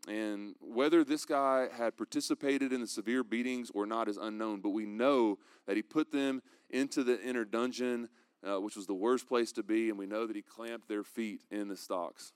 And 0.08 0.56
whether 0.60 1.04
this 1.04 1.26
guy 1.26 1.68
had 1.76 1.96
participated 1.98 2.74
in 2.74 2.82
the 2.82 2.88
severe 2.88 3.24
beatings 3.24 3.72
or 3.74 3.86
not 3.86 4.10
is 4.10 4.18
unknown, 4.18 4.60
but 4.60 4.70
we 4.70 4.86
know 4.86 5.40
that 5.66 5.78
he 5.78 5.82
put 5.82 6.12
them 6.12 6.42
into 6.70 7.04
the 7.04 7.22
inner 7.24 7.46
dungeon 7.46 8.10
uh, 8.48 8.60
which 8.60 8.76
was 8.76 8.88
the 8.88 8.94
worst 8.94 9.28
place 9.28 9.52
to 9.54 9.64
be, 9.64 9.90
and 9.90 9.98
we 9.98 10.06
know 10.06 10.28
that 10.28 10.36
he 10.36 10.42
clamped 10.42 10.88
their 10.88 11.04
feet 11.04 11.42
in 11.50 11.68
the 11.68 11.78
stocks. 11.78 12.34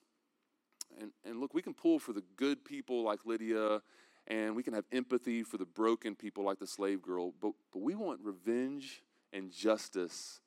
And, 1.00 1.12
and 1.26 1.40
look, 1.40 1.54
we 1.54 1.62
can 1.62 1.74
pull 1.74 2.00
for 2.00 2.14
the 2.14 2.24
good 2.36 2.64
people 2.64 3.04
like 3.04 3.20
Lydia, 3.26 3.82
and 4.28 4.56
we 4.56 4.64
can 4.64 4.74
have 4.74 4.86
empathy 4.92 5.44
for 5.44 5.58
the 5.58 5.66
broken 5.66 6.16
people 6.16 6.44
like 6.44 6.60
the 6.60 6.68
slave 6.68 7.02
girl, 7.02 7.34
but, 7.42 7.52
but 7.72 7.82
we 7.82 7.96
want 7.96 8.20
revenge 8.24 9.04
and 9.34 9.52
justice 9.52 10.40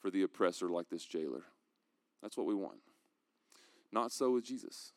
for 0.00 0.10
the 0.10 0.22
oppressor 0.22 0.68
like 0.68 0.88
this 0.88 1.04
jailer. 1.04 1.44
That's 2.22 2.36
what 2.36 2.46
we 2.46 2.54
want. 2.54 2.78
Not 3.92 4.12
so 4.12 4.32
with 4.32 4.44
Jesus. 4.44 4.92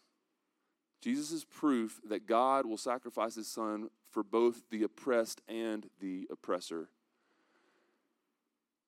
Jesus 1.01 1.31
is 1.31 1.43
proof 1.43 1.99
that 2.07 2.27
God 2.27 2.65
will 2.65 2.77
sacrifice 2.77 3.35
his 3.35 3.47
son 3.47 3.89
for 4.11 4.23
both 4.23 4.69
the 4.69 4.83
oppressed 4.83 5.41
and 5.47 5.87
the 5.99 6.27
oppressor 6.29 6.89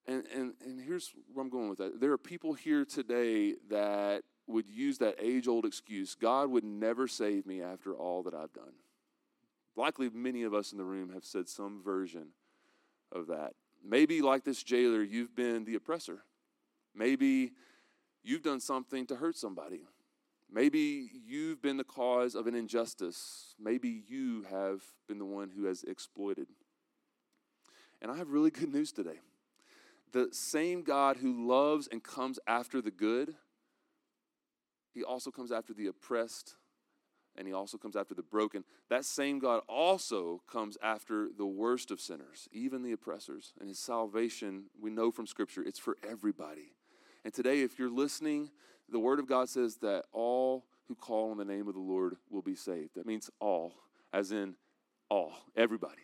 and, 0.08 0.24
and, 0.36 0.54
and 0.64 0.82
here's 0.82 1.14
where 1.34 1.44
I'm 1.44 1.50
going 1.50 1.70
with 1.70 1.78
that. 1.80 2.00
There 2.00 2.12
are 2.12 2.18
people 2.18 2.54
here 2.54 2.84
today 2.86 3.56
that 3.70 4.24
would 4.48 4.70
use 4.70 4.98
that 4.98 5.16
age 5.20 5.48
old 5.48 5.66
excuse 5.66 6.16
God 6.16 6.50
would 6.50 6.66
never 6.66 7.08
save 7.08 7.46
me 7.46 7.62
after 7.62 7.94
all 7.94 8.24
that 8.24 8.34
I've 8.34 8.54
done. 8.54 8.74
Likely, 9.76 10.10
many 10.10 10.44
of 10.44 10.54
us 10.54 10.72
in 10.72 10.78
the 10.78 10.84
room 10.84 11.12
have 11.14 11.26
said 11.26 11.48
some 11.48 11.82
version 11.82 12.28
of 13.12 13.28
that. 13.28 13.54
Maybe, 13.84 14.22
like 14.22 14.44
this 14.44 14.62
jailer, 14.62 15.02
you've 15.02 15.36
been 15.36 15.66
the 15.66 15.76
oppressor. 15.76 16.24
Maybe 16.94 17.54
you've 18.24 18.44
done 18.44 18.60
something 18.60 19.08
to 19.08 19.16
hurt 19.16 19.36
somebody. 19.36 19.82
Maybe 20.52 21.10
you've 21.26 21.62
been 21.62 21.78
the 21.78 21.84
cause 21.84 22.36
of 22.36 22.46
an 22.46 22.54
injustice. 22.54 23.56
Maybe 23.60 24.04
you 24.08 24.46
have 24.52 24.84
been 25.08 25.18
the 25.18 25.26
one 25.26 25.50
who 25.50 25.66
has 25.66 25.84
exploited. 25.84 26.48
And 28.02 28.12
I 28.12 28.18
have 28.18 28.30
really 28.30 28.52
good 28.52 28.72
news 28.72 28.92
today 28.92 29.20
the 30.14 30.30
same 30.32 30.84
God 30.84 31.18
who 31.18 31.48
loves 31.48 31.88
and 31.92 32.02
comes 32.02 32.40
after 32.48 32.82
the 32.82 32.92
good, 32.92 33.36
he 34.94 35.04
also 35.04 35.32
comes 35.32 35.52
after 35.52 35.74
the 35.74 35.88
oppressed 35.88 36.56
and 37.36 37.48
he 37.48 37.54
also 37.54 37.78
comes 37.78 37.96
after 37.96 38.14
the 38.14 38.22
broken. 38.22 38.64
That 38.90 39.06
same 39.06 39.40
God 39.40 39.62
also 39.68 40.42
comes 40.48 40.78
after 40.84 41.30
the 41.36 41.46
worst 41.46 41.90
of 41.90 42.00
sinners, 42.00 42.48
even 42.52 42.84
the 42.84 42.92
oppressors. 42.92 43.54
And 43.60 43.68
his 43.68 43.80
salvation, 43.80 44.66
we 44.80 44.92
know 44.92 45.12
from 45.12 45.26
Scripture, 45.26 45.64
it's 45.64 45.80
for 45.80 45.98
everybody. 46.08 46.76
And 47.26 47.34
today, 47.34 47.62
if 47.62 47.80
you're 47.80 47.90
listening, 47.90 48.52
the 48.90 49.00
Word 49.00 49.20
of 49.20 49.28
God 49.28 49.50
says 49.50 49.78
that 49.78 50.06
all 50.12 50.66
who 50.88 50.96
call 50.96 51.32
on 51.32 51.38
the 51.38 51.46
name 51.46 51.68
of 51.68 51.74
the 51.74 51.80
Lord 51.80 52.18
will 52.30 52.42
be 52.42 52.56
saved. 52.56 52.92
That 52.96 53.08
means 53.08 53.30
all, 53.40 53.74
as 54.12 54.32
in 54.32 54.56
all, 55.10 55.34
everybody. 55.56 56.04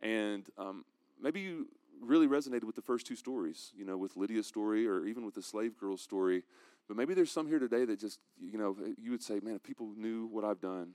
And 0.00 0.46
um, 0.58 0.84
maybe 1.20 1.40
you 1.40 1.68
really 2.00 2.26
resonated 2.26 2.64
with 2.64 2.76
the 2.76 2.82
first 2.82 3.06
two 3.06 3.16
stories, 3.16 3.72
you 3.76 3.84
know, 3.84 3.96
with 3.96 4.16
Lydia's 4.16 4.46
story 4.46 4.86
or 4.86 5.06
even 5.06 5.24
with 5.24 5.34
the 5.34 5.42
slave 5.42 5.76
girl's 5.76 6.02
story. 6.02 6.42
But 6.88 6.96
maybe 6.96 7.14
there's 7.14 7.30
some 7.30 7.46
here 7.46 7.58
today 7.58 7.84
that 7.84 7.98
just, 7.98 8.18
you 8.40 8.58
know, 8.58 8.76
eh, 8.84 8.92
you 8.98 9.10
would 9.10 9.22
say, 9.22 9.40
man, 9.40 9.56
if 9.56 9.62
people 9.62 9.90
knew 9.96 10.26
what 10.26 10.44
I've 10.44 10.60
done. 10.60 10.90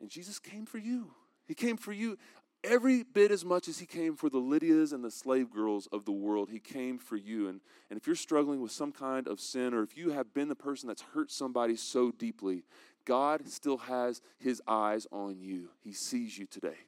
And 0.00 0.08
Jesus 0.08 0.38
came 0.38 0.66
for 0.66 0.78
you. 0.78 1.10
He 1.46 1.54
came 1.54 1.76
for 1.76 1.92
you 1.92 2.16
every 2.64 3.02
bit 3.02 3.30
as 3.30 3.44
much 3.44 3.68
as 3.68 3.78
he 3.78 3.86
came 3.86 4.16
for 4.16 4.28
the 4.28 4.38
Lydias 4.38 4.92
and 4.92 5.04
the 5.04 5.10
slave 5.10 5.50
girls 5.50 5.86
of 5.92 6.04
the 6.04 6.12
world. 6.12 6.50
He 6.50 6.58
came 6.58 6.98
for 6.98 7.16
you. 7.16 7.48
And, 7.48 7.60
and 7.90 7.98
if 7.98 8.06
you're 8.06 8.16
struggling 8.16 8.60
with 8.60 8.72
some 8.72 8.92
kind 8.92 9.26
of 9.26 9.40
sin, 9.40 9.74
or 9.74 9.82
if 9.82 9.96
you 9.96 10.10
have 10.10 10.34
been 10.34 10.48
the 10.48 10.56
person 10.56 10.88
that's 10.88 11.02
hurt 11.14 11.30
somebody 11.30 11.76
so 11.76 12.10
deeply, 12.10 12.64
God 13.04 13.48
still 13.48 13.78
has 13.78 14.20
his 14.38 14.60
eyes 14.66 15.06
on 15.10 15.40
you. 15.40 15.70
He 15.82 15.92
sees 15.92 16.38
you 16.38 16.46
today. 16.46 16.87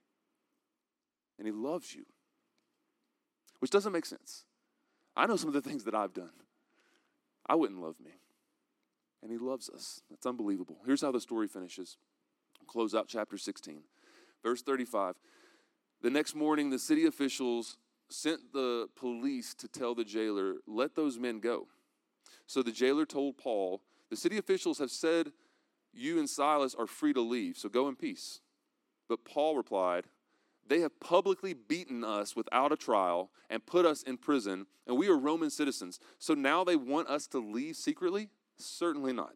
And 1.40 1.46
he 1.46 1.52
loves 1.52 1.94
you, 1.94 2.04
which 3.60 3.70
doesn't 3.70 3.94
make 3.94 4.04
sense. 4.04 4.44
I 5.16 5.24
know 5.24 5.36
some 5.36 5.48
of 5.48 5.54
the 5.54 5.62
things 5.62 5.84
that 5.84 5.94
I've 5.94 6.12
done. 6.12 6.34
I 7.46 7.54
wouldn't 7.54 7.80
love 7.80 7.96
me. 7.98 8.10
And 9.22 9.32
he 9.32 9.38
loves 9.38 9.70
us. 9.70 10.02
That's 10.10 10.26
unbelievable. 10.26 10.76
Here's 10.84 11.00
how 11.00 11.12
the 11.12 11.20
story 11.20 11.48
finishes. 11.48 11.96
close 12.66 12.94
out 12.94 13.08
chapter 13.08 13.38
16. 13.38 13.80
Verse 14.42 14.60
35. 14.60 15.14
The 16.02 16.10
next 16.10 16.34
morning, 16.34 16.68
the 16.68 16.78
city 16.78 17.06
officials 17.06 17.78
sent 18.10 18.52
the 18.52 18.88
police 18.94 19.54
to 19.54 19.66
tell 19.66 19.94
the 19.94 20.04
jailer, 20.04 20.56
Let 20.66 20.94
those 20.94 21.18
men 21.18 21.40
go. 21.40 21.68
So 22.46 22.62
the 22.62 22.70
jailer 22.70 23.06
told 23.06 23.38
Paul, 23.38 23.80
The 24.10 24.16
city 24.16 24.36
officials 24.36 24.78
have 24.78 24.90
said 24.90 25.32
you 25.90 26.18
and 26.18 26.28
Silas 26.28 26.74
are 26.74 26.86
free 26.86 27.14
to 27.14 27.22
leave, 27.22 27.56
so 27.56 27.70
go 27.70 27.88
in 27.88 27.96
peace. 27.96 28.40
But 29.08 29.24
Paul 29.24 29.56
replied, 29.56 30.04
they 30.70 30.80
have 30.80 31.00
publicly 31.00 31.52
beaten 31.52 32.04
us 32.04 32.36
without 32.36 32.70
a 32.70 32.76
trial 32.76 33.32
and 33.50 33.66
put 33.66 33.84
us 33.84 34.04
in 34.04 34.16
prison, 34.16 34.66
and 34.86 34.96
we 34.96 35.08
are 35.08 35.18
Roman 35.18 35.50
citizens. 35.50 35.98
So 36.20 36.32
now 36.32 36.62
they 36.62 36.76
want 36.76 37.08
us 37.08 37.26
to 37.28 37.38
leave 37.38 37.74
secretly? 37.74 38.28
Certainly 38.56 39.14
not. 39.14 39.34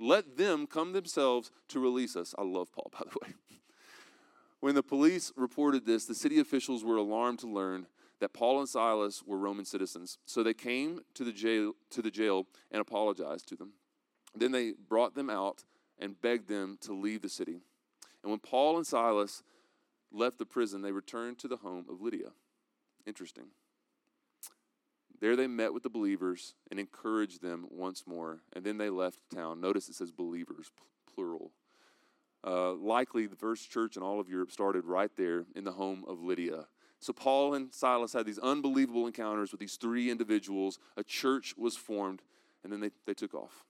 Let 0.00 0.36
them 0.36 0.66
come 0.66 0.92
themselves 0.92 1.52
to 1.68 1.78
release 1.78 2.16
us. 2.16 2.34
I 2.36 2.42
love 2.42 2.72
Paul, 2.72 2.90
by 2.92 3.04
the 3.04 3.16
way. 3.22 3.34
When 4.58 4.74
the 4.74 4.82
police 4.82 5.32
reported 5.36 5.86
this, 5.86 6.04
the 6.04 6.16
city 6.16 6.40
officials 6.40 6.82
were 6.82 6.96
alarmed 6.96 7.38
to 7.40 7.46
learn 7.46 7.86
that 8.18 8.32
Paul 8.32 8.58
and 8.58 8.68
Silas 8.68 9.22
were 9.24 9.38
Roman 9.38 9.66
citizens. 9.66 10.18
So 10.26 10.42
they 10.42 10.54
came 10.54 10.98
to 11.14 11.22
the 11.22 11.32
jail, 11.32 11.74
to 11.90 12.02
the 12.02 12.10
jail 12.10 12.48
and 12.72 12.80
apologized 12.80 13.48
to 13.50 13.56
them. 13.56 13.74
Then 14.34 14.50
they 14.50 14.72
brought 14.72 15.14
them 15.14 15.30
out 15.30 15.62
and 16.00 16.20
begged 16.20 16.48
them 16.48 16.76
to 16.80 16.92
leave 16.92 17.22
the 17.22 17.28
city. 17.28 17.60
And 18.22 18.32
when 18.32 18.40
Paul 18.40 18.78
and 18.78 18.86
Silas 18.86 19.44
left 20.12 20.38
the 20.38 20.46
prison, 20.46 20.82
they 20.82 20.92
returned 20.92 21.38
to 21.40 21.48
the 21.48 21.56
home 21.56 21.86
of 21.88 22.00
Lydia. 22.00 22.30
Interesting. 23.06 23.46
There 25.20 25.36
they 25.36 25.46
met 25.46 25.72
with 25.72 25.82
the 25.82 25.90
believers 25.90 26.54
and 26.70 26.78
encouraged 26.78 27.42
them 27.42 27.66
once 27.70 28.04
more, 28.06 28.40
and 28.52 28.64
then 28.64 28.76
they 28.76 28.90
left 28.90 29.18
town. 29.34 29.60
Notice 29.60 29.88
it 29.88 29.94
says 29.94 30.10
believers, 30.10 30.70
plural. 31.14 31.52
Uh, 32.46 32.74
likely 32.74 33.26
the 33.26 33.36
first 33.36 33.70
church 33.70 33.96
in 33.96 34.02
all 34.02 34.20
of 34.20 34.28
Europe 34.28 34.50
started 34.50 34.84
right 34.84 35.10
there 35.16 35.46
in 35.54 35.64
the 35.64 35.72
home 35.72 36.04
of 36.06 36.20
Lydia. 36.20 36.66
So 36.98 37.12
Paul 37.12 37.54
and 37.54 37.72
Silas 37.72 38.12
had 38.12 38.26
these 38.26 38.38
unbelievable 38.38 39.06
encounters 39.06 39.52
with 39.52 39.60
these 39.60 39.76
three 39.76 40.10
individuals. 40.10 40.78
A 40.96 41.04
church 41.04 41.54
was 41.56 41.76
formed, 41.76 42.22
and 42.62 42.72
then 42.72 42.80
they, 42.80 42.90
they 43.06 43.14
took 43.14 43.34
off. 43.34 43.64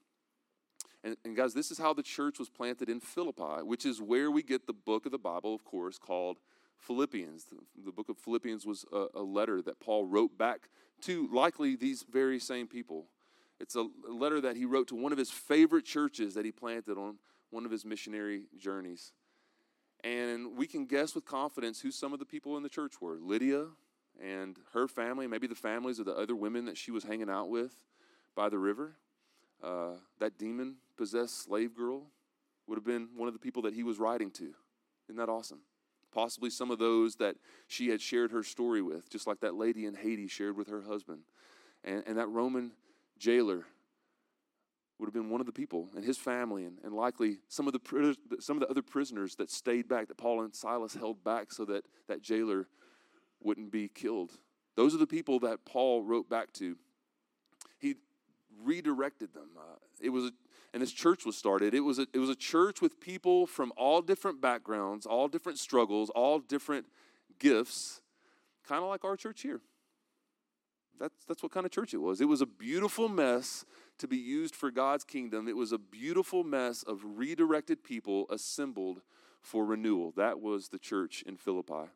And, 1.06 1.16
and, 1.24 1.36
guys, 1.36 1.54
this 1.54 1.70
is 1.70 1.78
how 1.78 1.94
the 1.94 2.02
church 2.02 2.40
was 2.40 2.48
planted 2.48 2.88
in 2.88 2.98
Philippi, 2.98 3.62
which 3.62 3.86
is 3.86 4.02
where 4.02 4.28
we 4.28 4.42
get 4.42 4.66
the 4.66 4.72
book 4.72 5.06
of 5.06 5.12
the 5.12 5.18
Bible, 5.18 5.54
of 5.54 5.64
course, 5.64 5.98
called 5.98 6.38
Philippians. 6.78 7.46
The, 7.84 7.92
book 7.92 8.08
of 8.08 8.18
Philippians 8.18 8.66
was 8.66 8.84
a, 8.92 9.06
a, 9.14 9.22
letter 9.22 9.62
that 9.62 9.78
Paul 9.78 10.04
wrote 10.06 10.36
back 10.36 10.68
to 11.02 11.28
likely 11.32 11.76
these 11.76 12.04
very 12.10 12.40
same 12.40 12.66
people. 12.66 13.06
It's 13.60 13.76
a 13.76 13.86
letter 14.10 14.40
that 14.40 14.56
he 14.56 14.64
wrote 14.64 14.88
to 14.88 14.96
one 14.96 15.12
of 15.12 15.18
his 15.18 15.30
favorite 15.30 15.84
churches 15.84 16.34
that 16.34 16.44
he 16.44 16.50
planted 16.50 16.98
on 16.98 17.18
one 17.50 17.64
of 17.64 17.70
his 17.70 17.84
missionary 17.84 18.46
journeys. 18.58 19.12
And 20.02 20.56
we 20.56 20.66
can 20.66 20.86
guess 20.86 21.14
with 21.14 21.24
confidence 21.24 21.80
who 21.80 21.92
some 21.92 22.14
of 22.14 22.18
the 22.18 22.24
people 22.24 22.56
in 22.56 22.64
the 22.64 22.68
church 22.68 23.00
were 23.00 23.16
Lydia 23.20 23.66
and 24.20 24.56
her 24.72 24.88
family, 24.88 25.28
maybe 25.28 25.46
the 25.46 25.54
families 25.54 26.00
of 26.00 26.06
the 26.06 26.16
other 26.16 26.34
women 26.34 26.64
that 26.64 26.76
she 26.76 26.90
was 26.90 27.04
hanging 27.04 27.30
out 27.30 27.48
with 27.48 27.76
by 28.34 28.48
the 28.48 28.58
river. 28.58 28.96
Uh, 29.62 29.92
that 30.18 30.36
demon 30.36 30.74
possessed 30.96 31.44
slave 31.44 31.74
girl 31.74 32.06
would 32.66 32.76
have 32.76 32.84
been 32.84 33.08
one 33.16 33.28
of 33.28 33.34
the 33.34 33.40
people 33.40 33.62
that 33.62 33.74
he 33.74 33.82
was 33.82 33.98
writing 33.98 34.30
to. 34.32 34.54
Isn't 35.08 35.18
that 35.18 35.28
awesome? 35.28 35.60
Possibly 36.12 36.50
some 36.50 36.70
of 36.70 36.78
those 36.78 37.16
that 37.16 37.36
she 37.66 37.88
had 37.88 38.00
shared 38.00 38.32
her 38.32 38.42
story 38.42 38.82
with, 38.82 39.08
just 39.10 39.26
like 39.26 39.40
that 39.40 39.54
lady 39.54 39.86
in 39.86 39.94
Haiti 39.94 40.28
shared 40.28 40.56
with 40.56 40.68
her 40.68 40.82
husband. 40.82 41.20
And, 41.84 42.02
and 42.06 42.18
that 42.18 42.28
Roman 42.28 42.72
jailer 43.18 43.64
would 44.98 45.06
have 45.06 45.14
been 45.14 45.30
one 45.30 45.40
of 45.40 45.46
the 45.46 45.52
people 45.52 45.88
and 45.94 46.04
his 46.04 46.16
family 46.16 46.64
and, 46.64 46.78
and 46.82 46.94
likely 46.94 47.38
some 47.48 47.66
of 47.66 47.74
the 47.74 48.16
some 48.40 48.56
of 48.56 48.60
the 48.60 48.68
other 48.68 48.82
prisoners 48.82 49.34
that 49.36 49.50
stayed 49.50 49.86
back 49.88 50.08
that 50.08 50.16
paul 50.16 50.40
and 50.42 50.54
silas 50.54 50.94
held 50.94 51.22
back 51.22 51.52
so 51.52 51.66
that 51.66 51.84
that 52.08 52.22
jailer 52.22 52.66
wouldn't 53.42 53.70
be 53.70 53.88
killed 53.88 54.32
those 54.74 54.94
are 54.94 54.98
the 54.98 55.06
people 55.06 55.38
that 55.38 55.66
paul 55.66 56.02
wrote 56.02 56.30
back 56.30 56.50
to 56.52 56.76
he 57.78 57.96
redirected 58.62 59.32
them. 59.34 59.50
Uh, 59.56 59.76
it 60.00 60.10
was, 60.10 60.26
a, 60.26 60.30
and 60.76 60.82
this 60.82 60.92
church 60.92 61.24
was 61.24 61.38
started. 61.38 61.72
It 61.72 61.80
was 61.80 61.98
a, 61.98 62.06
it 62.12 62.18
was 62.18 62.28
a 62.28 62.34
church 62.34 62.82
with 62.82 63.00
people 63.00 63.46
from 63.46 63.72
all 63.78 64.02
different 64.02 64.42
backgrounds, 64.42 65.06
all 65.06 65.26
different 65.26 65.58
struggles, 65.58 66.10
all 66.10 66.38
different 66.38 66.84
gifts, 67.38 68.02
kind 68.68 68.82
of 68.82 68.90
like 68.90 69.02
our 69.02 69.16
church 69.16 69.40
here. 69.40 69.62
That's, 71.00 71.24
that's 71.26 71.42
what 71.42 71.50
kind 71.50 71.64
of 71.64 71.72
church 71.72 71.94
it 71.94 72.02
was. 72.02 72.20
It 72.20 72.26
was 72.28 72.42
a 72.42 72.46
beautiful 72.46 73.08
mess 73.08 73.64
to 73.96 74.06
be 74.06 74.18
used 74.18 74.54
for 74.54 74.70
God's 74.70 75.02
kingdom. 75.02 75.48
It 75.48 75.56
was 75.56 75.72
a 75.72 75.78
beautiful 75.78 76.44
mess 76.44 76.82
of 76.82 77.00
redirected 77.02 77.82
people 77.82 78.26
assembled 78.28 79.00
for 79.40 79.64
renewal. 79.64 80.12
That 80.14 80.42
was 80.42 80.68
the 80.68 80.78
church 80.78 81.24
in 81.26 81.38
Philippi. 81.38 81.88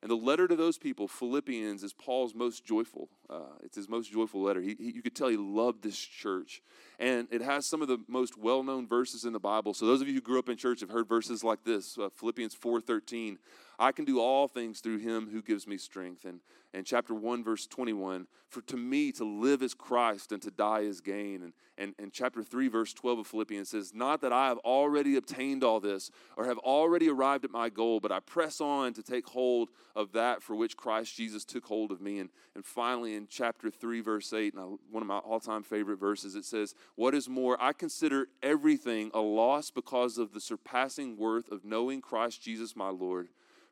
And 0.00 0.10
the 0.10 0.16
letter 0.16 0.48
to 0.48 0.56
those 0.56 0.78
people, 0.78 1.08
Philippians, 1.08 1.82
is 1.82 1.92
Paul's 1.92 2.34
most 2.34 2.64
joyful. 2.64 3.10
Uh, 3.28 3.58
it's 3.62 3.76
his 3.76 3.86
most 3.90 4.10
joyful 4.10 4.42
letter. 4.42 4.62
He, 4.62 4.76
he, 4.78 4.92
you 4.92 5.02
could 5.02 5.14
tell 5.14 5.28
he 5.28 5.36
loved 5.36 5.82
this 5.82 5.98
church. 5.98 6.62
And 6.98 7.28
it 7.30 7.42
has 7.42 7.64
some 7.64 7.80
of 7.80 7.88
the 7.88 7.98
most 8.08 8.36
well 8.36 8.62
known 8.62 8.88
verses 8.88 9.24
in 9.24 9.32
the 9.32 9.38
Bible. 9.38 9.72
So, 9.72 9.86
those 9.86 10.00
of 10.00 10.08
you 10.08 10.14
who 10.14 10.20
grew 10.20 10.38
up 10.38 10.48
in 10.48 10.56
church 10.56 10.80
have 10.80 10.90
heard 10.90 11.08
verses 11.08 11.44
like 11.44 11.62
this 11.64 11.96
uh, 11.96 12.08
Philippians 12.10 12.56
4:13, 12.56 13.38
I 13.80 13.92
can 13.92 14.04
do 14.04 14.18
all 14.18 14.48
things 14.48 14.80
through 14.80 14.98
him 14.98 15.28
who 15.30 15.40
gives 15.40 15.66
me 15.66 15.78
strength. 15.78 16.24
And, 16.24 16.40
and 16.74 16.84
chapter 16.84 17.14
1, 17.14 17.44
verse 17.44 17.66
21, 17.66 18.26
for 18.48 18.60
to 18.62 18.76
me 18.76 19.12
to 19.12 19.24
live 19.24 19.62
is 19.62 19.72
Christ 19.72 20.32
and 20.32 20.42
to 20.42 20.50
die 20.50 20.80
is 20.80 21.00
gain. 21.00 21.42
And, 21.42 21.52
and, 21.78 21.94
and 21.96 22.12
chapter 22.12 22.42
3, 22.42 22.66
verse 22.66 22.92
12 22.92 23.20
of 23.20 23.26
Philippians 23.28 23.68
says, 23.68 23.94
Not 23.94 24.20
that 24.22 24.32
I 24.32 24.48
have 24.48 24.58
already 24.58 25.16
obtained 25.16 25.62
all 25.62 25.78
this 25.78 26.10
or 26.36 26.46
have 26.46 26.58
already 26.58 27.08
arrived 27.08 27.44
at 27.44 27.52
my 27.52 27.68
goal, 27.68 28.00
but 28.00 28.10
I 28.10 28.18
press 28.18 28.60
on 28.60 28.94
to 28.94 29.02
take 29.02 29.28
hold 29.28 29.68
of 29.94 30.10
that 30.12 30.42
for 30.42 30.56
which 30.56 30.76
Christ 30.76 31.16
Jesus 31.16 31.44
took 31.44 31.64
hold 31.64 31.92
of 31.92 32.00
me. 32.00 32.18
And, 32.18 32.30
and 32.56 32.64
finally, 32.64 33.14
in 33.14 33.28
chapter 33.30 33.70
3, 33.70 34.00
verse 34.00 34.32
8, 34.32 34.54
and 34.54 34.62
I, 34.62 34.66
one 34.90 35.02
of 35.02 35.06
my 35.06 35.18
all 35.18 35.40
time 35.40 35.62
favorite 35.62 36.00
verses, 36.00 36.34
it 36.34 36.44
says, 36.44 36.74
What 36.94 37.14
is 37.14 37.28
more, 37.28 37.56
I 37.60 37.72
consider 37.72 38.28
everything 38.42 39.10
a 39.14 39.20
loss 39.20 39.70
because 39.70 40.18
of 40.18 40.32
the 40.32 40.40
surpassing 40.40 41.16
worth 41.16 41.50
of 41.50 41.64
knowing 41.64 42.00
Christ 42.00 42.42
Jesus 42.42 42.74
my 42.74 42.88
Lord 42.88 43.28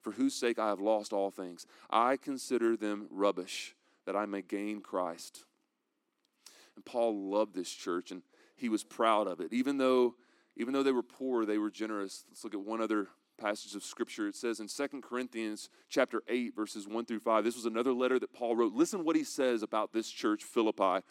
for 0.07 0.12
whose 0.12 0.35
sake 0.35 0.57
I 0.57 0.68
have 0.68 0.79
lost 0.79 1.12
all 1.12 1.33
things. 1.33 1.66
I 1.90 2.16
consider 2.16 2.76
them 2.76 3.09
rubbish, 3.11 3.74
that 4.05 4.14
I 4.14 4.24
may 4.24 4.40
gain 4.40 4.81
Christ. 4.81 5.44
And 6.76 6.85
Paul 6.85 7.29
loved 7.29 7.57
this 7.57 7.72
church 7.72 8.12
and 8.12 8.22
he 8.55 8.68
was 8.68 8.85
proud 8.85 9.26
of 9.26 9.40
it. 9.40 9.52
Even 9.52 9.79
though, 9.79 10.14
even 10.57 10.72
though 10.72 10.85
they 10.85 10.92
were 10.92 11.02
poor, 11.02 11.44
they 11.44 11.59
were 11.59 11.70
generous. 11.70 12.24
Let's 12.29 12.44
look 12.44 12.55
at 12.55 12.61
one 12.61 12.81
other 12.81 13.09
passage 13.37 13.74
of 13.74 13.83
scripture. 13.83 14.29
It 14.29 14.37
says 14.37 14.61
in 14.61 14.68
Second 14.68 15.02
Corinthians 15.02 15.70
chapter 15.88 16.22
8, 16.29 16.55
verses 16.55 16.87
1 16.87 17.05
through 17.05 17.20
5. 17.20 17.42
This 17.44 17.57
was 17.57 17.66
another 17.66 17.92
letter 17.92 18.18
that 18.20 18.33
Paul 18.33 18.55
wrote. 18.55 18.74
Listen 18.74 19.05
what 19.05 19.16
he 19.16 19.24
says 19.24 19.62
about 19.62 19.92
this 19.92 20.09
church, 20.09 20.44
Philippi. 20.44 21.05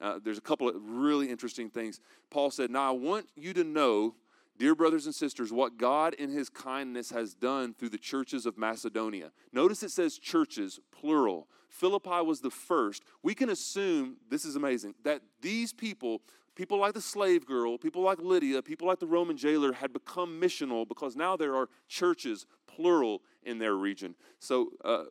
Uh, 0.00 0.18
there's 0.22 0.38
a 0.38 0.42
couple 0.42 0.68
of 0.68 0.76
really 0.78 1.28
interesting 1.28 1.70
things. 1.70 2.00
Paul 2.30 2.50
said, 2.50 2.70
Now 2.70 2.88
I 2.88 2.92
want 2.92 3.26
you 3.36 3.52
to 3.54 3.64
know 3.64 4.14
Dear 4.58 4.74
brothers 4.74 5.06
and 5.06 5.14
sisters, 5.14 5.52
what 5.52 5.78
God 5.78 6.14
in 6.14 6.30
his 6.30 6.48
kindness 6.48 7.10
has 7.10 7.32
done 7.32 7.74
through 7.74 7.90
the 7.90 7.96
churches 7.96 8.44
of 8.44 8.58
Macedonia. 8.58 9.30
Notice 9.52 9.84
it 9.84 9.92
says 9.92 10.18
churches, 10.18 10.80
plural. 10.90 11.46
Philippi 11.68 12.22
was 12.26 12.40
the 12.40 12.50
first. 12.50 13.04
We 13.22 13.36
can 13.36 13.50
assume, 13.50 14.16
this 14.28 14.44
is 14.44 14.56
amazing, 14.56 14.94
that 15.04 15.22
these 15.40 15.72
people, 15.72 16.22
People 16.58 16.78
like 16.78 16.92
the 16.92 17.00
slave 17.00 17.46
girl, 17.46 17.78
people 17.78 18.02
like 18.02 18.18
Lydia, 18.18 18.60
people 18.62 18.88
like 18.88 18.98
the 18.98 19.06
Roman 19.06 19.36
jailer 19.36 19.72
had 19.72 19.92
become 19.92 20.40
missional 20.40 20.88
because 20.88 21.14
now 21.14 21.36
there 21.36 21.54
are 21.54 21.68
churches, 21.86 22.46
plural, 22.66 23.22
in 23.44 23.60
their 23.60 23.74
region. 23.74 24.16
So 24.40 24.70
uh, 24.84 25.04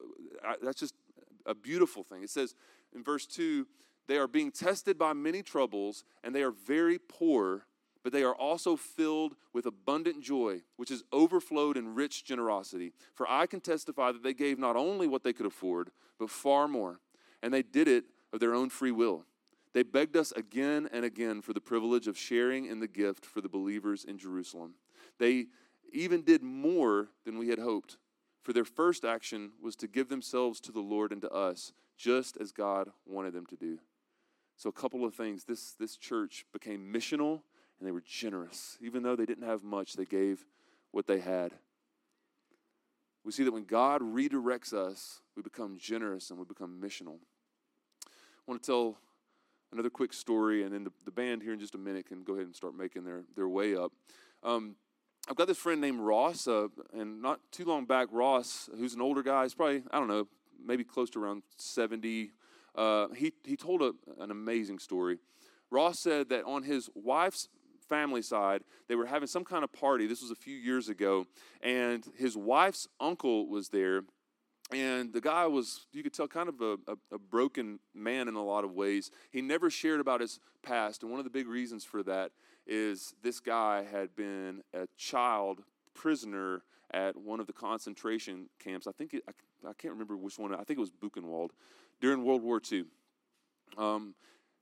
I, 0.43 0.55
that's 0.61 0.81
just 0.81 0.93
a 1.45 1.55
beautiful 1.55 2.03
thing. 2.03 2.21
It 2.21 2.29
says 2.29 2.53
in 2.93 3.01
verse 3.01 3.25
2 3.25 3.65
they 4.07 4.17
are 4.17 4.27
being 4.27 4.51
tested 4.51 4.97
by 4.97 5.13
many 5.13 5.43
troubles, 5.43 6.03
and 6.23 6.33
they 6.33 6.43
are 6.43 6.51
very 6.51 6.97
poor, 6.97 7.65
but 8.03 8.13
they 8.13 8.23
are 8.23 8.35
also 8.35 8.75
filled 8.75 9.35
with 9.53 9.65
abundant 9.65 10.23
joy, 10.23 10.61
which 10.77 10.91
is 10.91 11.03
overflowed 11.11 11.75
in 11.75 11.93
rich 11.93 12.23
generosity. 12.23 12.93
For 13.15 13.29
I 13.29 13.45
can 13.47 13.59
testify 13.59 14.13
that 14.13 14.23
they 14.23 14.33
gave 14.33 14.59
not 14.59 14.77
only 14.77 15.07
what 15.07 15.23
they 15.23 15.33
could 15.33 15.45
afford, 15.45 15.91
but 16.17 16.29
far 16.29 16.67
more, 16.67 16.99
and 17.43 17.53
they 17.53 17.63
did 17.63 17.87
it 17.87 18.05
of 18.31 18.39
their 18.39 18.53
own 18.53 18.69
free 18.69 18.91
will. 18.91 19.25
They 19.73 19.83
begged 19.83 20.15
us 20.15 20.31
again 20.31 20.87
and 20.91 21.03
again 21.05 21.41
for 21.41 21.53
the 21.53 21.61
privilege 21.61 22.07
of 22.07 22.17
sharing 22.17 22.65
in 22.65 22.79
the 22.79 22.87
gift 22.87 23.25
for 23.25 23.41
the 23.41 23.49
believers 23.49 24.05
in 24.05 24.17
Jerusalem. 24.17 24.75
They 25.19 25.47
even 25.91 26.23
did 26.23 26.41
more 26.41 27.09
than 27.25 27.37
we 27.37 27.49
had 27.49 27.59
hoped, 27.59 27.97
for 28.41 28.53
their 28.53 28.65
first 28.65 29.03
action 29.03 29.51
was 29.61 29.75
to 29.75 29.87
give 29.87 30.07
themselves 30.09 30.59
to 30.61 30.71
the 30.71 30.79
Lord 30.79 31.11
and 31.11 31.21
to 31.21 31.29
us, 31.29 31.73
just 31.97 32.37
as 32.37 32.51
God 32.51 32.89
wanted 33.05 33.33
them 33.33 33.45
to 33.47 33.55
do. 33.55 33.79
So, 34.57 34.69
a 34.69 34.73
couple 34.73 35.05
of 35.05 35.13
things. 35.13 35.45
This, 35.45 35.73
this 35.79 35.97
church 35.97 36.45
became 36.51 36.91
missional 36.91 37.41
and 37.79 37.87
they 37.87 37.91
were 37.91 38.03
generous. 38.05 38.77
Even 38.81 39.03
though 39.03 39.15
they 39.15 39.25
didn't 39.25 39.47
have 39.47 39.63
much, 39.63 39.93
they 39.93 40.05
gave 40.05 40.45
what 40.91 41.07
they 41.07 41.19
had. 41.19 41.53
We 43.23 43.31
see 43.31 43.43
that 43.43 43.51
when 43.51 43.65
God 43.65 44.01
redirects 44.01 44.73
us, 44.73 45.21
we 45.35 45.43
become 45.43 45.77
generous 45.77 46.29
and 46.29 46.39
we 46.39 46.45
become 46.45 46.81
missional. 46.81 47.17
I 48.05 48.51
want 48.51 48.63
to 48.63 48.65
tell 48.65 48.97
another 49.73 49.89
quick 49.89 50.13
story, 50.13 50.63
and 50.63 50.73
then 50.73 50.85
the, 50.85 50.91
the 51.05 51.11
band 51.11 51.43
here 51.43 51.53
in 51.53 51.59
just 51.59 51.75
a 51.75 51.77
minute 51.77 52.07
can 52.07 52.23
go 52.23 52.33
ahead 52.33 52.45
and 52.45 52.55
start 52.55 52.75
making 52.75 53.03
their, 53.03 53.23
their 53.35 53.49
way 53.49 53.75
up. 53.75 53.91
Um, 54.43 54.75
I've 55.29 55.35
got 55.35 55.47
this 55.47 55.57
friend 55.57 55.81
named 55.81 55.99
Ross, 55.99 56.47
uh, 56.47 56.69
and 56.93 57.21
not 57.21 57.41
too 57.51 57.65
long 57.65 57.85
back, 57.85 58.07
Ross, 58.11 58.69
who's 58.77 58.93
an 58.93 59.01
older 59.01 59.21
guy, 59.21 59.43
he's 59.43 59.53
probably, 59.53 59.83
I 59.91 59.99
don't 59.99 60.07
know, 60.07 60.27
maybe 60.65 60.85
close 60.85 61.09
to 61.11 61.23
around 61.23 61.43
70. 61.57 62.31
Uh, 62.77 63.07
he, 63.15 63.33
he 63.43 63.57
told 63.57 63.81
a, 63.81 63.93
an 64.19 64.31
amazing 64.31 64.79
story. 64.79 65.17
Ross 65.69 65.99
said 65.99 66.29
that 66.29 66.45
on 66.45 66.63
his 66.63 66.89
wife's 66.93 67.49
family 67.89 68.21
side, 68.21 68.63
they 68.87 68.95
were 68.95 69.05
having 69.05 69.27
some 69.27 69.43
kind 69.43 69.63
of 69.63 69.71
party. 69.73 70.07
This 70.07 70.21
was 70.21 70.31
a 70.31 70.35
few 70.35 70.55
years 70.55 70.87
ago, 70.87 71.25
and 71.61 72.05
his 72.15 72.37
wife's 72.37 72.87
uncle 72.99 73.47
was 73.47 73.69
there. 73.69 74.03
And 74.71 75.13
the 75.13 75.21
guy 75.21 75.47
was 75.47 75.87
you 75.93 76.03
could 76.03 76.13
tell 76.13 76.27
kind 76.27 76.49
of 76.49 76.59
a, 76.59 76.73
a, 76.91 76.95
a, 77.13 77.17
broken 77.17 77.79
man 77.95 78.27
in 78.27 78.35
a 78.35 78.43
lot 78.43 78.65
of 78.65 78.73
ways. 78.73 79.11
He 79.31 79.41
never 79.41 79.69
shared 79.69 80.01
about 80.01 80.19
his 80.19 80.41
past. 80.61 81.03
And 81.03 81.11
one 81.11 81.21
of 81.21 81.23
the 81.23 81.29
big 81.29 81.47
reasons 81.47 81.85
for 81.85 82.03
that 82.03 82.31
is 82.65 83.15
this 83.23 83.39
guy 83.39 83.85
had 83.89 84.13
been 84.13 84.61
a 84.73 84.85
child 84.97 85.63
prisoner 85.93 86.63
at 86.91 87.15
one 87.15 87.39
of 87.39 87.47
the 87.47 87.53
concentration 87.53 88.49
camps. 88.59 88.87
I 88.87 88.91
think 88.91 89.13
it, 89.13 89.23
I, 89.27 89.31
I, 89.69 89.73
can't 89.73 89.93
remember 89.93 90.17
which 90.17 90.37
one. 90.37 90.53
I 90.53 90.63
think 90.63 90.71
it 90.71 90.79
was 90.79 90.91
buchenwald 90.91 91.51
during 92.01 92.23
world 92.23 92.41
war 92.41 92.61
ii 92.71 92.83
um, 93.77 94.15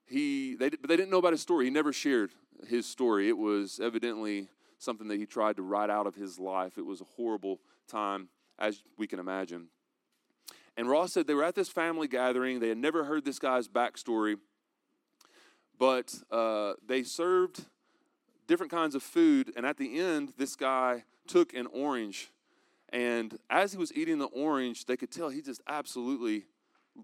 he 0.06 0.56
they, 0.56 0.70
but 0.70 0.88
they 0.88 0.98
didn't 0.98 1.12
know 1.12 1.20
about 1.20 1.34
his 1.34 1.42
story 1.42 1.66
he 1.66 1.72
never 1.72 1.94
shared 1.94 2.32
his 2.68 2.86
story 2.86 3.30
it 3.30 3.38
was 3.38 3.80
evidently 3.82 4.48
something 4.78 5.08
that 5.08 5.18
he 5.18 5.26
tried 5.26 5.56
to 5.56 5.62
write 5.62 5.90
out 5.90 6.08
of 6.08 6.16
his 6.16 6.40
life 6.40 6.78
it 6.78 6.86
was 6.86 7.02
a 7.02 7.06
horrible 7.16 7.60
time 7.88 8.30
as 8.60 8.84
we 8.98 9.08
can 9.08 9.20
imagine 9.20 9.68
and 10.78 10.90
Ross 10.90 11.14
said 11.14 11.28
they 11.28 11.34
were 11.34 11.44
at 11.44 11.56
this 11.56 11.70
family 11.70 12.08
gathering. 12.08 12.60
They 12.60 12.70
had 12.70 12.78
never 12.78 13.06
heard 13.06 13.24
this 13.24 13.40
guy's 13.40 13.68
backstory, 13.68 14.38
but 15.78 16.14
uh, 16.32 16.74
they 16.86 17.04
served 17.04 17.66
different 18.48 18.72
kinds 18.72 18.94
of 18.94 19.02
food. 19.02 19.54
And 19.56 19.66
at 19.66 19.78
the 19.78 20.00
end, 20.00 20.34
this 20.38 20.56
guy 20.56 21.06
took 21.28 21.54
an 21.54 21.68
orange. 21.68 22.32
And 22.90 23.38
as 23.50 23.72
he 23.72 23.78
was 23.78 23.94
eating 23.94 24.20
the 24.20 24.26
orange, 24.26 24.86
they 24.86 24.98
could 24.98 25.12
tell 25.12 25.30
he 25.30 25.42
just 25.42 25.62
absolutely 25.68 26.46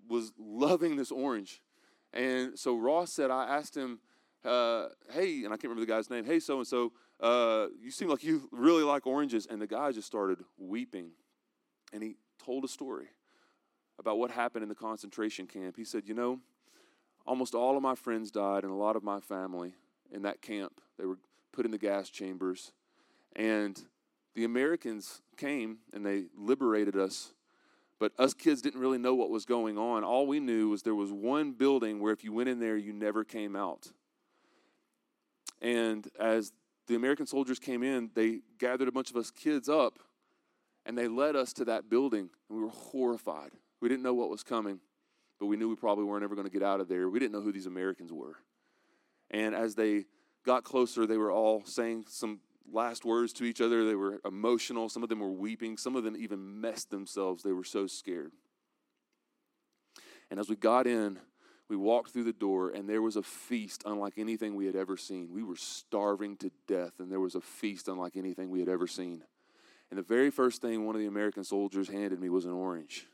was 0.07 0.31
loving 0.37 0.95
this 0.95 1.11
orange. 1.11 1.61
And 2.13 2.57
so 2.57 2.77
Ross 2.77 3.11
said, 3.11 3.31
I 3.31 3.45
asked 3.45 3.75
him, 3.75 3.99
uh, 4.43 4.87
hey, 5.11 5.43
and 5.43 5.47
I 5.47 5.57
can't 5.57 5.65
remember 5.65 5.81
the 5.81 5.91
guy's 5.91 6.09
name, 6.09 6.25
hey, 6.25 6.39
so 6.39 6.57
and 6.57 6.67
so, 6.67 6.91
you 7.79 7.91
seem 7.91 8.09
like 8.09 8.23
you 8.23 8.49
really 8.51 8.83
like 8.83 9.05
oranges. 9.05 9.45
And 9.45 9.61
the 9.61 9.67
guy 9.67 9.91
just 9.91 10.07
started 10.07 10.39
weeping. 10.57 11.11
And 11.93 12.01
he 12.01 12.15
told 12.43 12.65
a 12.65 12.67
story 12.67 13.07
about 13.99 14.17
what 14.17 14.31
happened 14.31 14.63
in 14.63 14.69
the 14.69 14.75
concentration 14.75 15.45
camp. 15.47 15.77
He 15.77 15.85
said, 15.85 16.03
You 16.07 16.13
know, 16.13 16.39
almost 17.25 17.53
all 17.53 17.77
of 17.77 17.83
my 17.83 17.95
friends 17.95 18.31
died 18.31 18.63
and 18.63 18.71
a 18.71 18.75
lot 18.75 18.95
of 18.95 19.03
my 19.03 19.19
family 19.19 19.75
in 20.11 20.23
that 20.23 20.41
camp. 20.41 20.81
They 20.97 21.05
were 21.05 21.17
put 21.51 21.65
in 21.65 21.71
the 21.71 21.77
gas 21.77 22.09
chambers. 22.09 22.71
And 23.35 23.81
the 24.35 24.43
Americans 24.43 25.21
came 25.37 25.79
and 25.93 26.05
they 26.05 26.25
liberated 26.35 26.95
us. 26.95 27.33
But 28.01 28.13
us 28.17 28.33
kids 28.33 28.63
didn't 28.63 28.79
really 28.79 28.97
know 28.97 29.13
what 29.13 29.29
was 29.29 29.45
going 29.45 29.77
on. 29.77 30.03
All 30.03 30.25
we 30.25 30.39
knew 30.39 30.69
was 30.69 30.81
there 30.81 30.95
was 30.95 31.11
one 31.11 31.51
building 31.51 31.99
where 31.99 32.11
if 32.11 32.23
you 32.23 32.33
went 32.33 32.49
in 32.49 32.59
there, 32.59 32.75
you 32.75 32.93
never 32.93 33.23
came 33.23 33.55
out. 33.55 33.91
And 35.61 36.07
as 36.19 36.51
the 36.87 36.95
American 36.95 37.27
soldiers 37.27 37.59
came 37.59 37.83
in, 37.83 38.09
they 38.15 38.39
gathered 38.57 38.87
a 38.87 38.91
bunch 38.91 39.11
of 39.11 39.17
us 39.17 39.29
kids 39.29 39.69
up 39.69 39.99
and 40.83 40.97
they 40.97 41.07
led 41.07 41.35
us 41.35 41.53
to 41.53 41.65
that 41.65 41.91
building. 41.91 42.31
And 42.49 42.57
we 42.57 42.63
were 42.63 42.71
horrified. 42.71 43.51
We 43.81 43.87
didn't 43.87 44.01
know 44.01 44.15
what 44.15 44.31
was 44.31 44.41
coming, 44.41 44.79
but 45.39 45.45
we 45.45 45.55
knew 45.55 45.69
we 45.69 45.75
probably 45.75 46.05
weren't 46.05 46.23
ever 46.23 46.33
going 46.33 46.47
to 46.47 46.51
get 46.51 46.63
out 46.63 46.79
of 46.79 46.87
there. 46.87 47.07
We 47.07 47.19
didn't 47.19 47.33
know 47.33 47.41
who 47.41 47.51
these 47.51 47.67
Americans 47.67 48.11
were. 48.11 48.37
And 49.29 49.53
as 49.53 49.75
they 49.75 50.05
got 50.43 50.63
closer, 50.63 51.05
they 51.05 51.17
were 51.17 51.31
all 51.31 51.63
saying 51.65 52.05
some 52.07 52.39
last 52.72 53.05
words 53.05 53.34
to 53.34 53.43
each 53.43 53.61
other. 53.61 53.86
They 53.86 53.95
were 53.95 54.19
emotional. 54.26 54.89
Some 54.89 55.03
of 55.03 55.09
them 55.09 55.19
were 55.19 55.32
weeping. 55.32 55.78
Some 55.78 55.95
of 55.95 56.03
them 56.03 56.15
even 56.17 56.61
messed 56.61 56.89
themselves. 56.89 57.43
They 57.43 57.51
were 57.51 57.63
so 57.63 57.88
scared. 57.88 58.32
And 60.30 60.39
as 60.39 60.49
we 60.49 60.55
got 60.55 60.88
in, 60.88 61.19
we 61.67 61.76
walked 61.76 62.11
through 62.11 62.26
the 62.26 62.34
door, 62.34 62.69
and 62.69 62.88
there 62.88 63.01
was 63.01 63.15
a 63.15 63.24
feast 63.24 63.84
unlike 63.86 64.13
anything 64.17 64.55
we 64.55 64.65
had 64.65 64.76
ever 64.76 64.97
seen. 64.97 65.30
We 65.32 65.43
were 65.43 65.55
starving 65.55 66.38
to 66.38 66.51
death, 66.67 66.99
and 66.99 67.11
there 67.11 67.19
was 67.19 67.36
a 67.36 67.41
feast 67.41 67.88
unlike 67.88 68.17
anything 68.17 68.49
we 68.49 68.59
had 68.59 68.69
ever 68.69 68.88
seen. 68.88 69.24
And 69.89 69.97
the 69.97 70.03
very 70.03 70.30
first 70.30 70.61
thing 70.61 70.86
one 70.86 70.95
of 70.95 71.01
the 71.01 71.07
American 71.07 71.43
soldiers 71.43 71.89
handed 71.89 72.19
me 72.19 72.30
was 72.30 72.45
an 72.45 72.51
orange 72.51 73.07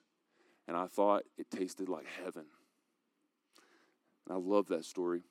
and 0.68 0.76
I 0.76 0.88
thought 0.88 1.24
it 1.38 1.49
tasted 1.49 1.89
like 1.89 2.05
heaven. 2.24 2.45
And 4.28 4.36
I 4.36 4.39
love 4.39 4.68
that 4.68 4.86
story. 4.86 5.22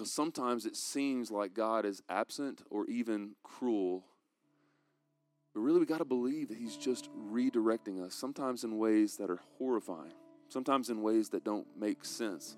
Because 0.00 0.14
sometimes 0.14 0.64
it 0.64 0.76
seems 0.76 1.30
like 1.30 1.52
God 1.52 1.84
is 1.84 2.02
absent 2.08 2.62
or 2.70 2.86
even 2.86 3.32
cruel. 3.42 4.02
But 5.52 5.60
really, 5.60 5.78
we 5.78 5.84
got 5.84 5.98
to 5.98 6.06
believe 6.06 6.48
that 6.48 6.56
He's 6.56 6.78
just 6.78 7.10
redirecting 7.30 8.02
us, 8.02 8.14
sometimes 8.14 8.64
in 8.64 8.78
ways 8.78 9.18
that 9.18 9.28
are 9.28 9.40
horrifying, 9.58 10.14
sometimes 10.48 10.88
in 10.88 11.02
ways 11.02 11.28
that 11.28 11.44
don't 11.44 11.66
make 11.78 12.06
sense. 12.06 12.56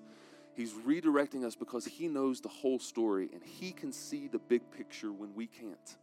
He's 0.55 0.71
redirecting 0.71 1.43
us 1.43 1.53
because 1.53 1.83
He 1.83 2.07
knows 2.07 2.39
the 2.39 2.47
whole 2.47 2.79
story 2.79 3.29
and 3.33 3.43
He 3.43 3.73
can 3.73 3.91
see 3.91 4.29
the 4.29 4.39
big 4.39 4.61
picture 4.71 5.11
when 5.11 5.35
we 5.35 5.47
can't. 5.47 5.97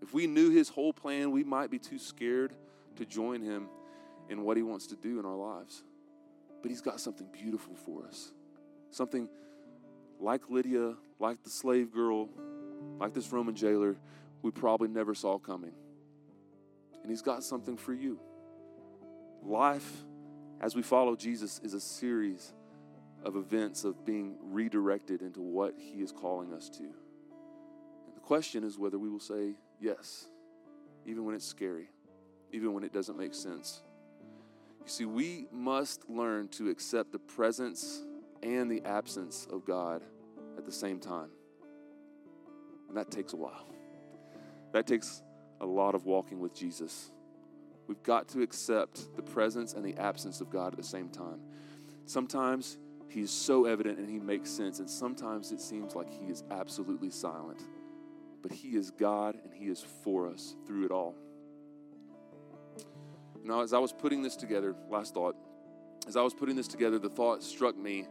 If 0.00 0.14
we 0.14 0.28
knew 0.28 0.50
His 0.50 0.68
whole 0.68 0.92
plan, 0.92 1.32
we 1.32 1.42
might 1.42 1.72
be 1.72 1.80
too 1.80 1.98
scared 1.98 2.54
to 2.94 3.04
join 3.04 3.42
Him 3.42 3.66
in 4.28 4.44
what 4.44 4.56
He 4.56 4.62
wants 4.62 4.86
to 4.86 4.94
do 4.94 5.18
in 5.18 5.24
our 5.24 5.34
lives. 5.34 5.82
But 6.62 6.70
He's 6.70 6.82
got 6.82 7.00
something 7.00 7.26
beautiful 7.32 7.74
for 7.74 8.06
us. 8.06 8.30
Something 8.92 9.28
like 10.20 10.48
Lydia, 10.48 10.94
like 11.18 11.42
the 11.42 11.50
slave 11.50 11.92
girl, 11.92 12.28
like 12.98 13.14
this 13.14 13.30
Roman 13.32 13.54
jailer, 13.54 13.96
we 14.42 14.50
probably 14.50 14.88
never 14.88 15.14
saw 15.14 15.38
coming. 15.38 15.72
And 17.02 17.10
He's 17.10 17.22
got 17.22 17.44
something 17.44 17.76
for 17.76 17.92
you. 17.92 18.18
Life, 19.42 19.90
as 20.60 20.74
we 20.74 20.82
follow 20.82 21.16
Jesus, 21.16 21.60
is 21.62 21.74
a 21.74 21.80
series 21.80 22.52
of 23.24 23.36
events 23.36 23.84
of 23.84 24.04
being 24.04 24.36
redirected 24.42 25.22
into 25.22 25.40
what 25.40 25.74
He 25.78 26.00
is 26.00 26.12
calling 26.12 26.52
us 26.52 26.68
to. 26.70 26.82
And 26.82 28.14
the 28.14 28.20
question 28.20 28.64
is 28.64 28.78
whether 28.78 28.98
we 28.98 29.08
will 29.08 29.20
say 29.20 29.54
yes, 29.80 30.28
even 31.06 31.24
when 31.24 31.34
it's 31.34 31.46
scary 31.46 31.88
even 32.54 32.72
when 32.72 32.84
it 32.84 32.92
doesn't 32.92 33.18
make 33.18 33.34
sense. 33.34 33.82
You 34.84 34.88
see, 34.88 35.04
we 35.04 35.48
must 35.50 36.08
learn 36.08 36.48
to 36.48 36.70
accept 36.70 37.10
the 37.10 37.18
presence 37.18 38.04
and 38.44 38.70
the 38.70 38.82
absence 38.84 39.48
of 39.50 39.64
God 39.64 40.02
at 40.56 40.64
the 40.64 40.72
same 40.72 41.00
time. 41.00 41.30
And 42.88 42.96
that 42.96 43.10
takes 43.10 43.32
a 43.32 43.36
while. 43.36 43.66
That 44.72 44.86
takes 44.86 45.22
a 45.60 45.66
lot 45.66 45.94
of 45.94 46.04
walking 46.04 46.38
with 46.40 46.54
Jesus. 46.54 47.10
We've 47.86 48.02
got 48.02 48.28
to 48.28 48.42
accept 48.42 49.16
the 49.16 49.22
presence 49.22 49.72
and 49.72 49.84
the 49.84 49.96
absence 50.00 50.40
of 50.40 50.50
God 50.50 50.72
at 50.72 50.76
the 50.76 50.84
same 50.84 51.08
time. 51.08 51.40
Sometimes 52.06 52.78
He's 53.08 53.30
so 53.30 53.66
evident 53.66 53.98
and 53.98 54.10
He 54.10 54.18
makes 54.18 54.50
sense, 54.50 54.80
and 54.80 54.90
sometimes 54.90 55.52
it 55.52 55.60
seems 55.60 55.94
like 55.94 56.10
He 56.10 56.26
is 56.26 56.42
absolutely 56.50 57.10
silent. 57.10 57.62
But 58.42 58.52
He 58.52 58.76
is 58.76 58.90
God 58.90 59.36
and 59.44 59.52
He 59.54 59.66
is 59.66 59.84
for 60.02 60.28
us 60.28 60.56
through 60.66 60.84
it 60.84 60.90
all. 60.90 61.14
Now, 63.44 63.60
as 63.60 63.72
I 63.72 63.78
was 63.78 63.92
putting 63.92 64.22
this 64.22 64.36
together, 64.36 64.74
last 64.90 65.14
thought, 65.14 65.36
as 66.08 66.16
I 66.16 66.22
was 66.22 66.34
putting 66.34 66.56
this 66.56 66.66
together, 66.66 66.98
the 66.98 67.08
thought 67.08 67.42
struck 67.42 67.76
me 67.76 68.06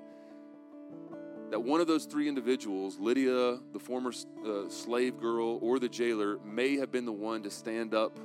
that 1.53 1.59
one 1.59 1.79
of 1.79 1.85
those 1.85 2.05
three 2.05 2.27
individuals, 2.27 2.97
Lydia, 2.97 3.59
the 3.73 3.79
former 3.79 4.11
uh, 4.43 4.67
slave 4.69 5.19
girl, 5.19 5.59
or 5.61 5.77
the 5.77 5.87
jailer, 5.87 6.39
may 6.43 6.77
have 6.77 6.91
been 6.91 7.05
the 7.05 7.11
one 7.11 7.43
to 7.43 7.51
stand 7.51 7.93
up 7.93 8.19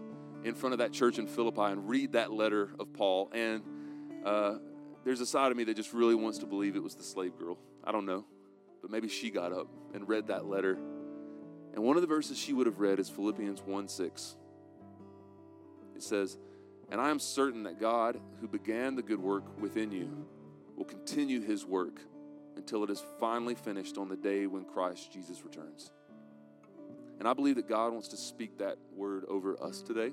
in 0.44 0.54
front 0.54 0.72
of 0.72 0.78
that 0.78 0.94
church 0.94 1.18
in 1.18 1.26
Philippi 1.26 1.60
and 1.60 1.86
read 1.86 2.12
that 2.12 2.32
letter 2.32 2.70
of 2.80 2.90
Paul. 2.94 3.30
And 3.34 3.62
uh, 4.24 4.54
there's 5.04 5.20
a 5.20 5.26
side 5.26 5.50
of 5.50 5.58
me 5.58 5.64
that 5.64 5.76
just 5.76 5.92
really 5.92 6.14
wants 6.14 6.38
to 6.38 6.46
believe 6.46 6.74
it 6.74 6.82
was 6.82 6.94
the 6.94 7.02
slave 7.02 7.36
girl. 7.38 7.58
I 7.84 7.92
don't 7.92 8.06
know. 8.06 8.24
But 8.80 8.90
maybe 8.90 9.08
she 9.08 9.28
got 9.28 9.52
up 9.52 9.68
and 9.92 10.08
read 10.08 10.28
that 10.28 10.46
letter. 10.46 10.78
And 11.74 11.84
one 11.84 11.96
of 11.96 12.00
the 12.00 12.08
verses 12.08 12.38
she 12.38 12.54
would 12.54 12.64
have 12.64 12.80
read 12.80 12.98
is 12.98 13.10
Philippians 13.10 13.60
1 13.60 13.88
6. 13.88 14.36
It 15.96 16.02
says, 16.02 16.38
And 16.90 16.98
I 16.98 17.10
am 17.10 17.18
certain 17.18 17.64
that 17.64 17.78
God, 17.78 18.18
who 18.40 18.48
began 18.48 18.94
the 18.94 19.02
good 19.02 19.20
work 19.20 19.60
within 19.60 19.92
you, 19.92 20.26
will 20.76 20.86
continue 20.86 21.42
his 21.42 21.66
work 21.66 22.00
until 22.59 22.84
it 22.84 22.90
is 22.90 23.02
finally 23.18 23.54
finished 23.54 23.96
on 23.96 24.09
the 24.09 24.16
day 24.16 24.46
when 24.46 24.64
Christ 24.64 25.12
Jesus 25.12 25.42
returns. 25.42 25.92
And 27.18 27.26
I 27.26 27.32
believe 27.32 27.56
that 27.56 27.68
God 27.68 27.92
wants 27.92 28.09
to 28.09 28.16
speak 28.16 28.59
that 28.59 28.76
word 28.94 29.24
over 29.28 29.61
us 29.62 29.80
today 29.80 30.12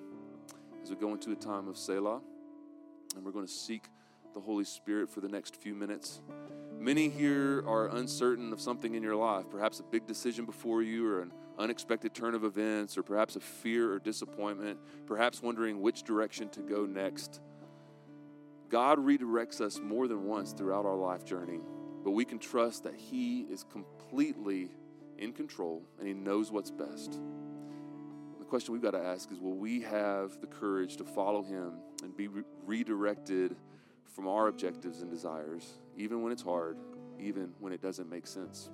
as 0.81 0.89
we 0.89 0.95
go 0.95 1.11
into 1.11 1.31
a 1.31 1.35
time 1.35 1.67
of 1.67 1.77
Selah. 1.77 2.21
And 3.15 3.25
we're 3.25 3.31
going 3.31 3.45
to 3.45 3.51
seek 3.51 3.89
the 4.33 4.39
Holy 4.39 4.63
Spirit 4.63 5.09
for 5.09 5.21
the 5.21 5.29
next 5.29 5.55
few 5.55 5.73
minutes. 5.73 6.21
Many 6.79 7.09
here 7.09 7.63
are 7.67 7.87
uncertain 7.95 8.51
of 8.53 8.59
something 8.59 8.95
in 8.95 9.01
your 9.01 9.15
life, 9.15 9.45
perhaps 9.49 9.79
a 9.79 9.83
big 9.83 10.05
decision 10.05 10.45
before 10.45 10.81
you, 10.81 11.07
or 11.07 11.21
an 11.21 11.31
unexpected 11.57 12.13
turn 12.13 12.35
of 12.35 12.43
events, 12.43 12.97
or 12.97 13.03
perhaps 13.03 13.35
a 13.35 13.39
fear 13.39 13.91
or 13.93 13.99
disappointment, 13.99 14.79
perhaps 15.05 15.41
wondering 15.41 15.81
which 15.81 16.03
direction 16.03 16.49
to 16.49 16.59
go 16.59 16.85
next. 16.85 17.39
God 18.69 18.99
redirects 18.99 19.61
us 19.61 19.79
more 19.79 20.07
than 20.07 20.25
once 20.25 20.51
throughout 20.51 20.85
our 20.85 20.97
life 20.97 21.23
journey, 21.23 21.59
but 22.05 22.11
we 22.11 22.23
can 22.23 22.37
trust 22.37 22.83
that 22.83 22.93
He 22.93 23.41
is 23.41 23.65
completely 23.71 24.69
in 25.17 25.33
control 25.33 25.81
and 25.97 26.07
He 26.07 26.13
knows 26.13 26.51
what's 26.51 26.69
best. 26.69 27.19
The 28.37 28.45
question 28.45 28.73
we've 28.73 28.81
got 28.81 28.91
to 28.91 29.03
ask 29.03 29.31
is 29.31 29.39
will 29.39 29.57
we 29.57 29.81
have 29.81 30.39
the 30.39 30.45
courage 30.45 30.97
to 30.97 31.03
follow 31.03 31.41
Him 31.41 31.73
and 32.03 32.15
be 32.15 32.27
re- 32.27 32.43
redirected 32.63 33.55
from 34.13 34.27
our 34.27 34.47
objectives 34.47 35.01
and 35.01 35.09
desires, 35.09 35.79
even 35.97 36.21
when 36.21 36.31
it's 36.31 36.43
hard, 36.43 36.77
even 37.19 37.51
when 37.59 37.73
it 37.73 37.81
doesn't 37.81 38.07
make 38.07 38.27
sense? 38.27 38.69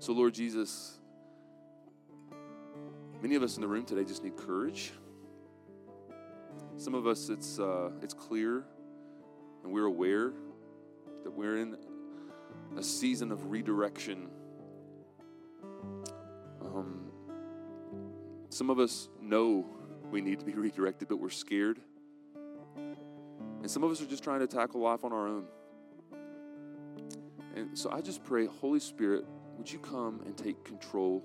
So, 0.00 0.12
Lord 0.12 0.34
Jesus, 0.34 0.98
many 3.22 3.36
of 3.36 3.44
us 3.44 3.54
in 3.54 3.62
the 3.62 3.68
room 3.68 3.84
today 3.84 4.04
just 4.04 4.24
need 4.24 4.36
courage. 4.36 4.90
Some 6.78 6.96
of 6.96 7.06
us, 7.06 7.28
it's, 7.28 7.60
uh, 7.60 7.90
it's 8.02 8.12
clear 8.12 8.64
and 9.62 9.72
we're 9.72 9.86
aware 9.86 10.32
that 11.24 11.32
we're 11.32 11.58
in 11.58 11.76
a 12.76 12.82
season 12.82 13.32
of 13.32 13.50
redirection. 13.50 14.28
Um, 16.62 17.10
some 18.50 18.70
of 18.70 18.78
us 18.78 19.08
know 19.20 19.66
we 20.10 20.20
need 20.20 20.38
to 20.40 20.46
be 20.46 20.52
redirected, 20.54 21.08
but 21.08 21.16
we're 21.16 21.30
scared. 21.30 21.80
And 22.76 23.70
some 23.70 23.82
of 23.82 23.90
us 23.90 24.00
are 24.02 24.06
just 24.06 24.22
trying 24.22 24.40
to 24.40 24.46
tackle 24.46 24.80
life 24.80 25.04
on 25.04 25.12
our 25.12 25.26
own. 25.26 25.46
And 27.56 27.78
so 27.78 27.90
I 27.90 28.00
just 28.00 28.22
pray, 28.24 28.46
Holy 28.46 28.80
Spirit, 28.80 29.24
would 29.56 29.70
you 29.70 29.78
come 29.78 30.20
and 30.26 30.36
take 30.36 30.64
control? 30.64 31.24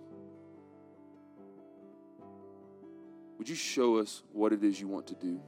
Would 3.38 3.50
you 3.50 3.56
show 3.56 3.98
us 3.98 4.24
what 4.32 4.54
it 4.54 4.64
is 4.64 4.80
you 4.80 4.88
want 4.88 5.08
to 5.08 5.16
do? 5.16 5.42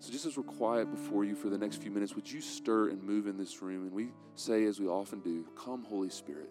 So, 0.00 0.10
just 0.10 0.24
as 0.24 0.38
we're 0.38 0.44
quiet 0.44 0.90
before 0.90 1.26
you 1.26 1.34
for 1.34 1.50
the 1.50 1.58
next 1.58 1.82
few 1.82 1.90
minutes, 1.90 2.14
would 2.14 2.30
you 2.30 2.40
stir 2.40 2.88
and 2.88 3.02
move 3.02 3.26
in 3.26 3.36
this 3.36 3.60
room? 3.60 3.82
And 3.82 3.92
we 3.92 4.08
say, 4.34 4.64
as 4.64 4.80
we 4.80 4.86
often 4.86 5.20
do, 5.20 5.46
Come, 5.54 5.84
Holy 5.84 6.08
Spirit. 6.08 6.48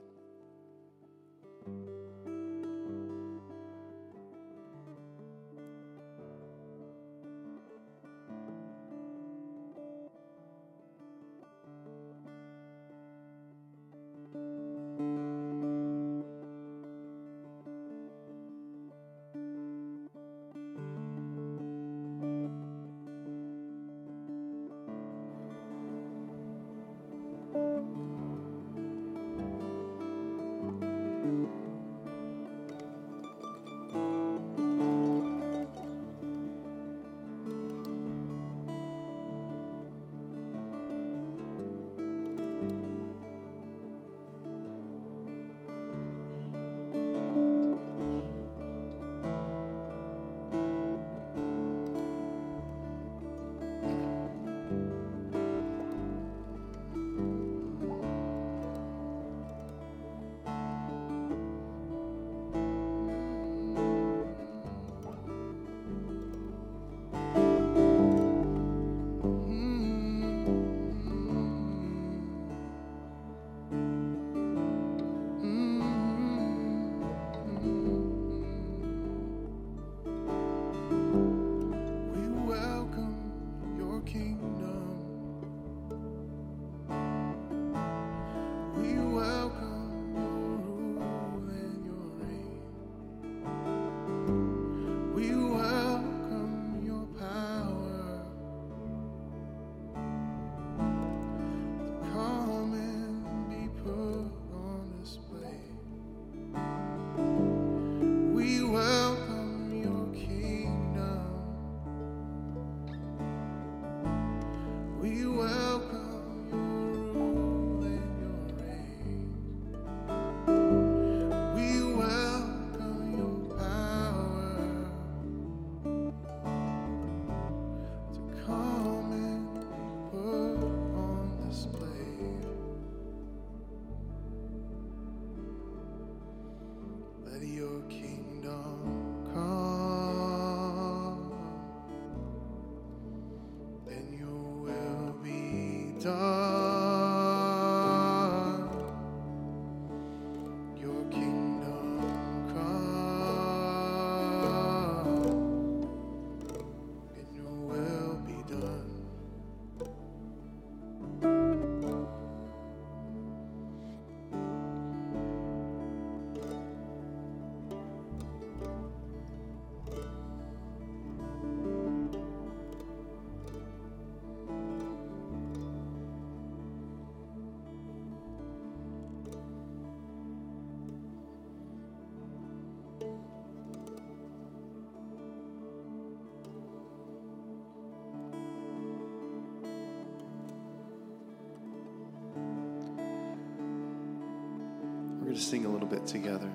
Sing 195.49 195.65
a 195.65 195.69
little 195.69 195.87
bit 195.87 196.05
together. 196.05 196.51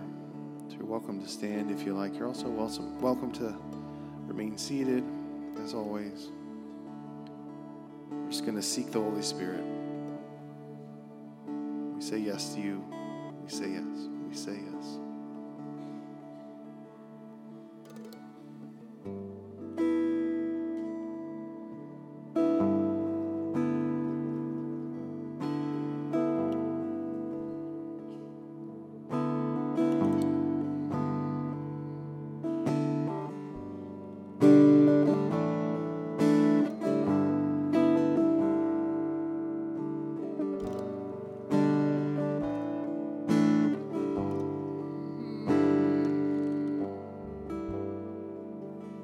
So 0.69 0.77
you're 0.77 0.87
welcome 0.87 1.21
to 1.21 1.29
stand 1.29 1.69
if 1.69 1.85
you 1.85 1.95
like. 1.95 2.17
You're 2.17 2.29
also 2.29 2.49
welcome, 2.49 3.01
welcome 3.01 3.33
to 3.33 3.57
remain 4.29 4.57
seated, 4.57 5.03
as 5.65 5.75
always. 5.75 6.29
We're 8.09 8.31
just 8.31 8.45
going 8.45 8.55
to 8.55 8.63
seek 8.63 8.93
the 8.93 9.01
Holy 9.01 9.23
Spirit. 9.23 9.65
We 11.97 12.01
say 12.03 12.19
yes 12.19 12.55
to 12.55 12.61
you. 12.61 12.85
We 13.43 13.51
say 13.51 13.71
yes. 13.71 14.09
We 14.29 14.37
say 14.37 14.61
yes. 14.73 15.04